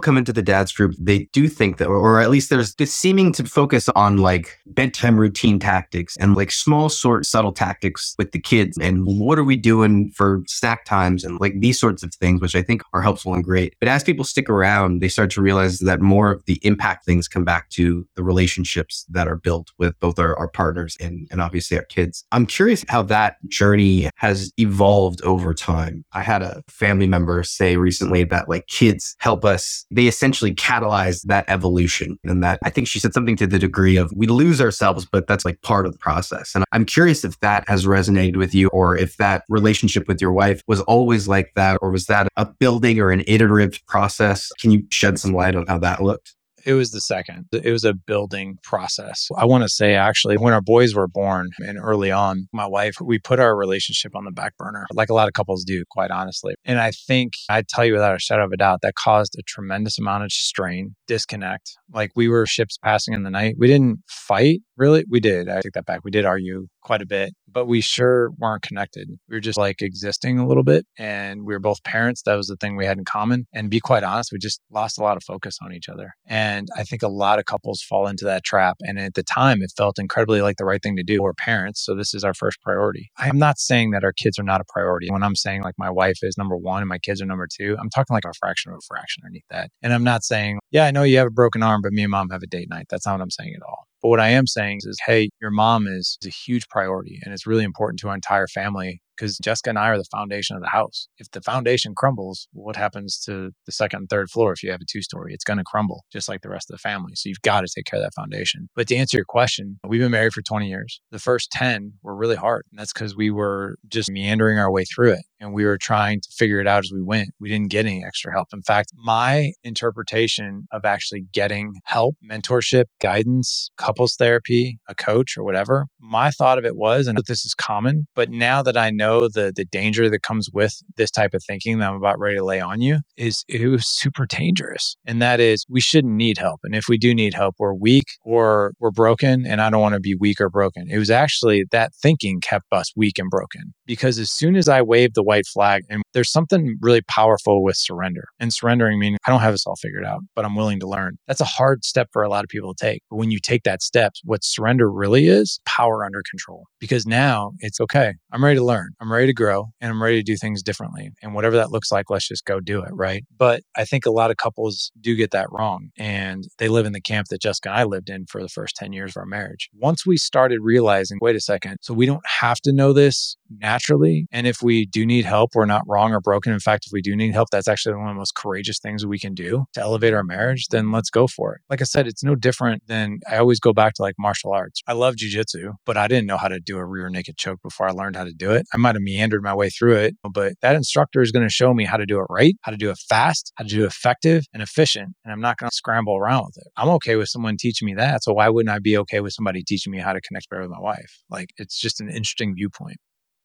come 0.00 0.16
into 0.16 0.32
the 0.32 0.42
dad's 0.42 0.72
group, 0.72 0.94
they 0.98 1.28
do 1.32 1.48
think 1.48 1.78
that, 1.78 1.86
or 1.86 2.20
at 2.20 2.30
least 2.30 2.50
there's 2.50 2.74
this 2.74 2.92
seeming 2.92 3.32
to 3.32 3.44
focus 3.44 3.88
on 3.90 4.18
like 4.18 4.58
bedtime 4.66 5.16
routine 5.18 5.58
tactics 5.58 6.16
and 6.16 6.36
like 6.36 6.50
small 6.50 6.88
sort 6.88 7.26
subtle 7.26 7.52
tactics 7.52 8.14
with 8.18 8.32
the 8.32 8.40
kids. 8.40 8.76
And 8.78 9.06
what 9.06 9.38
are 9.38 9.44
we 9.44 9.56
doing 9.56 10.10
for 10.10 10.42
snack 10.46 10.84
times 10.84 11.24
and 11.24 11.40
like 11.40 11.60
these 11.60 11.78
sorts 11.78 12.02
of 12.02 12.12
things, 12.14 12.40
which 12.40 12.56
I 12.56 12.62
think 12.62 12.82
are 12.92 13.02
helpful 13.02 13.34
and 13.34 13.44
great. 13.44 13.74
But 13.78 13.88
as 13.88 14.02
people 14.02 14.24
stick 14.24 14.50
around, 14.50 15.00
they 15.00 15.08
start 15.08 15.30
to 15.30 15.42
realize 15.42 15.78
that 15.78 16.00
more 16.00 16.32
of 16.32 16.44
the 16.46 16.58
impact 16.62 17.04
things 17.04 17.28
come 17.28 17.44
back 17.44 17.70
to 17.70 18.06
the 18.16 18.24
relationships 18.24 19.06
that 19.10 19.28
are 19.28 19.36
built 19.36 19.70
with 19.78 19.98
both 20.00 20.18
our, 20.18 20.36
our 20.36 20.48
partners 20.48 20.96
and, 21.00 21.28
and 21.30 21.40
obviously 21.40 21.78
our 21.78 21.84
kids. 21.84 22.24
I'm 22.32 22.46
curious 22.46 22.84
how 22.88 23.02
that 23.02 23.36
journey 23.48 24.10
has 24.16 24.52
evolved 24.58 24.87
evolved 24.88 25.20
over 25.22 25.52
time. 25.52 26.02
I 26.12 26.22
had 26.22 26.40
a 26.40 26.62
family 26.66 27.06
member 27.06 27.42
say 27.42 27.76
recently 27.76 28.24
that 28.24 28.48
like 28.48 28.66
kids 28.68 29.14
help 29.18 29.44
us, 29.44 29.84
they 29.90 30.06
essentially 30.06 30.54
catalyze 30.54 31.22
that 31.24 31.44
evolution. 31.46 32.18
And 32.24 32.42
that 32.42 32.58
I 32.64 32.70
think 32.70 32.88
she 32.88 32.98
said 32.98 33.12
something 33.12 33.36
to 33.36 33.46
the 33.46 33.58
degree 33.58 33.98
of 33.98 34.10
we 34.16 34.26
lose 34.26 34.62
ourselves, 34.62 35.04
but 35.04 35.26
that's 35.26 35.44
like 35.44 35.60
part 35.60 35.84
of 35.84 35.92
the 35.92 35.98
process. 35.98 36.54
And 36.54 36.64
I'm 36.72 36.86
curious 36.86 37.22
if 37.22 37.38
that 37.40 37.68
has 37.68 37.84
resonated 37.84 38.36
with 38.36 38.54
you 38.54 38.68
or 38.68 38.96
if 38.96 39.18
that 39.18 39.44
relationship 39.50 40.08
with 40.08 40.22
your 40.22 40.32
wife 40.32 40.62
was 40.66 40.80
always 40.82 41.28
like 41.28 41.52
that, 41.54 41.78
or 41.82 41.90
was 41.90 42.06
that 42.06 42.28
a 42.36 42.46
building 42.46 42.98
or 42.98 43.10
an 43.10 43.24
iterative 43.26 43.84
process? 43.86 44.50
Can 44.58 44.70
you 44.70 44.84
shed 44.88 45.18
some 45.18 45.32
light 45.32 45.54
on 45.54 45.66
how 45.66 45.78
that 45.78 46.02
looked? 46.02 46.34
It 46.64 46.74
was 46.74 46.90
the 46.90 47.00
second. 47.00 47.46
It 47.52 47.70
was 47.70 47.84
a 47.84 47.94
building 47.94 48.56
process. 48.62 49.28
I 49.36 49.44
want 49.44 49.62
to 49.64 49.68
say, 49.68 49.94
actually, 49.94 50.36
when 50.36 50.52
our 50.52 50.60
boys 50.60 50.94
were 50.94 51.08
born 51.08 51.48
and 51.58 51.78
early 51.80 52.10
on, 52.10 52.48
my 52.52 52.66
wife, 52.66 52.96
we 53.00 53.18
put 53.18 53.40
our 53.40 53.56
relationship 53.56 54.14
on 54.14 54.24
the 54.24 54.30
back 54.30 54.56
burner, 54.56 54.86
like 54.92 55.08
a 55.08 55.14
lot 55.14 55.28
of 55.28 55.34
couples 55.34 55.64
do, 55.64 55.84
quite 55.90 56.10
honestly. 56.10 56.54
And 56.64 56.78
I 56.78 56.90
think 56.90 57.32
I'd 57.48 57.68
tell 57.68 57.84
you 57.84 57.92
without 57.92 58.14
a 58.14 58.18
shadow 58.18 58.44
of 58.44 58.52
a 58.52 58.56
doubt 58.56 58.80
that 58.82 58.94
caused 58.94 59.34
a 59.38 59.42
tremendous 59.46 59.98
amount 59.98 60.24
of 60.24 60.32
strain, 60.32 60.94
disconnect. 61.06 61.72
Like 61.92 62.10
we 62.14 62.28
were 62.28 62.46
ships 62.46 62.78
passing 62.82 63.14
in 63.14 63.22
the 63.22 63.30
night. 63.30 63.56
We 63.58 63.66
didn't 63.66 64.00
fight, 64.08 64.60
really. 64.78 65.04
We 65.08 65.20
did. 65.20 65.48
I 65.48 65.60
take 65.60 65.72
that 65.72 65.86
back. 65.86 66.00
We 66.04 66.10
did 66.10 66.24
argue 66.24 66.68
quite 66.82 67.02
a 67.02 67.06
bit, 67.06 67.34
but 67.46 67.66
we 67.66 67.80
sure 67.80 68.30
weren't 68.38 68.62
connected. 68.62 69.08
We 69.28 69.36
were 69.36 69.40
just 69.40 69.58
like 69.58 69.82
existing 69.82 70.38
a 70.38 70.46
little 70.46 70.62
bit. 70.62 70.86
And 70.98 71.44
we 71.44 71.52
were 71.52 71.60
both 71.60 71.82
parents. 71.84 72.22
That 72.22 72.36
was 72.36 72.46
the 72.46 72.56
thing 72.56 72.76
we 72.76 72.86
had 72.86 72.98
in 72.98 73.04
common. 73.04 73.46
And 73.52 73.70
be 73.70 73.80
quite 73.80 74.04
honest, 74.04 74.32
we 74.32 74.38
just 74.38 74.60
lost 74.70 74.98
a 74.98 75.02
lot 75.02 75.16
of 75.16 75.24
focus 75.24 75.58
on 75.62 75.72
each 75.72 75.88
other. 75.88 76.12
And 76.26 76.68
I 76.76 76.84
think 76.84 77.02
a 77.02 77.08
lot 77.08 77.38
of 77.38 77.44
couples 77.44 77.82
fall 77.82 78.06
into 78.06 78.24
that 78.24 78.44
trap. 78.44 78.76
And 78.80 78.98
at 78.98 79.14
the 79.14 79.22
time, 79.22 79.60
it 79.60 79.72
felt 79.76 79.98
incredibly 79.98 80.40
like 80.40 80.56
the 80.56 80.64
right 80.64 80.82
thing 80.82 80.96
to 80.96 81.02
do. 81.02 81.22
We're 81.22 81.34
parents. 81.34 81.84
So 81.84 81.94
this 81.94 82.14
is 82.14 82.24
our 82.24 82.34
first 82.34 82.60
priority. 82.62 83.10
I'm 83.18 83.38
not 83.38 83.58
saying 83.58 83.90
that 83.90 84.04
our 84.04 84.12
kids 84.12 84.38
are 84.38 84.44
not 84.44 84.60
a 84.60 84.64
priority. 84.68 85.10
When 85.10 85.22
I'm 85.22 85.36
saying 85.36 85.62
like 85.62 85.74
my 85.78 85.90
wife 85.90 86.18
is 86.22 86.38
number 86.38 86.56
one 86.56 86.82
and 86.82 86.88
my 86.88 86.98
kids 86.98 87.20
are 87.20 87.26
number 87.26 87.48
two, 87.52 87.76
I'm 87.80 87.90
talking 87.90 88.14
like 88.14 88.24
a 88.24 88.32
fraction 88.38 88.72
of 88.72 88.78
a 88.78 88.86
fraction 88.86 89.22
underneath 89.24 89.44
that. 89.50 89.70
And 89.82 89.92
I'm 89.92 90.04
not 90.04 90.22
saying, 90.22 90.60
yeah, 90.70 90.84
I 90.84 90.90
know 90.90 91.02
you 91.02 91.18
have 91.18 91.26
a 91.26 91.30
broken 91.30 91.62
arm, 91.62 91.82
but 91.82 91.92
me 91.92 92.02
and 92.02 92.10
mom 92.10 92.30
have 92.30 92.42
a 92.42 92.46
date 92.46 92.68
night. 92.70 92.86
That's 92.88 93.06
not 93.06 93.14
what 93.14 93.22
I'm 93.22 93.30
saying 93.30 93.54
at 93.56 93.62
all. 93.62 93.87
But 94.02 94.08
what 94.08 94.20
I 94.20 94.28
am 94.28 94.46
saying 94.46 94.80
is, 94.84 94.98
hey, 95.06 95.30
your 95.40 95.50
mom 95.50 95.86
is, 95.86 96.18
is 96.22 96.28
a 96.28 96.30
huge 96.30 96.68
priority 96.68 97.18
and 97.22 97.34
it's 97.34 97.46
really 97.46 97.64
important 97.64 98.00
to 98.00 98.08
our 98.08 98.14
entire 98.14 98.46
family 98.46 99.00
because 99.18 99.36
Jessica 99.38 99.70
and 99.70 99.78
I 99.78 99.88
are 99.88 99.98
the 99.98 100.04
foundation 100.04 100.56
of 100.56 100.62
the 100.62 100.68
house. 100.68 101.08
If 101.18 101.30
the 101.32 101.40
foundation 101.40 101.94
crumbles, 101.96 102.48
what 102.52 102.76
happens 102.76 103.18
to 103.26 103.50
the 103.66 103.72
second 103.72 103.98
and 104.00 104.08
third 104.08 104.30
floor 104.30 104.52
if 104.52 104.62
you 104.62 104.70
have 104.70 104.80
a 104.80 104.84
two 104.88 105.02
story? 105.02 105.34
It's 105.34 105.44
going 105.44 105.58
to 105.58 105.64
crumble 105.64 106.04
just 106.12 106.28
like 106.28 106.42
the 106.42 106.48
rest 106.48 106.70
of 106.70 106.74
the 106.74 106.78
family. 106.78 107.12
So 107.14 107.28
you've 107.28 107.42
got 107.42 107.62
to 107.62 107.68
take 107.74 107.86
care 107.86 107.98
of 107.98 108.04
that 108.04 108.14
foundation. 108.14 108.68
But 108.76 108.86
to 108.88 108.96
answer 108.96 109.16
your 109.16 109.24
question, 109.24 109.80
we've 109.86 110.00
been 110.00 110.12
married 110.12 110.32
for 110.32 110.42
20 110.42 110.68
years. 110.68 111.00
The 111.10 111.18
first 111.18 111.50
10 111.50 111.94
were 112.02 112.14
really 112.14 112.36
hard. 112.36 112.64
And 112.70 112.78
that's 112.78 112.92
because 112.92 113.16
we 113.16 113.30
were 113.30 113.76
just 113.88 114.10
meandering 114.10 114.58
our 114.58 114.70
way 114.70 114.84
through 114.84 115.12
it. 115.12 115.22
And 115.40 115.52
we 115.52 115.64
were 115.64 115.78
trying 115.78 116.20
to 116.20 116.28
figure 116.36 116.60
it 116.60 116.66
out 116.66 116.84
as 116.84 116.92
we 116.92 117.02
went. 117.02 117.30
We 117.40 117.48
didn't 117.48 117.70
get 117.70 117.86
any 117.86 118.04
extra 118.04 118.32
help. 118.32 118.48
In 118.52 118.62
fact, 118.62 118.92
my 118.96 119.52
interpretation 119.64 120.66
of 120.72 120.84
actually 120.84 121.24
getting 121.32 121.74
help, 121.84 122.16
mentorship, 122.28 122.84
guidance, 123.00 123.70
couples 123.76 124.16
therapy, 124.16 124.78
a 124.88 124.94
coach 124.94 125.36
or 125.36 125.44
whatever, 125.44 125.86
my 126.00 126.30
thought 126.30 126.58
of 126.58 126.64
it 126.64 126.76
was, 126.76 127.06
and 127.06 127.18
this 127.26 127.44
is 127.44 127.54
common, 127.54 128.06
but 128.14 128.30
now 128.30 128.62
that 128.62 128.76
I 128.76 128.90
know 128.90 129.28
the 129.28 129.52
the 129.54 129.64
danger 129.64 130.08
that 130.10 130.22
comes 130.22 130.48
with 130.52 130.74
this 130.96 131.10
type 131.10 131.34
of 131.34 131.42
thinking 131.44 131.78
that 131.78 131.90
I'm 131.90 131.96
about 131.96 132.18
ready 132.18 132.36
to 132.36 132.44
lay 132.44 132.60
on 132.60 132.80
you, 132.80 133.00
is 133.16 133.44
it 133.48 133.66
was 133.68 133.86
super 133.88 134.26
dangerous. 134.26 134.96
And 135.06 135.20
that 135.22 135.40
is 135.40 135.64
we 135.68 135.80
shouldn't 135.80 136.14
need 136.14 136.38
help. 136.38 136.60
And 136.64 136.74
if 136.74 136.88
we 136.88 136.98
do 136.98 137.14
need 137.14 137.34
help, 137.34 137.56
we're 137.58 137.74
weak 137.74 138.06
or 138.24 138.74
we're 138.80 138.90
broken. 138.90 139.46
And 139.46 139.60
I 139.60 139.70
don't 139.70 139.80
want 139.82 139.94
to 139.94 140.00
be 140.00 140.14
weak 140.14 140.40
or 140.40 140.50
broken. 140.50 140.86
It 140.90 140.98
was 140.98 141.10
actually 141.10 141.64
that 141.72 141.92
thinking 141.94 142.40
kept 142.40 142.66
us 142.72 142.92
weak 142.96 143.18
and 143.18 143.30
broken. 143.30 143.74
Because 143.86 144.18
as 144.18 144.30
soon 144.30 144.56
as 144.56 144.68
I 144.68 144.82
waved 144.82 145.14
the 145.14 145.22
white 145.28 145.46
flag, 145.46 145.84
and 145.90 146.02
there's 146.14 146.32
something 146.32 146.76
really 146.80 147.02
powerful 147.02 147.62
with 147.62 147.76
surrender. 147.76 148.24
And 148.40 148.50
surrendering 148.50 148.98
meaning 148.98 149.18
I 149.26 149.30
don't 149.30 149.40
have 149.40 149.52
this 149.52 149.66
all 149.66 149.76
figured 149.76 150.06
out, 150.06 150.20
but 150.34 150.46
I'm 150.46 150.56
willing 150.56 150.80
to 150.80 150.88
learn. 150.88 151.18
That's 151.26 151.42
a 151.42 151.44
hard 151.44 151.84
step 151.84 152.08
for 152.12 152.22
a 152.22 152.30
lot 152.30 152.44
of 152.44 152.48
people 152.48 152.74
to 152.74 152.82
take. 152.82 153.02
But 153.10 153.16
when 153.16 153.30
you 153.30 153.38
take 153.38 153.64
that 153.64 153.82
step, 153.82 154.14
what 154.24 154.42
surrender 154.42 154.90
really 154.90 155.26
is 155.26 155.60
power 155.66 156.02
under 156.02 156.22
control. 156.30 156.64
Because 156.80 157.06
now 157.06 157.52
it's 157.58 157.78
okay. 157.78 158.14
I'm 158.32 158.42
ready 158.42 158.56
to 158.56 158.64
learn. 158.64 158.90
I'm 159.00 159.12
ready 159.12 159.26
to 159.26 159.34
grow 159.34 159.66
and 159.82 159.90
I'm 159.90 160.02
ready 160.02 160.16
to 160.16 160.22
do 160.22 160.36
things 160.36 160.62
differently. 160.62 161.10
And 161.22 161.34
whatever 161.34 161.56
that 161.56 161.70
looks 161.70 161.92
like, 161.92 162.08
let's 162.08 162.26
just 162.26 162.46
go 162.46 162.58
do 162.58 162.82
it. 162.82 162.90
Right. 162.92 163.24
But 163.36 163.62
I 163.76 163.84
think 163.84 164.06
a 164.06 164.10
lot 164.10 164.30
of 164.30 164.38
couples 164.38 164.90
do 164.98 165.14
get 165.14 165.32
that 165.32 165.48
wrong. 165.50 165.90
And 165.98 166.44
they 166.58 166.68
live 166.68 166.86
in 166.86 166.94
the 166.94 167.02
camp 167.02 167.26
that 167.28 167.42
Jessica 167.42 167.68
and 167.68 167.78
I 167.78 167.84
lived 167.84 168.08
in 168.08 168.24
for 168.26 168.42
the 168.42 168.48
first 168.48 168.76
10 168.76 168.94
years 168.94 169.12
of 169.12 169.20
our 169.20 169.26
marriage. 169.26 169.68
Once 169.74 170.06
we 170.06 170.16
started 170.16 170.60
realizing, 170.62 171.18
wait 171.20 171.36
a 171.36 171.40
second, 171.40 171.76
so 171.82 171.92
we 171.92 172.06
don't 172.06 172.26
have 172.40 172.60
to 172.60 172.72
know 172.72 172.92
this 172.92 173.36
naturally. 173.50 174.26
And 174.32 174.46
if 174.46 174.62
we 174.62 174.86
do 174.86 175.06
need 175.06 175.24
help, 175.24 175.50
we're 175.54 175.66
not 175.66 175.82
wrong 175.86 176.12
or 176.12 176.20
broken. 176.20 176.52
In 176.52 176.60
fact, 176.60 176.86
if 176.86 176.92
we 176.92 177.02
do 177.02 177.16
need 177.16 177.32
help, 177.32 177.48
that's 177.50 177.68
actually 177.68 177.96
one 177.96 178.08
of 178.08 178.14
the 178.14 178.18
most 178.18 178.34
courageous 178.34 178.78
things 178.78 179.06
we 179.06 179.18
can 179.18 179.34
do 179.34 179.64
to 179.74 179.80
elevate 179.80 180.14
our 180.14 180.24
marriage, 180.24 180.66
then 180.70 180.92
let's 180.92 181.10
go 181.10 181.26
for 181.26 181.54
it. 181.54 181.60
Like 181.70 181.80
I 181.80 181.84
said, 181.84 182.06
it's 182.06 182.24
no 182.24 182.34
different 182.34 182.86
than 182.86 183.20
I 183.30 183.38
always 183.38 183.60
go 183.60 183.72
back 183.72 183.94
to 183.94 184.02
like 184.02 184.14
martial 184.18 184.52
arts. 184.52 184.80
I 184.86 184.92
love 184.92 185.16
jujitsu, 185.16 185.74
but 185.84 185.96
I 185.96 186.08
didn't 186.08 186.26
know 186.26 186.36
how 186.36 186.48
to 186.48 186.60
do 186.60 186.78
a 186.78 186.84
rear 186.84 187.08
naked 187.08 187.36
choke 187.36 187.60
before 187.62 187.88
I 187.88 187.92
learned 187.92 188.16
how 188.16 188.24
to 188.24 188.32
do 188.32 188.50
it. 188.52 188.66
I 188.72 188.76
might 188.76 188.94
have 188.94 189.02
meandered 189.02 189.42
my 189.42 189.54
way 189.54 189.70
through 189.70 189.96
it, 189.96 190.16
but 190.32 190.54
that 190.62 190.76
instructor 190.76 191.20
is 191.20 191.32
going 191.32 191.46
to 191.46 191.52
show 191.52 191.74
me 191.74 191.84
how 191.84 191.96
to 191.96 192.06
do 192.06 192.18
it 192.18 192.26
right, 192.30 192.54
how 192.62 192.72
to 192.72 192.78
do 192.78 192.90
it 192.90 192.98
fast, 193.08 193.52
how 193.56 193.64
to 193.64 193.70
do 193.70 193.84
it 193.84 193.86
effective 193.86 194.44
and 194.52 194.62
efficient. 194.62 195.14
And 195.24 195.32
I'm 195.32 195.40
not 195.40 195.58
going 195.58 195.70
to 195.70 195.74
scramble 195.74 196.16
around 196.16 196.46
with 196.46 196.58
it. 196.58 196.68
I'm 196.76 196.88
okay 196.90 197.16
with 197.16 197.28
someone 197.28 197.56
teaching 197.56 197.86
me 197.86 197.94
that. 197.94 198.22
So 198.24 198.32
why 198.32 198.48
wouldn't 198.48 198.74
I 198.74 198.78
be 198.78 198.96
okay 198.98 199.20
with 199.20 199.32
somebody 199.32 199.62
teaching 199.62 199.92
me 199.92 199.98
how 199.98 200.12
to 200.12 200.20
connect 200.20 200.48
better 200.50 200.62
with 200.62 200.70
my 200.70 200.80
wife? 200.80 201.22
Like 201.30 201.50
it's 201.56 201.80
just 201.80 202.00
an 202.00 202.08
interesting 202.08 202.54
viewpoint. 202.54 202.98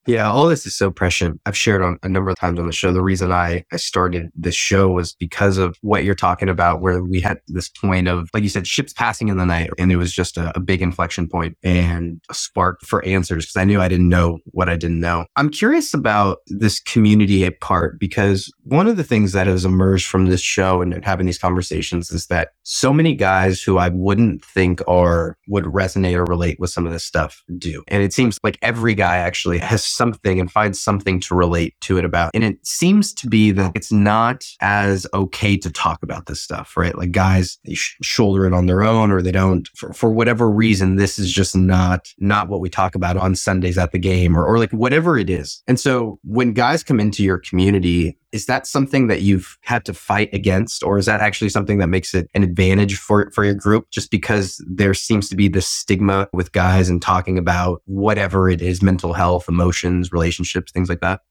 Yeah, 0.05 0.29
all 0.29 0.47
this 0.47 0.65
is 0.65 0.75
so 0.75 0.91
prescient. 0.91 1.39
I've 1.45 1.55
shared 1.55 1.81
on 1.81 1.97
a 2.03 2.09
number 2.09 2.29
of 2.29 2.37
times 2.37 2.59
on 2.59 2.67
the 2.67 2.73
show. 2.73 2.91
The 2.91 3.01
reason 3.01 3.31
I, 3.31 3.63
I 3.71 3.77
started 3.77 4.31
this 4.35 4.55
show 4.55 4.89
was 4.89 5.13
because 5.13 5.57
of 5.57 5.77
what 5.81 6.03
you're 6.03 6.13
talking 6.13 6.49
about, 6.49 6.81
where 6.81 7.01
we 7.01 7.21
had 7.21 7.39
this 7.47 7.69
point 7.69 8.07
of, 8.07 8.29
like 8.33 8.43
you 8.43 8.49
said, 8.49 8.67
ships 8.67 8.91
passing 8.91 9.29
in 9.29 9.37
the 9.37 9.45
night. 9.45 9.69
And 9.77 9.91
it 9.91 9.95
was 9.95 10.13
just 10.13 10.37
a, 10.37 10.51
a 10.55 10.59
big 10.59 10.81
inflection 10.81 11.29
point 11.29 11.57
and 11.63 12.19
a 12.29 12.33
spark 12.33 12.81
for 12.81 13.03
answers 13.05 13.45
because 13.45 13.55
I 13.55 13.63
knew 13.63 13.79
I 13.79 13.87
didn't 13.87 14.09
know 14.09 14.39
what 14.47 14.67
I 14.67 14.75
didn't 14.75 14.99
know. 14.99 15.25
I'm 15.37 15.49
curious 15.49 15.93
about 15.93 16.39
this 16.47 16.79
community 16.81 17.49
part 17.49 17.99
because 17.99 18.51
one 18.63 18.87
of 18.87 18.97
the 18.97 19.03
things 19.03 19.31
that 19.31 19.47
has 19.47 19.63
emerged 19.63 20.07
from 20.07 20.25
this 20.25 20.41
show 20.41 20.81
and 20.81 21.03
having 21.03 21.25
these 21.25 21.37
conversations 21.37 22.11
is 22.11 22.27
that 22.27 22.49
so 22.63 22.91
many 22.91 23.15
guys 23.15 23.61
who 23.61 23.77
I 23.77 23.89
wouldn't 23.89 24.43
think 24.43 24.81
are 24.87 25.37
would 25.47 25.65
resonate 25.65 26.15
or 26.15 26.25
relate 26.25 26.59
with 26.59 26.71
some 26.71 26.85
of 26.85 26.91
this 26.91 27.03
stuff 27.03 27.43
do. 27.57 27.83
And 27.87 28.03
it 28.03 28.13
seems 28.13 28.37
like 28.43 28.57
every 28.61 28.95
guy 28.95 29.17
actually 29.17 29.59
has 29.59 29.92
something 29.93 30.39
and 30.39 30.51
find 30.51 30.75
something 30.75 31.19
to 31.21 31.35
relate 31.35 31.75
to 31.81 31.97
it 31.97 32.05
about. 32.05 32.31
And 32.33 32.43
it 32.43 32.65
seems 32.65 33.13
to 33.15 33.27
be 33.27 33.51
that 33.51 33.71
it's 33.75 33.91
not 33.91 34.45
as 34.61 35.07
okay 35.13 35.57
to 35.57 35.71
talk 35.71 36.03
about 36.03 36.25
this 36.25 36.41
stuff, 36.41 36.75
right? 36.75 36.97
Like 36.97 37.11
guys, 37.11 37.57
they 37.65 37.73
sh- 37.73 37.97
shoulder 38.01 38.45
it 38.45 38.53
on 38.53 38.65
their 38.65 38.83
own 38.83 39.11
or 39.11 39.21
they 39.21 39.31
don't 39.31 39.67
for, 39.75 39.93
for 39.93 40.11
whatever 40.11 40.49
reason. 40.49 40.95
This 40.95 41.19
is 41.19 41.31
just 41.31 41.55
not, 41.55 42.07
not 42.19 42.49
what 42.49 42.59
we 42.59 42.69
talk 42.69 42.95
about 42.95 43.17
on 43.17 43.35
Sundays 43.35 43.77
at 43.77 43.91
the 43.91 43.99
game 43.99 44.37
or, 44.37 44.45
or 44.45 44.57
like 44.57 44.71
whatever 44.71 45.17
it 45.17 45.29
is. 45.29 45.63
And 45.67 45.79
so 45.79 46.19
when 46.23 46.53
guys 46.53 46.83
come 46.83 46.99
into 46.99 47.23
your 47.23 47.37
community, 47.37 48.17
is 48.33 48.47
that 48.47 48.67
something 48.67 49.07
that 49.07 49.21
you've 49.21 49.57
had 49.61 49.85
to 49.85 49.93
fight 49.93 50.29
against 50.33 50.83
or 50.83 50.97
is 50.97 51.05
that 51.05 51.21
actually 51.21 51.49
something 51.49 51.77
that 51.77 51.87
makes 51.87 52.13
it 52.13 52.27
an 52.33 52.43
advantage 52.43 52.97
for 52.97 53.31
for 53.31 53.45
your 53.45 53.53
group? 53.53 53.89
Just 53.91 54.11
because 54.11 54.63
there 54.67 54.93
seems 54.93 55.29
to 55.29 55.35
be 55.35 55.47
this 55.47 55.67
stigma 55.67 56.27
with 56.33 56.51
guys 56.51 56.89
and 56.89 57.01
talking 57.01 57.37
about 57.37 57.81
whatever 57.85 58.49
it 58.49 58.61
is 58.61 58.81
mental 58.81 59.13
health 59.13 59.47
emotions 59.47 60.11
relationships 60.11 60.71
things 60.71 60.89
like 60.89 60.99
that 61.01 61.21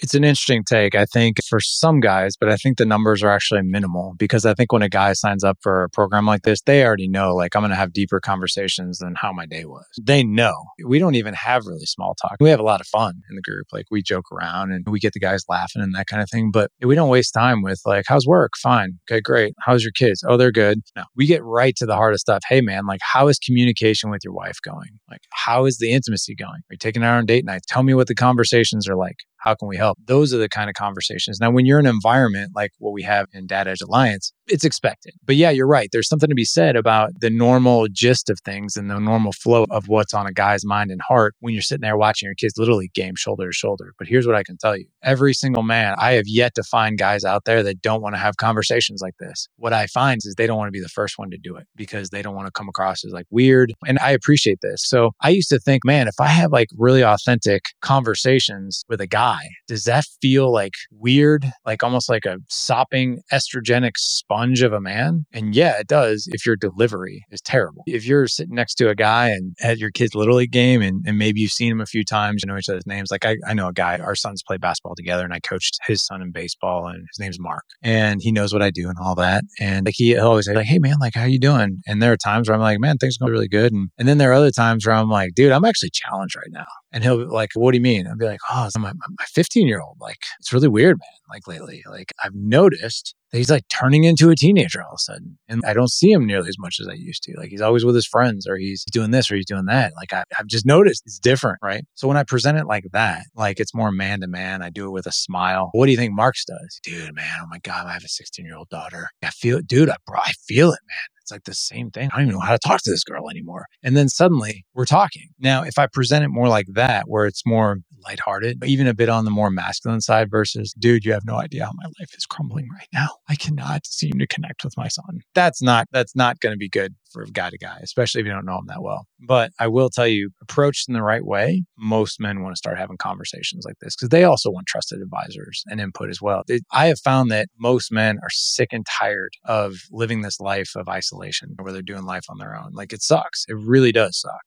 it's 0.00 0.14
an 0.14 0.24
interesting 0.24 0.64
take, 0.64 0.94
I 0.94 1.04
think, 1.04 1.36
for 1.48 1.60
some 1.60 2.00
guys, 2.00 2.34
but 2.38 2.48
I 2.48 2.56
think 2.56 2.78
the 2.78 2.86
numbers 2.86 3.22
are 3.22 3.30
actually 3.30 3.62
minimal 3.62 4.14
because 4.18 4.44
I 4.46 4.54
think 4.54 4.72
when 4.72 4.82
a 4.82 4.88
guy 4.88 5.12
signs 5.12 5.44
up 5.44 5.58
for 5.62 5.84
a 5.84 5.90
program 5.90 6.26
like 6.26 6.42
this, 6.42 6.60
they 6.62 6.84
already 6.84 7.08
know, 7.08 7.34
like, 7.34 7.54
I'm 7.54 7.62
going 7.62 7.70
to 7.70 7.76
have 7.76 7.92
deeper 7.92 8.20
conversations 8.20 8.98
than 8.98 9.14
how 9.16 9.32
my 9.32 9.46
day 9.46 9.64
was. 9.64 9.86
They 10.00 10.22
know. 10.22 10.54
We 10.86 10.98
don't 10.98 11.14
even 11.14 11.34
have 11.34 11.66
really 11.66 11.86
small 11.86 12.14
talk. 12.14 12.36
We 12.40 12.50
have 12.50 12.60
a 12.60 12.64
lot 12.64 12.80
of 12.80 12.86
fun 12.86 13.14
in 13.28 13.36
the 13.36 13.42
group. 13.42 13.66
Like, 13.72 13.86
we 13.90 14.02
joke 14.02 14.26
around 14.32 14.72
and 14.72 14.86
we 14.88 15.00
get 15.00 15.12
the 15.12 15.20
guys 15.20 15.44
laughing 15.48 15.82
and 15.82 15.94
that 15.94 16.06
kind 16.06 16.22
of 16.22 16.30
thing, 16.30 16.50
but 16.52 16.70
we 16.82 16.94
don't 16.94 17.08
waste 17.08 17.34
time 17.34 17.62
with, 17.62 17.80
like, 17.84 18.04
how's 18.06 18.26
work? 18.26 18.52
Fine. 18.62 18.98
Okay, 19.10 19.20
great. 19.20 19.54
How's 19.64 19.82
your 19.82 19.92
kids? 19.92 20.22
Oh, 20.28 20.36
they're 20.36 20.52
good. 20.52 20.80
No, 20.96 21.04
we 21.16 21.26
get 21.26 21.42
right 21.44 21.74
to 21.76 21.86
the 21.86 21.96
heart 21.96 22.12
of 22.12 22.20
stuff. 22.20 22.40
Hey, 22.48 22.60
man, 22.60 22.86
like, 22.86 23.00
how 23.02 23.28
is 23.28 23.38
communication 23.38 24.10
with 24.10 24.20
your 24.24 24.32
wife 24.32 24.58
going? 24.64 24.98
Like, 25.10 25.22
how 25.32 25.64
is 25.64 25.78
the 25.78 25.92
intimacy 25.92 26.34
going? 26.34 26.50
Are 26.50 26.72
you 26.72 26.78
taking 26.78 27.02
her 27.02 27.08
on 27.08 27.26
date 27.26 27.44
nights? 27.44 27.66
Tell 27.68 27.82
me 27.82 27.94
what 27.94 28.06
the 28.06 28.14
conversations 28.14 28.88
are 28.88 28.96
like. 28.96 29.16
How 29.38 29.54
can 29.54 29.68
we 29.68 29.76
help? 29.76 29.98
Those 30.06 30.34
are 30.34 30.38
the 30.38 30.48
kind 30.48 30.68
of 30.68 30.74
conversations. 30.74 31.38
Now, 31.40 31.50
when 31.50 31.66
you're 31.66 31.78
in 31.78 31.86
an 31.86 31.94
environment 31.94 32.52
like 32.54 32.72
what 32.78 32.92
we 32.92 33.02
have 33.02 33.26
in 33.32 33.46
Dad 33.46 33.68
Edge 33.68 33.80
Alliance, 33.80 34.32
it's 34.46 34.64
expected. 34.64 35.14
But 35.24 35.36
yeah, 35.36 35.50
you're 35.50 35.66
right. 35.66 35.88
There's 35.92 36.08
something 36.08 36.28
to 36.28 36.34
be 36.34 36.44
said 36.44 36.76
about 36.76 37.12
the 37.20 37.30
normal 37.30 37.86
gist 37.92 38.30
of 38.30 38.38
things 38.44 38.76
and 38.76 38.90
the 38.90 38.98
normal 38.98 39.32
flow 39.32 39.66
of 39.70 39.88
what's 39.88 40.14
on 40.14 40.26
a 40.26 40.32
guy's 40.32 40.64
mind 40.64 40.90
and 40.90 41.00
heart 41.02 41.34
when 41.40 41.54
you're 41.54 41.62
sitting 41.62 41.82
there 41.82 41.96
watching 41.96 42.26
your 42.26 42.34
kids 42.34 42.54
literally 42.56 42.90
game 42.94 43.14
shoulder 43.16 43.46
to 43.46 43.52
shoulder. 43.52 43.92
But 43.98 44.08
here's 44.08 44.26
what 44.26 44.36
I 44.36 44.42
can 44.42 44.56
tell 44.56 44.76
you 44.76 44.86
every 45.02 45.34
single 45.34 45.62
man, 45.62 45.94
I 45.98 46.12
have 46.12 46.26
yet 46.26 46.54
to 46.56 46.62
find 46.62 46.98
guys 46.98 47.24
out 47.24 47.44
there 47.44 47.62
that 47.62 47.82
don't 47.82 48.02
want 48.02 48.14
to 48.14 48.18
have 48.20 48.36
conversations 48.36 49.00
like 49.02 49.14
this. 49.20 49.48
What 49.56 49.72
I 49.72 49.86
find 49.86 50.18
is 50.24 50.34
they 50.36 50.46
don't 50.46 50.58
want 50.58 50.68
to 50.68 50.72
be 50.72 50.82
the 50.82 50.88
first 50.88 51.18
one 51.18 51.30
to 51.30 51.38
do 51.38 51.56
it 51.56 51.66
because 51.76 52.10
they 52.10 52.22
don't 52.22 52.34
want 52.34 52.46
to 52.46 52.52
come 52.52 52.68
across 52.68 53.04
as 53.04 53.12
like 53.12 53.26
weird. 53.30 53.72
And 53.86 53.98
I 54.00 54.10
appreciate 54.10 54.58
this. 54.62 54.82
So 54.84 55.12
I 55.22 55.30
used 55.30 55.50
to 55.50 55.58
think, 55.58 55.84
man, 55.84 56.08
if 56.08 56.14
I 56.20 56.28
have 56.28 56.52
like 56.52 56.68
really 56.76 57.02
authentic 57.02 57.66
conversations 57.82 58.84
with 58.88 59.00
a 59.00 59.06
guy, 59.06 59.27
does 59.66 59.84
that 59.84 60.04
feel 60.20 60.52
like 60.52 60.74
weird? 60.90 61.46
Like 61.64 61.82
almost 61.82 62.08
like 62.08 62.24
a 62.24 62.38
sopping 62.48 63.20
estrogenic 63.32 63.92
sponge? 63.96 64.58
of 64.62 64.72
a 64.72 64.80
man? 64.80 65.26
And 65.32 65.54
yeah, 65.54 65.78
it 65.78 65.86
does 65.86 66.28
if 66.32 66.46
your 66.46 66.56
delivery 66.56 67.24
is 67.30 67.40
terrible. 67.40 67.82
If 67.86 68.06
you're 68.06 68.26
sitting 68.26 68.54
next 68.54 68.74
to 68.76 68.88
a 68.88 68.94
guy 68.94 69.28
and 69.30 69.54
at 69.60 69.78
your 69.78 69.90
kid's 69.90 70.14
little 70.14 70.36
league 70.36 70.52
game 70.52 70.80
and, 70.82 71.04
and 71.06 71.18
maybe 71.18 71.40
you've 71.40 71.52
seen 71.52 71.72
him 71.72 71.80
a 71.80 71.86
few 71.86 72.04
times, 72.04 72.42
you 72.42 72.50
know 72.50 72.58
each 72.58 72.68
other's 72.68 72.86
names. 72.86 73.10
Like 73.10 73.24
I, 73.24 73.36
I 73.46 73.54
know 73.54 73.68
a 73.68 73.72
guy, 73.72 73.98
our 73.98 74.14
sons 74.14 74.42
play 74.46 74.56
basketball 74.56 74.94
together 74.94 75.24
and 75.24 75.32
I 75.32 75.40
coached 75.40 75.78
his 75.86 76.04
son 76.04 76.22
in 76.22 76.30
baseball 76.30 76.86
and 76.86 77.06
his 77.10 77.18
name's 77.18 77.40
Mark. 77.40 77.64
And 77.82 78.20
he 78.22 78.32
knows 78.32 78.52
what 78.52 78.62
I 78.62 78.70
do 78.70 78.88
and 78.88 78.96
all 79.02 79.14
that. 79.16 79.44
And 79.60 79.86
like 79.86 79.94
he 79.96 80.16
always 80.16 80.46
say, 80.46 80.54
like, 80.54 80.66
hey 80.66 80.78
man, 80.78 80.96
like 81.00 81.14
how 81.14 81.24
you 81.24 81.38
doing? 81.38 81.80
And 81.86 82.00
there 82.00 82.12
are 82.12 82.16
times 82.16 82.48
where 82.48 82.54
I'm 82.54 82.62
like, 82.62 82.80
man, 82.80 82.98
things 82.98 83.16
are 83.16 83.24
going 83.24 83.32
really 83.32 83.48
good. 83.48 83.72
And 83.72 83.90
and 83.98 84.08
then 84.08 84.18
there 84.18 84.30
are 84.30 84.34
other 84.34 84.50
times 84.50 84.86
where 84.86 84.94
I'm 84.94 85.10
like, 85.10 85.34
dude, 85.34 85.52
I'm 85.52 85.64
actually 85.64 85.90
challenged 85.92 86.36
right 86.36 86.50
now. 86.50 86.66
And 86.92 87.04
he'll 87.04 87.18
be 87.18 87.24
like, 87.24 87.50
what 87.54 87.72
do 87.72 87.78
you 87.78 87.82
mean? 87.82 88.06
I'll 88.06 88.16
be 88.16 88.24
like, 88.24 88.40
oh, 88.50 88.68
my, 88.78 88.92
my 88.92 89.24
15 89.26 89.66
year 89.66 89.80
old. 89.80 89.96
Like, 90.00 90.18
it's 90.38 90.52
really 90.52 90.68
weird, 90.68 90.98
man. 90.98 91.18
Like 91.30 91.46
lately, 91.46 91.82
like 91.86 92.12
I've 92.24 92.34
noticed 92.34 93.14
that 93.30 93.38
he's 93.38 93.50
like 93.50 93.64
turning 93.68 94.04
into 94.04 94.30
a 94.30 94.36
teenager 94.36 94.82
all 94.82 94.92
of 94.92 94.96
a 94.96 94.98
sudden. 94.98 95.38
And 95.48 95.62
I 95.66 95.74
don't 95.74 95.90
see 95.90 96.10
him 96.10 96.26
nearly 96.26 96.48
as 96.48 96.58
much 96.58 96.78
as 96.80 96.88
I 96.88 96.94
used 96.94 97.22
to. 97.24 97.34
Like 97.36 97.50
he's 97.50 97.60
always 97.60 97.84
with 97.84 97.94
his 97.94 98.06
friends 98.06 98.46
or 98.46 98.56
he's 98.56 98.84
doing 98.90 99.10
this 99.10 99.30
or 99.30 99.36
he's 99.36 99.46
doing 99.46 99.66
that. 99.66 99.92
Like 99.96 100.12
I, 100.12 100.24
have 100.36 100.46
just 100.46 100.64
noticed 100.64 101.02
it's 101.04 101.18
different, 101.18 101.58
right? 101.62 101.84
So 101.94 102.08
when 102.08 102.16
I 102.16 102.24
present 102.24 102.56
it 102.56 102.66
like 102.66 102.84
that, 102.92 103.24
like 103.34 103.60
it's 103.60 103.74
more 103.74 103.92
man 103.92 104.20
to 104.22 104.26
man, 104.26 104.62
I 104.62 104.70
do 104.70 104.86
it 104.86 104.90
with 104.90 105.06
a 105.06 105.12
smile. 105.12 105.68
What 105.72 105.86
do 105.86 105.92
you 105.92 105.98
think 105.98 106.14
Marks 106.14 106.44
does? 106.44 106.80
Dude, 106.82 107.14
man, 107.14 107.36
oh 107.42 107.46
my 107.50 107.58
God, 107.58 107.86
I 107.86 107.92
have 107.92 108.04
a 108.04 108.08
16 108.08 108.46
year 108.46 108.56
old 108.56 108.68
daughter. 108.70 109.08
I 109.22 109.28
feel 109.28 109.58
it, 109.58 109.66
dude. 109.66 109.90
I, 109.90 109.96
bro, 110.06 110.18
I 110.18 110.32
feel 110.46 110.72
it, 110.72 110.80
man. 110.88 111.17
It's 111.28 111.32
like 111.34 111.44
the 111.44 111.52
same 111.52 111.90
thing. 111.90 112.08
I 112.10 112.16
don't 112.16 112.28
even 112.28 112.38
know 112.38 112.40
how 112.40 112.52
to 112.52 112.58
talk 112.58 112.80
to 112.84 112.90
this 112.90 113.04
girl 113.04 113.28
anymore. 113.28 113.66
And 113.82 113.94
then 113.94 114.08
suddenly 114.08 114.64
we're 114.72 114.86
talking. 114.86 115.28
Now, 115.38 115.62
if 115.62 115.78
I 115.78 115.86
present 115.86 116.24
it 116.24 116.28
more 116.28 116.48
like 116.48 116.68
that, 116.72 117.04
where 117.06 117.26
it's 117.26 117.42
more 117.44 117.80
lighthearted, 118.04 118.62
even 118.64 118.86
a 118.86 118.94
bit 118.94 119.08
on 119.08 119.24
the 119.24 119.30
more 119.30 119.50
masculine 119.50 120.00
side 120.00 120.30
versus, 120.30 120.72
dude, 120.78 121.04
you 121.04 121.12
have 121.12 121.24
no 121.24 121.36
idea 121.36 121.64
how 121.64 121.72
my 121.74 121.86
life 122.00 122.14
is 122.16 122.26
crumbling 122.26 122.68
right 122.72 122.88
now. 122.92 123.08
I 123.28 123.34
cannot 123.34 123.86
seem 123.86 124.18
to 124.18 124.26
connect 124.26 124.64
with 124.64 124.76
my 124.76 124.88
son. 124.88 125.20
That's 125.34 125.62
not, 125.62 125.88
that's 125.92 126.16
not 126.16 126.40
going 126.40 126.54
to 126.54 126.58
be 126.58 126.68
good 126.68 126.94
for 127.10 127.24
guy 127.32 127.50
to 127.50 127.58
guy, 127.58 127.78
especially 127.82 128.20
if 128.20 128.26
you 128.26 128.32
don't 128.32 128.44
know 128.44 128.58
him 128.58 128.66
that 128.66 128.82
well. 128.82 129.06
But 129.26 129.50
I 129.58 129.66
will 129.68 129.90
tell 129.90 130.06
you, 130.06 130.30
approached 130.42 130.88
in 130.88 130.94
the 130.94 131.02
right 131.02 131.24
way, 131.24 131.64
most 131.76 132.20
men 132.20 132.42
want 132.42 132.54
to 132.54 132.58
start 132.58 132.78
having 132.78 132.96
conversations 132.96 133.64
like 133.66 133.76
this 133.80 133.96
because 133.96 134.10
they 134.10 134.24
also 134.24 134.50
want 134.50 134.66
trusted 134.66 135.00
advisors 135.00 135.64
and 135.66 135.80
input 135.80 136.10
as 136.10 136.20
well. 136.20 136.42
I 136.72 136.86
have 136.86 137.00
found 137.00 137.30
that 137.30 137.48
most 137.58 137.90
men 137.92 138.18
are 138.22 138.30
sick 138.30 138.68
and 138.72 138.86
tired 138.86 139.32
of 139.44 139.76
living 139.90 140.22
this 140.22 140.40
life 140.40 140.72
of 140.76 140.88
isolation 140.88 141.56
where 141.60 141.72
they're 141.72 141.82
doing 141.82 142.04
life 142.04 142.26
on 142.28 142.38
their 142.38 142.56
own. 142.56 142.72
Like 142.72 142.92
it 142.92 143.02
sucks. 143.02 143.44
It 143.48 143.56
really 143.56 143.92
does 143.92 144.18
suck. 144.20 144.42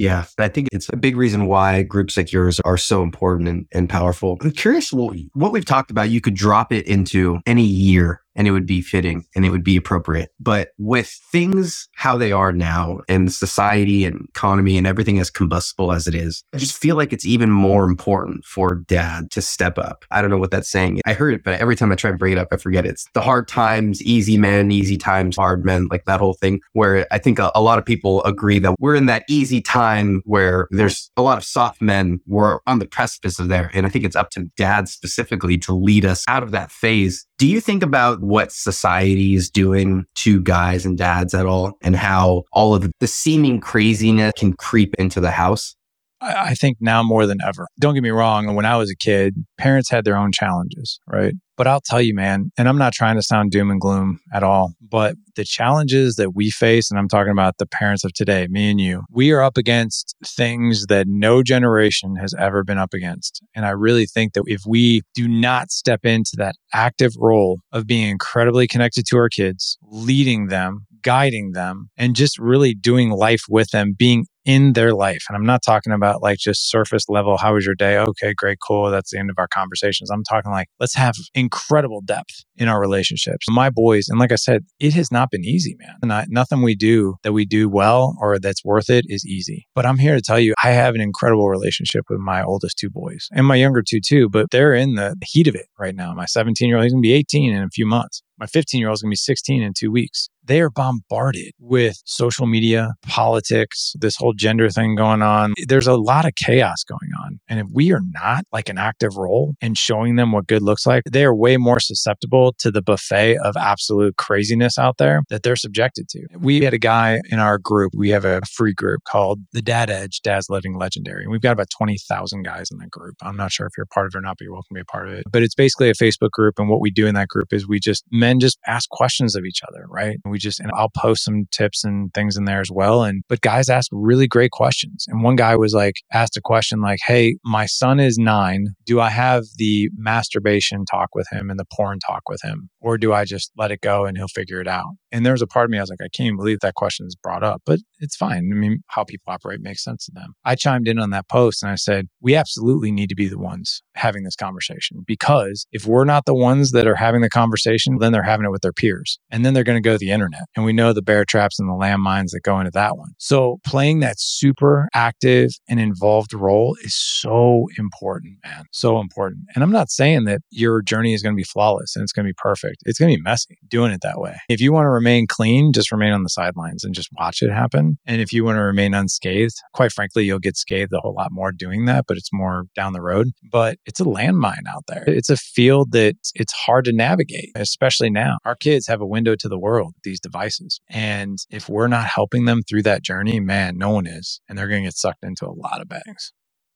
Yeah, 0.00 0.24
I 0.38 0.48
think 0.48 0.68
it's 0.72 0.88
a 0.90 0.96
big 0.96 1.14
reason 1.14 1.44
why 1.44 1.82
groups 1.82 2.16
like 2.16 2.32
yours 2.32 2.58
are 2.60 2.78
so 2.78 3.02
important 3.02 3.50
and, 3.50 3.66
and 3.70 3.86
powerful. 3.86 4.38
I'm 4.40 4.50
curious 4.52 4.94
what 4.94 5.52
we've 5.52 5.64
talked 5.66 5.90
about, 5.90 6.08
you 6.08 6.22
could 6.22 6.32
drop 6.32 6.72
it 6.72 6.86
into 6.86 7.40
any 7.44 7.64
year 7.64 8.22
and 8.34 8.46
it 8.46 8.52
would 8.52 8.66
be 8.66 8.80
fitting 8.80 9.24
and 9.34 9.44
it 9.44 9.50
would 9.50 9.64
be 9.64 9.76
appropriate. 9.76 10.30
But 10.38 10.70
with 10.78 11.08
things 11.32 11.88
how 11.94 12.16
they 12.16 12.32
are 12.32 12.52
now 12.52 13.00
and 13.08 13.32
society 13.32 14.04
and 14.04 14.26
economy 14.28 14.78
and 14.78 14.86
everything 14.86 15.18
as 15.18 15.30
combustible 15.30 15.92
as 15.92 16.06
it 16.06 16.14
is, 16.14 16.44
I 16.52 16.58
just 16.58 16.76
feel 16.76 16.96
like 16.96 17.12
it's 17.12 17.26
even 17.26 17.50
more 17.50 17.84
important 17.84 18.44
for 18.44 18.76
dad 18.86 19.30
to 19.32 19.42
step 19.42 19.78
up. 19.78 20.04
I 20.10 20.20
don't 20.20 20.30
know 20.30 20.38
what 20.38 20.50
that's 20.50 20.70
saying. 20.70 21.00
I 21.06 21.12
heard 21.12 21.34
it, 21.34 21.44
but 21.44 21.60
every 21.60 21.76
time 21.76 21.92
I 21.92 21.94
try 21.94 22.10
to 22.10 22.16
bring 22.16 22.32
it 22.32 22.38
up, 22.38 22.48
I 22.52 22.56
forget 22.56 22.86
it. 22.86 22.90
It's 22.90 23.06
the 23.14 23.20
hard 23.20 23.46
times, 23.46 24.02
easy 24.02 24.36
men, 24.36 24.72
easy 24.72 24.96
times, 24.96 25.36
hard 25.36 25.64
men, 25.64 25.88
like 25.90 26.04
that 26.06 26.20
whole 26.20 26.34
thing 26.34 26.60
where 26.72 27.06
I 27.10 27.18
think 27.18 27.38
a, 27.38 27.52
a 27.54 27.62
lot 27.62 27.78
of 27.78 27.84
people 27.84 28.22
agree 28.24 28.58
that 28.58 28.74
we're 28.78 28.94
in 28.94 29.06
that 29.06 29.24
easy 29.28 29.60
time 29.60 30.22
where 30.24 30.66
there's 30.70 31.10
a 31.16 31.22
lot 31.22 31.38
of 31.38 31.44
soft 31.44 31.80
men. 31.80 32.20
We're 32.26 32.58
on 32.66 32.78
the 32.78 32.86
precipice 32.86 33.38
of 33.38 33.48
there. 33.48 33.70
And 33.72 33.86
I 33.86 33.88
think 33.88 34.04
it's 34.04 34.16
up 34.16 34.30
to 34.30 34.44
dad 34.56 34.88
specifically 34.88 35.58
to 35.58 35.74
lead 35.74 36.04
us 36.04 36.24
out 36.28 36.42
of 36.42 36.50
that 36.52 36.70
phase. 36.70 37.26
Do 37.40 37.46
you 37.46 37.62
think 37.62 37.82
about 37.82 38.20
what 38.20 38.52
society 38.52 39.34
is 39.34 39.48
doing 39.48 40.04
to 40.16 40.42
guys 40.42 40.84
and 40.84 40.98
dads 40.98 41.32
at 41.32 41.46
all 41.46 41.78
and 41.80 41.96
how 41.96 42.42
all 42.52 42.74
of 42.74 42.90
the 43.00 43.06
seeming 43.06 43.60
craziness 43.60 44.34
can 44.36 44.52
creep 44.52 44.94
into 44.98 45.22
the 45.22 45.30
house? 45.30 45.74
I 46.20 46.52
think 46.54 46.76
now 46.80 47.02
more 47.02 47.24
than 47.24 47.38
ever. 47.42 47.66
Don't 47.78 47.94
get 47.94 48.02
me 48.02 48.10
wrong. 48.10 48.54
When 48.54 48.66
I 48.66 48.76
was 48.76 48.90
a 48.90 48.94
kid, 48.94 49.42
parents 49.56 49.88
had 49.88 50.04
their 50.04 50.18
own 50.18 50.32
challenges, 50.32 51.00
right? 51.06 51.32
But 51.60 51.66
I'll 51.66 51.82
tell 51.82 52.00
you, 52.00 52.14
man, 52.14 52.50
and 52.56 52.70
I'm 52.70 52.78
not 52.78 52.94
trying 52.94 53.16
to 53.16 53.22
sound 53.22 53.50
doom 53.50 53.70
and 53.70 53.78
gloom 53.78 54.20
at 54.32 54.42
all, 54.42 54.72
but 54.80 55.16
the 55.36 55.44
challenges 55.44 56.14
that 56.14 56.34
we 56.34 56.50
face, 56.50 56.90
and 56.90 56.98
I'm 56.98 57.06
talking 57.06 57.32
about 57.32 57.58
the 57.58 57.66
parents 57.66 58.02
of 58.02 58.14
today, 58.14 58.46
me 58.48 58.70
and 58.70 58.80
you, 58.80 59.02
we 59.10 59.30
are 59.32 59.42
up 59.42 59.58
against 59.58 60.16
things 60.24 60.86
that 60.86 61.06
no 61.06 61.42
generation 61.42 62.16
has 62.16 62.32
ever 62.38 62.64
been 62.64 62.78
up 62.78 62.94
against. 62.94 63.42
And 63.54 63.66
I 63.66 63.72
really 63.72 64.06
think 64.06 64.32
that 64.32 64.44
if 64.46 64.62
we 64.66 65.02
do 65.14 65.28
not 65.28 65.70
step 65.70 66.06
into 66.06 66.32
that 66.38 66.54
active 66.72 67.12
role 67.18 67.58
of 67.72 67.86
being 67.86 68.08
incredibly 68.08 68.66
connected 68.66 69.04
to 69.08 69.18
our 69.18 69.28
kids, 69.28 69.76
leading 69.82 70.46
them, 70.46 70.86
guiding 71.02 71.52
them, 71.52 71.90
and 71.98 72.16
just 72.16 72.38
really 72.38 72.74
doing 72.74 73.10
life 73.10 73.42
with 73.50 73.68
them, 73.68 73.94
being 73.98 74.24
in 74.50 74.72
their 74.72 74.92
life. 74.92 75.22
And 75.28 75.36
I'm 75.36 75.46
not 75.46 75.62
talking 75.62 75.92
about 75.92 76.22
like 76.22 76.38
just 76.38 76.68
surface 76.68 77.04
level, 77.08 77.36
how 77.36 77.54
was 77.54 77.64
your 77.64 77.76
day? 77.76 77.96
Okay, 77.98 78.34
great, 78.34 78.58
cool. 78.66 78.90
That's 78.90 79.12
the 79.12 79.18
end 79.18 79.30
of 79.30 79.36
our 79.38 79.46
conversations. 79.46 80.10
I'm 80.10 80.24
talking 80.24 80.50
like, 80.50 80.66
let's 80.80 80.96
have 80.96 81.14
incredible 81.34 82.00
depth 82.04 82.44
in 82.56 82.66
our 82.66 82.80
relationships. 82.80 83.46
My 83.48 83.70
boys, 83.70 84.08
and 84.08 84.18
like 84.18 84.32
I 84.32 84.36
said, 84.36 84.64
it 84.80 84.92
has 84.94 85.12
not 85.12 85.30
been 85.30 85.44
easy, 85.44 85.76
man. 85.78 85.94
Not, 86.02 86.26
nothing 86.30 86.62
we 86.62 86.74
do 86.74 87.14
that 87.22 87.32
we 87.32 87.46
do 87.46 87.68
well 87.68 88.16
or 88.20 88.40
that's 88.40 88.64
worth 88.64 88.90
it 88.90 89.04
is 89.08 89.24
easy. 89.24 89.68
But 89.72 89.86
I'm 89.86 89.98
here 89.98 90.16
to 90.16 90.22
tell 90.22 90.40
you, 90.40 90.54
I 90.64 90.70
have 90.70 90.96
an 90.96 91.00
incredible 91.00 91.48
relationship 91.48 92.06
with 92.10 92.18
my 92.18 92.42
oldest 92.42 92.76
two 92.76 92.90
boys 92.90 93.28
and 93.30 93.46
my 93.46 93.54
younger 93.54 93.84
two 93.88 94.00
too, 94.04 94.28
but 94.28 94.50
they're 94.50 94.74
in 94.74 94.96
the 94.96 95.14
heat 95.24 95.46
of 95.46 95.54
it 95.54 95.66
right 95.78 95.94
now. 95.94 96.12
My 96.12 96.26
17 96.26 96.66
year 96.66 96.76
old, 96.76 96.84
he's 96.84 96.92
gonna 96.92 97.00
be 97.00 97.12
18 97.12 97.54
in 97.54 97.62
a 97.62 97.68
few 97.68 97.86
months. 97.86 98.20
My 98.40 98.46
15 98.46 98.80
year 98.80 98.88
old 98.88 98.94
is 98.94 99.02
going 99.02 99.10
to 99.10 99.12
be 99.12 99.16
16 99.16 99.62
in 99.62 99.72
two 99.78 99.92
weeks. 99.92 100.30
They 100.50 100.60
are 100.62 100.68
bombarded 100.68 101.52
with 101.60 102.02
social 102.06 102.48
media, 102.48 102.94
politics, 103.06 103.92
this 104.00 104.16
whole 104.16 104.32
gender 104.32 104.68
thing 104.68 104.96
going 104.96 105.22
on. 105.22 105.54
There's 105.68 105.86
a 105.86 105.94
lot 105.94 106.24
of 106.24 106.34
chaos 106.34 106.82
going 106.82 107.12
on. 107.24 107.38
And 107.48 107.60
if 107.60 107.66
we 107.72 107.92
are 107.92 108.00
not 108.12 108.42
like 108.52 108.68
an 108.68 108.76
active 108.76 109.16
role 109.16 109.54
in 109.60 109.74
showing 109.74 110.16
them 110.16 110.32
what 110.32 110.48
good 110.48 110.62
looks 110.62 110.86
like, 110.86 111.04
they 111.08 111.24
are 111.24 111.32
way 111.32 111.56
more 111.56 111.78
susceptible 111.78 112.52
to 112.58 112.72
the 112.72 112.82
buffet 112.82 113.38
of 113.44 113.56
absolute 113.56 114.16
craziness 114.16 114.76
out 114.76 114.96
there 114.98 115.22
that 115.30 115.44
they're 115.44 115.54
subjected 115.54 116.08
to. 116.08 116.26
We 116.36 116.62
had 116.62 116.74
a 116.74 116.78
guy 116.78 117.20
in 117.30 117.38
our 117.38 117.56
group, 117.56 117.92
we 117.96 118.08
have 118.08 118.24
a 118.24 118.40
free 118.52 118.74
group 118.74 119.04
called 119.04 119.38
the 119.52 119.62
Dad 119.62 119.88
Edge, 119.88 120.20
Dad's 120.20 120.50
Living 120.50 120.76
Legendary. 120.76 121.22
And 121.22 121.30
we've 121.30 121.40
got 121.40 121.52
about 121.52 121.70
20,000 121.78 122.42
guys 122.42 122.72
in 122.72 122.78
that 122.78 122.90
group. 122.90 123.14
I'm 123.22 123.36
not 123.36 123.52
sure 123.52 123.68
if 123.68 123.74
you're 123.76 123.84
a 123.84 123.94
part 123.94 124.06
of 124.06 124.16
it 124.16 124.18
or 124.18 124.20
not, 124.20 124.36
but 124.36 124.46
you're 124.46 124.52
welcome 124.52 124.74
to 124.74 124.78
be 124.78 124.80
a 124.80 124.84
part 124.92 125.06
of 125.06 125.14
it. 125.14 125.26
But 125.30 125.44
it's 125.44 125.54
basically 125.54 125.90
a 125.90 125.94
Facebook 125.94 126.32
group. 126.32 126.58
And 126.58 126.68
what 126.68 126.80
we 126.80 126.90
do 126.90 127.06
in 127.06 127.14
that 127.14 127.28
group 127.28 127.52
is 127.52 127.68
we 127.68 127.78
just 127.78 128.04
men 128.10 128.40
just 128.40 128.58
ask 128.66 128.90
questions 128.90 129.36
of 129.36 129.44
each 129.44 129.60
other, 129.68 129.84
right? 129.88 130.16
We 130.24 130.39
just, 130.40 130.60
and 130.60 130.70
I'll 130.74 130.90
post 130.96 131.24
some 131.24 131.46
tips 131.50 131.84
and 131.84 132.12
things 132.14 132.36
in 132.36 132.44
there 132.44 132.60
as 132.60 132.70
well. 132.70 133.02
And, 133.02 133.22
but 133.28 133.40
guys 133.40 133.68
ask 133.68 133.88
really 133.92 134.26
great 134.26 134.50
questions. 134.50 135.06
And 135.08 135.22
one 135.22 135.36
guy 135.36 135.56
was 135.56 135.72
like, 135.72 135.96
asked 136.12 136.36
a 136.36 136.40
question 136.40 136.80
like, 136.80 137.00
Hey, 137.06 137.36
my 137.44 137.66
son 137.66 138.00
is 138.00 138.18
nine. 138.18 138.68
Do 138.84 139.00
I 139.00 139.10
have 139.10 139.44
the 139.56 139.90
masturbation 139.94 140.84
talk 140.84 141.10
with 141.14 141.26
him 141.30 141.50
and 141.50 141.58
the 141.58 141.66
porn 141.72 141.98
talk 141.98 142.22
with 142.28 142.40
him? 142.42 142.70
Or 142.80 142.98
do 142.98 143.12
I 143.12 143.24
just 143.24 143.52
let 143.56 143.70
it 143.70 143.80
go 143.80 144.04
and 144.04 144.16
he'll 144.16 144.28
figure 144.28 144.60
it 144.60 144.68
out? 144.68 144.94
And 145.12 145.26
there 145.26 145.32
was 145.32 145.42
a 145.42 145.46
part 145.46 145.64
of 145.64 145.70
me, 145.70 145.78
I 145.78 145.82
was 145.82 145.90
like, 145.90 146.00
I 146.00 146.08
can't 146.08 146.28
even 146.28 146.36
believe 146.36 146.60
that 146.60 146.74
question 146.74 147.06
is 147.06 147.16
brought 147.16 147.42
up, 147.42 147.62
but 147.66 147.80
it's 147.98 148.16
fine. 148.16 148.50
I 148.52 148.56
mean, 148.56 148.82
how 148.88 149.04
people 149.04 149.32
operate 149.32 149.60
makes 149.60 149.82
sense 149.82 150.06
to 150.06 150.12
them. 150.14 150.34
I 150.44 150.54
chimed 150.54 150.88
in 150.88 150.98
on 150.98 151.10
that 151.10 151.28
post 151.28 151.62
and 151.62 151.72
I 151.72 151.74
said, 151.74 152.06
we 152.20 152.34
absolutely 152.36 152.92
need 152.92 153.08
to 153.08 153.14
be 153.14 153.28
the 153.28 153.38
ones 153.38 153.82
having 153.94 154.22
this 154.22 154.36
conversation 154.36 155.04
because 155.06 155.66
if 155.72 155.86
we're 155.86 156.04
not 156.04 156.24
the 156.26 156.34
ones 156.34 156.70
that 156.70 156.86
are 156.86 156.96
having 156.96 157.20
the 157.20 157.28
conversation, 157.28 157.98
then 157.98 158.12
they're 158.12 158.22
having 158.22 158.46
it 158.46 158.50
with 158.50 158.62
their 158.62 158.72
peers. 158.72 159.18
And 159.30 159.44
then 159.44 159.54
they're 159.54 159.64
going 159.64 159.82
to 159.82 159.86
go 159.86 159.92
to 159.92 159.98
the 159.98 160.10
internet. 160.10 160.29
And 160.56 160.64
we 160.64 160.72
know 160.72 160.92
the 160.92 161.02
bear 161.02 161.24
traps 161.24 161.58
and 161.58 161.68
the 161.68 161.74
landmines 161.74 162.30
that 162.32 162.40
go 162.42 162.58
into 162.58 162.70
that 162.72 162.96
one. 162.96 163.10
So 163.18 163.58
playing 163.64 164.00
that 164.00 164.16
super 164.18 164.88
active 164.94 165.50
and 165.68 165.80
involved 165.80 166.32
role 166.32 166.76
is 166.82 166.94
so 166.94 167.66
important, 167.78 168.38
man. 168.44 168.64
So 168.72 169.00
important. 169.00 169.44
And 169.54 169.62
I'm 169.62 169.72
not 169.72 169.90
saying 169.90 170.24
that 170.24 170.40
your 170.50 170.82
journey 170.82 171.14
is 171.14 171.22
going 171.22 171.34
to 171.34 171.36
be 171.36 171.44
flawless 171.44 171.96
and 171.96 172.02
it's 172.02 172.12
going 172.12 172.24
to 172.24 172.30
be 172.30 172.36
perfect. 172.36 172.76
It's 172.86 172.98
going 172.98 173.12
to 173.12 173.16
be 173.16 173.22
messy 173.22 173.58
doing 173.68 173.92
it 173.92 174.00
that 174.02 174.20
way. 174.20 174.36
If 174.48 174.60
you 174.60 174.72
want 174.72 174.86
to 174.86 174.90
remain 174.90 175.26
clean, 175.26 175.72
just 175.72 175.92
remain 175.92 176.12
on 176.12 176.22
the 176.22 176.28
sidelines 176.28 176.84
and 176.84 176.94
just 176.94 177.08
watch 177.18 177.42
it 177.42 177.50
happen. 177.50 177.98
And 178.06 178.20
if 178.20 178.32
you 178.32 178.44
want 178.44 178.56
to 178.56 178.62
remain 178.62 178.94
unscathed, 178.94 179.56
quite 179.74 179.92
frankly, 179.92 180.24
you'll 180.24 180.38
get 180.38 180.56
scathed 180.56 180.92
a 180.92 181.00
whole 181.00 181.14
lot 181.14 181.28
more 181.30 181.52
doing 181.52 181.86
that, 181.86 182.04
but 182.06 182.16
it's 182.16 182.32
more 182.32 182.64
down 182.74 182.92
the 182.92 183.02
road. 183.02 183.28
But 183.50 183.78
it's 183.86 184.00
a 184.00 184.04
landmine 184.04 184.66
out 184.68 184.84
there. 184.88 185.04
It's 185.06 185.30
a 185.30 185.36
field 185.36 185.92
that 185.92 186.16
it's 186.34 186.52
hard 186.52 186.84
to 186.86 186.92
navigate, 186.92 187.50
especially 187.54 188.10
now. 188.10 188.38
Our 188.44 188.56
kids 188.56 188.86
have 188.86 189.00
a 189.00 189.06
window 189.06 189.34
to 189.36 189.48
the 189.48 189.58
world, 189.58 189.94
these 190.10 190.20
devices. 190.20 190.80
And 190.90 191.38
if 191.50 191.68
we're 191.68 191.88
not 191.88 192.06
helping 192.06 192.44
them 192.44 192.62
through 192.68 192.82
that 192.82 193.02
journey, 193.02 193.40
man, 193.40 193.78
no 193.78 193.90
one 193.90 194.06
is. 194.06 194.40
And 194.48 194.58
they're 194.58 194.68
going 194.68 194.82
to 194.82 194.88
get 194.88 194.96
sucked 194.96 195.24
into 195.24 195.46
a 195.46 195.54
lot 195.54 195.80
of 195.80 195.88
bangs. 195.88 196.32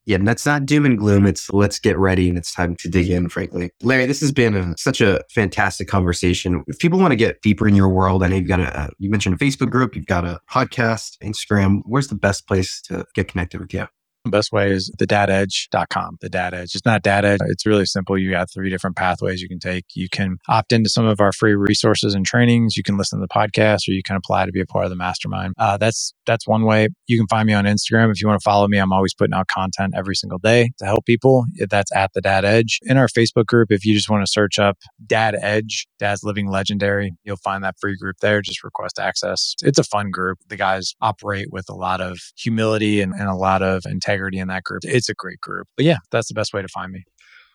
Yeah, 0.07 0.17
and 0.17 0.29
that's 0.29 0.45
not 0.45 0.67
doom 0.67 0.85
and 0.85 0.99
gloom. 0.99 1.27
It's 1.27 1.51
let's 1.51 1.79
get 1.79 1.99
ready 1.99 2.29
and 2.29 2.37
it's 2.37 2.53
time 2.53 2.77
to 2.77 2.89
dig 2.89 3.09
in, 3.09 3.31
frankly. 3.31 3.71
Larry, 3.83 4.05
this 4.05 4.21
has 4.21 4.33
been 4.33 4.55
a, 4.55 4.75
such 4.77 5.01
a 5.01 5.23
fantastic 5.35 5.89
conversation. 5.89 6.63
If 6.67 6.79
people 6.79 6.99
want 6.99 7.13
to 7.13 7.17
get 7.17 7.41
deeper 7.41 7.67
in 7.67 7.75
your 7.75 7.89
world, 7.89 8.23
I 8.23 8.29
know 8.29 8.37
you've 8.37 8.49
got 8.49 8.61
a, 8.61 8.91
you 8.99 9.09
mentioned 9.09 9.35
a 9.35 9.39
Facebook 9.39 9.71
group, 9.71 9.97
you've 9.97 10.07
got 10.07 10.27
a 10.27 10.41
podcast, 10.51 11.17
Instagram. 11.23 11.81
Where's 11.87 12.09
the 12.09 12.17
best 12.17 12.47
place 12.47 12.83
to 12.83 13.07
get 13.15 13.29
connected 13.29 13.61
with 13.61 13.73
you? 13.73 13.87
The 14.25 14.31
best 14.31 14.53
way 14.53 14.71
is 14.71 14.91
the 14.99 15.07
dadedge.com. 15.07 16.17
The 16.23 16.31
Data 16.31 16.57
edge. 16.57 16.75
It's 16.75 16.87
not 16.87 17.03
Data 17.03 17.29
edge. 17.29 17.41
It's 17.47 17.67
really 17.67 17.85
simple. 17.85 18.17
You 18.17 18.31
got 18.31 18.49
three 18.51 18.71
different 18.71 18.97
pathways 18.97 19.43
you 19.43 19.49
can 19.49 19.59
take. 19.59 19.85
You 19.95 20.09
can 20.11 20.39
opt 20.49 20.73
into 20.73 20.89
some 20.89 21.05
of 21.05 21.21
our 21.21 21.31
free 21.31 21.55
resources 21.55 22.15
and 22.15 22.25
trainings. 22.25 22.75
You 22.75 22.83
can 22.83 22.97
listen 22.97 23.21
to 23.21 23.27
the 23.27 23.29
podcast 23.29 23.87
or 23.87 23.93
you 23.93 24.03
can 24.03 24.17
apply 24.17 24.47
to 24.47 24.53
be 24.53 24.63
a 24.63 24.67
part 24.67 24.85
of 24.85 24.91
the 24.91 24.97
mastermind. 24.97 25.53
Uh, 25.59 25.77
that's, 25.77 26.15
that's 26.25 26.49
one 26.49 26.65
way. 26.65 26.89
You 27.07 27.19
can 27.19 27.27
find 27.27 27.47
me 27.47 27.53
on 27.53 27.67
Instagram. 27.67 28.11
If 28.11 28.23
you 28.23 28.27
want 28.27 28.41
to 28.41 28.45
follow 28.45 28.67
me, 28.67 28.79
I'm 28.79 28.95
always 28.95 29.13
putting 29.13 29.35
out 29.35 29.47
content 29.49 29.93
every 29.95 30.15
single 30.15 30.39
day 30.39 30.71
to 30.79 30.87
help 30.87 31.05
people. 31.05 31.45
That's 31.69 31.95
at 31.95 32.11
the 32.15 32.23
dad 32.23 32.47
edge. 32.47 32.79
In 32.85 32.97
our 32.97 33.09
Facebook 33.09 33.45
group, 33.45 33.71
if 33.71 33.85
you 33.85 33.95
just 33.95 34.09
want 34.09 34.25
to 34.25 34.33
search 34.33 34.59
up 34.59 34.79
dad 35.07 35.37
edge, 35.39 35.87
dad's 35.99 36.25
living 36.25 36.49
legendary, 36.49 37.13
you'll 37.25 37.37
find 37.37 37.63
that 37.63 37.75
free 37.79 37.97
group 37.99 38.17
there. 38.23 38.41
Just 38.41 38.65
request 38.65 38.99
access. 38.99 39.55
It's 39.63 39.79
a 39.79 39.85
fun 39.85 40.11
group. 40.11 40.39
The 40.49 40.57
guys 40.57 40.95
operate 41.03 41.49
with 41.51 41.67
a 41.69 41.75
lot 41.75 42.01
of 42.01 42.19
humility 42.39 43.03
and, 43.03 43.13
and 43.13 43.29
a 43.29 43.35
lot 43.35 43.61
of 43.61 43.83
integrity 43.85 44.14
integrity 44.15 44.39
in 44.39 44.49
that 44.49 44.65
group. 44.65 44.83
It's 44.85 45.09
a 45.09 45.15
great 45.15 45.41
group. 45.41 45.69
But 45.77 45.85
yeah, 45.85 45.99
that's 46.11 46.29
the 46.29 46.35
best 46.35 46.55
way 46.55 46.63
to 46.63 46.69
find 46.69 46.93
me. 46.93 47.05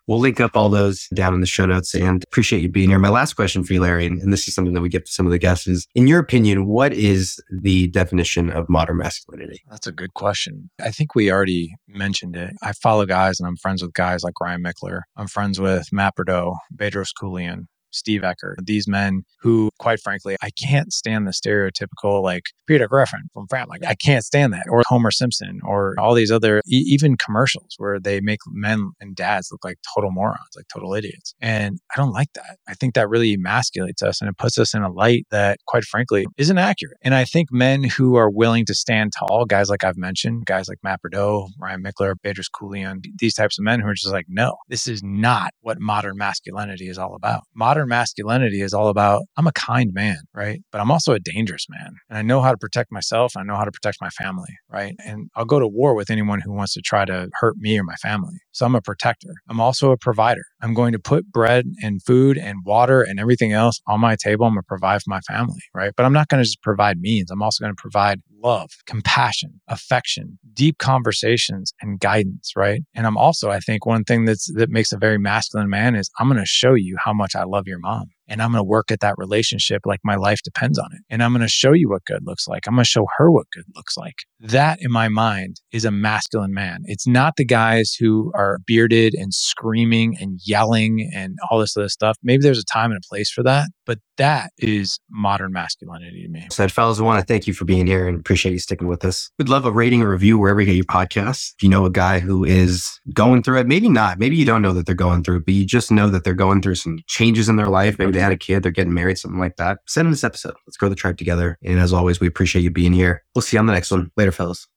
We'll 0.07 0.19
link 0.19 0.39
up 0.39 0.57
all 0.57 0.69
those 0.69 1.07
down 1.13 1.35
in 1.35 1.39
the 1.39 1.45
show 1.45 1.67
notes 1.67 1.93
and 1.93 2.23
appreciate 2.23 2.63
you 2.63 2.69
being 2.69 2.89
here. 2.89 2.97
My 2.97 3.09
last 3.09 3.35
question 3.35 3.63
for 3.63 3.73
you, 3.73 3.81
Larry, 3.81 4.07
and 4.07 4.33
this 4.33 4.47
is 4.47 4.55
something 4.55 4.73
that 4.73 4.81
we 4.81 4.89
get 4.89 5.05
to 5.05 5.11
some 5.11 5.27
of 5.27 5.31
the 5.31 5.37
guests 5.37 5.67
is 5.67 5.85
in 5.93 6.07
your 6.07 6.17
opinion, 6.17 6.65
what 6.65 6.93
is 6.93 7.39
the 7.51 7.89
definition 7.89 8.49
of 8.49 8.67
modern 8.69 8.97
masculinity? 8.97 9.61
That's 9.69 9.85
a 9.85 9.91
good 9.91 10.15
question. 10.15 10.71
I 10.81 10.89
think 10.89 11.13
we 11.13 11.31
already 11.31 11.75
mentioned 11.87 12.35
it. 12.35 12.55
I 12.63 12.71
follow 12.73 13.05
guys 13.05 13.39
and 13.39 13.47
I'm 13.47 13.57
friends 13.57 13.83
with 13.83 13.93
guys 13.93 14.23
like 14.23 14.41
Ryan 14.41 14.63
Michler. 14.63 15.01
I'm 15.15 15.27
friends 15.27 15.59
with 15.59 15.87
Matt 15.91 16.15
Beaudreau, 16.15 16.55
Bedros 16.75 17.09
Keuilian, 17.21 17.65
Steve 17.91 18.23
Eckert, 18.23 18.59
these 18.63 18.87
men 18.87 19.23
who, 19.41 19.69
quite 19.79 19.99
frankly, 19.99 20.35
I 20.41 20.49
can't 20.51 20.91
stand 20.93 21.27
the 21.27 21.31
stereotypical 21.31 22.21
like 22.21 22.43
Peter 22.67 22.87
Griffin 22.87 23.21
from 23.33 23.47
Family. 23.47 23.79
I 23.85 23.95
can't 23.95 24.23
stand 24.23 24.53
that. 24.53 24.65
Or 24.69 24.83
Homer 24.87 25.11
Simpson 25.11 25.59
or 25.63 25.95
all 25.97 26.13
these 26.13 26.31
other, 26.31 26.61
e- 26.67 26.85
even 26.87 27.17
commercials 27.17 27.75
where 27.77 27.99
they 27.99 28.21
make 28.21 28.39
men 28.47 28.91
and 28.99 29.15
dads 29.15 29.49
look 29.51 29.63
like 29.63 29.77
total 29.95 30.11
morons, 30.11 30.39
like 30.55 30.67
total 30.71 30.93
idiots. 30.93 31.33
And 31.41 31.79
I 31.93 31.97
don't 31.97 32.11
like 32.11 32.33
that. 32.33 32.57
I 32.67 32.73
think 32.73 32.93
that 32.95 33.09
really 33.09 33.35
emasculates 33.35 34.03
us 34.03 34.21
and 34.21 34.29
it 34.29 34.37
puts 34.37 34.57
us 34.57 34.73
in 34.73 34.83
a 34.83 34.91
light 34.91 35.25
that, 35.31 35.59
quite 35.67 35.83
frankly, 35.83 36.25
isn't 36.37 36.57
accurate. 36.57 36.97
And 37.01 37.15
I 37.15 37.25
think 37.25 37.49
men 37.51 37.83
who 37.83 38.15
are 38.15 38.29
willing 38.29 38.65
to 38.65 38.75
stand 38.75 39.13
tall, 39.17 39.45
guys 39.45 39.69
like 39.69 39.83
I've 39.83 39.97
mentioned, 39.97 40.45
guys 40.45 40.67
like 40.67 40.79
Matt 40.83 40.99
Beaudreau, 41.01 41.47
Ryan 41.59 41.83
Michler, 41.83 42.13
Bedros 42.23 42.47
Keuilian, 42.53 43.03
these 43.17 43.33
types 43.33 43.57
of 43.57 43.63
men 43.63 43.79
who 43.79 43.87
are 43.87 43.93
just 43.93 44.11
like, 44.11 44.25
no, 44.27 44.57
this 44.67 44.87
is 44.87 45.01
not 45.03 45.51
what 45.61 45.79
modern 45.79 46.17
masculinity 46.17 46.87
is 46.89 46.97
all 46.97 47.15
about. 47.15 47.43
Modern 47.55 47.78
modern 47.79 47.89
masculinity 47.89 48.61
is 48.61 48.73
all 48.73 48.89
about 48.89 49.23
I'm 49.37 49.47
a 49.47 49.53
kind 49.53 49.91
man, 49.93 50.17
right? 50.33 50.59
But 50.71 50.81
I'm 50.81 50.91
also 50.91 51.13
a 51.13 51.19
dangerous 51.19 51.65
man. 51.69 51.93
And 52.09 52.17
I 52.17 52.21
know 52.21 52.41
how 52.41 52.51
to 52.51 52.57
protect 52.57 52.91
myself. 52.91 53.37
I 53.37 53.43
know 53.43 53.55
how 53.55 53.63
to 53.63 53.71
protect 53.71 53.97
my 54.01 54.09
family, 54.09 54.53
right? 54.69 54.95
And 55.05 55.29
I'll 55.35 55.45
go 55.45 55.59
to 55.59 55.67
war 55.67 55.95
with 55.95 56.09
anyone 56.09 56.41
who 56.43 56.51
wants 56.51 56.73
to 56.73 56.81
try 56.81 57.05
to 57.05 57.29
hurt 57.35 57.55
me 57.57 57.79
or 57.79 57.83
my 57.83 57.95
family. 57.95 58.39
So 58.51 58.65
I'm 58.65 58.75
a 58.75 58.81
protector. 58.81 59.33
I'm 59.49 59.61
also 59.61 59.91
a 59.91 59.97
provider. 59.97 60.43
I'm 60.61 60.73
going 60.73 60.91
to 60.91 60.99
put 60.99 61.31
bread 61.31 61.65
and 61.81 62.03
food 62.03 62.37
and 62.37 62.57
water 62.65 63.01
and 63.01 63.19
everything 63.19 63.53
else 63.53 63.79
on 63.87 64.01
my 64.01 64.17
table. 64.21 64.45
I'm 64.45 64.53
going 64.53 64.63
to 64.63 64.67
provide 64.67 65.01
for 65.01 65.09
my 65.09 65.21
family, 65.21 65.61
right? 65.73 65.93
But 65.95 66.05
I'm 66.05 66.13
not 66.13 66.27
going 66.27 66.39
to 66.39 66.45
just 66.45 66.61
provide 66.61 66.99
means. 66.99 67.31
I'm 67.31 67.41
also 67.41 67.63
going 67.63 67.75
to 67.75 67.81
provide 67.81 68.19
love, 68.41 68.69
compassion, 68.85 69.61
affection, 69.67 70.39
deep 70.53 70.77
conversations 70.77 71.73
and 71.81 71.99
guidance, 71.99 72.51
right? 72.55 72.81
And 72.95 73.05
I'm 73.05 73.17
also, 73.17 73.49
I 73.49 73.59
think 73.59 73.85
one 73.85 74.03
thing 74.03 74.25
that's 74.25 74.51
that 74.55 74.69
makes 74.69 74.91
a 74.91 74.97
very 74.97 75.17
masculine 75.17 75.69
man 75.69 75.95
is 75.95 76.09
I'm 76.19 76.27
going 76.27 76.39
to 76.39 76.45
show 76.45 76.73
you 76.73 76.97
how 77.03 77.13
much 77.13 77.35
I 77.35 77.43
love 77.43 77.63
your 77.69 77.79
mom 77.79 78.09
and 78.29 78.41
I'm 78.41 78.51
going 78.51 78.59
to 78.59 78.67
work 78.67 78.91
at 78.91 78.99
that 79.01 79.15
relationship 79.17 79.81
like 79.85 79.99
my 80.03 80.15
life 80.15 80.39
depends 80.43 80.77
on 80.79 80.89
it. 80.93 81.01
And 81.09 81.23
I'm 81.23 81.31
going 81.31 81.41
to 81.41 81.47
show 81.47 81.73
you 81.73 81.89
what 81.89 82.05
good 82.05 82.25
looks 82.25 82.47
like. 82.47 82.67
I'm 82.67 82.75
going 82.75 82.83
to 82.83 82.89
show 82.89 83.07
her 83.17 83.31
what 83.31 83.47
good 83.53 83.65
looks 83.75 83.97
like. 83.97 84.15
That 84.39 84.77
in 84.81 84.91
my 84.91 85.09
mind 85.09 85.59
is 85.71 85.83
a 85.83 85.91
masculine 85.91 86.53
man. 86.53 86.81
It's 86.85 87.07
not 87.07 87.33
the 87.35 87.45
guys 87.45 87.95
who 87.99 88.31
are 88.35 88.59
bearded 88.65 89.13
and 89.15 89.33
screaming 89.33 90.15
and 90.19 90.39
yelling 90.45 91.09
and 91.13 91.37
all 91.49 91.59
this 91.59 91.75
other 91.75 91.89
stuff. 91.89 92.17
Maybe 92.23 92.43
there's 92.43 92.59
a 92.59 92.63
time 92.63 92.91
and 92.91 92.99
a 93.03 93.07
place 93.09 93.29
for 93.31 93.43
that, 93.43 93.67
but 93.85 93.99
that 94.17 94.51
is 94.57 94.99
modern 95.09 95.51
masculinity 95.51 96.23
to 96.23 96.29
me. 96.29 96.47
Said, 96.51 96.71
fellas, 96.71 96.99
I 96.99 97.03
want 97.03 97.19
to 97.19 97.25
thank 97.25 97.47
you 97.47 97.53
for 97.53 97.65
being 97.65 97.87
here 97.87 98.07
and 98.07 98.19
appreciate 98.19 98.51
you 98.51 98.59
sticking 98.59 98.87
with 98.87 99.03
us. 99.03 99.31
We'd 99.39 99.49
love 99.49 99.65
a 99.65 99.71
rating 99.71 100.01
or 100.03 100.11
review 100.11 100.37
wherever 100.37 100.59
you 100.59 100.65
get 100.67 100.75
your 100.75 100.85
podcasts. 100.85 101.53
If 101.57 101.63
you 101.63 101.69
know 101.69 101.85
a 101.85 101.89
guy 101.89 102.19
who 102.19 102.43
is 102.43 102.99
going 103.13 103.43
through 103.43 103.59
it, 103.59 103.67
maybe 103.67 103.89
not, 103.89 104.19
maybe 104.19 104.35
you 104.35 104.45
don't 104.45 104.61
know 104.61 104.73
that 104.73 104.85
they're 104.85 104.95
going 104.95 105.23
through 105.23 105.37
it, 105.37 105.45
but 105.45 105.53
you 105.53 105.65
just 105.65 105.91
know 105.91 106.09
that 106.09 106.23
they're 106.23 106.33
going 106.33 106.61
through 106.61 106.75
some 106.75 106.99
changes 107.07 107.49
in 107.49 107.55
their 107.55 107.67
life. 107.67 107.97
Maybe 107.97 108.18
they 108.19 108.23
had 108.23 108.33
a 108.33 108.37
kid, 108.37 108.63
they're 108.63 108.71
getting 108.71 108.93
married, 108.93 109.17
something 109.17 109.39
like 109.39 109.55
that. 109.55 109.79
Send 109.87 110.05
them 110.05 110.11
this 110.11 110.25
episode. 110.25 110.53
Let's 110.67 110.75
grow 110.75 110.89
the 110.89 110.95
tribe 110.95 111.17
together. 111.17 111.57
And 111.63 111.79
as 111.79 111.93
always, 111.93 112.19
we 112.19 112.27
appreciate 112.27 112.63
you 112.63 112.69
being 112.69 112.91
here. 112.91 113.23
We'll 113.33 113.41
see 113.41 113.55
you 113.55 113.59
on 113.59 113.65
the 113.65 113.73
next 113.73 113.91
one. 113.91 114.11
Later, 114.17 114.33
fellas. 114.33 114.67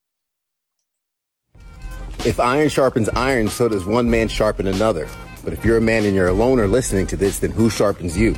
If 2.25 2.39
iron 2.39 2.69
sharpens 2.69 3.09
iron, 3.09 3.49
so 3.49 3.69
does 3.69 3.85
one 3.85 4.09
man 4.09 4.29
sharpen 4.29 4.69
another. 4.69 5.09
But 5.43 5.53
if 5.53 5.65
you're 5.65 5.79
a 5.79 5.81
man 5.81 6.05
and 6.05 6.15
you're 6.15 6.29
alone 6.29 6.61
or 6.61 6.69
listening 6.69 7.09
to 7.09 7.17
this, 7.17 7.41
then 7.41 7.51
who 7.51 7.69
sharpens 7.69 8.17
you? 8.17 8.35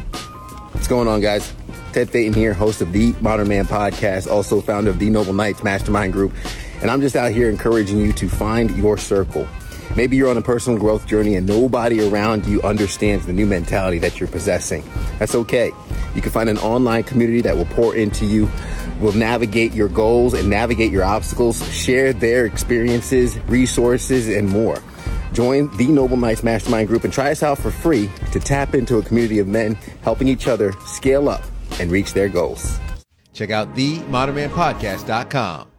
What's 0.72 0.88
going 0.88 1.06
on, 1.06 1.20
guys? 1.20 1.52
Ted 1.92 2.08
Phaeton 2.08 2.32
here, 2.32 2.54
host 2.54 2.80
of 2.80 2.92
the 2.92 3.14
Modern 3.20 3.46
Man 3.46 3.66
podcast, 3.66 4.30
also 4.30 4.62
founder 4.62 4.88
of 4.88 4.98
the 4.98 5.10
Noble 5.10 5.34
Knights 5.34 5.62
Mastermind 5.62 6.14
Group. 6.14 6.32
And 6.80 6.90
I'm 6.90 7.02
just 7.02 7.14
out 7.14 7.30
here 7.30 7.50
encouraging 7.50 7.98
you 7.98 8.14
to 8.14 8.28
find 8.28 8.70
your 8.74 8.96
circle. 8.96 9.46
Maybe 9.96 10.16
you're 10.16 10.30
on 10.30 10.36
a 10.36 10.42
personal 10.42 10.78
growth 10.78 11.06
journey 11.06 11.36
and 11.36 11.46
nobody 11.46 12.06
around 12.06 12.46
you 12.46 12.60
understands 12.62 13.26
the 13.26 13.32
new 13.32 13.46
mentality 13.46 13.98
that 13.98 14.18
you're 14.18 14.28
possessing. 14.28 14.82
That's 15.18 15.34
okay. 15.34 15.70
You 16.14 16.22
can 16.22 16.32
find 16.32 16.48
an 16.48 16.58
online 16.58 17.04
community 17.04 17.40
that 17.42 17.56
will 17.56 17.66
pour 17.66 17.94
into 17.94 18.26
you, 18.26 18.50
will 19.00 19.12
navigate 19.12 19.72
your 19.72 19.88
goals 19.88 20.34
and 20.34 20.50
navigate 20.50 20.90
your 20.90 21.04
obstacles, 21.04 21.66
share 21.72 22.12
their 22.12 22.44
experiences, 22.44 23.38
resources, 23.46 24.28
and 24.28 24.48
more. 24.48 24.82
Join 25.32 25.76
the 25.76 25.86
Noble 25.86 26.16
Knights 26.16 26.42
Mastermind 26.42 26.88
Group 26.88 27.04
and 27.04 27.12
try 27.12 27.30
us 27.30 27.42
out 27.42 27.58
for 27.58 27.70
free 27.70 28.10
to 28.32 28.40
tap 28.40 28.74
into 28.74 28.98
a 28.98 29.02
community 29.02 29.38
of 29.38 29.48
men 29.48 29.74
helping 30.02 30.28
each 30.28 30.48
other 30.48 30.72
scale 30.86 31.28
up 31.28 31.42
and 31.80 31.90
reach 31.90 32.14
their 32.14 32.28
goals. 32.28 32.78
Check 33.32 33.50
out 33.50 33.74
the 33.74 33.98
themodernmanpodcast.com 33.98 35.73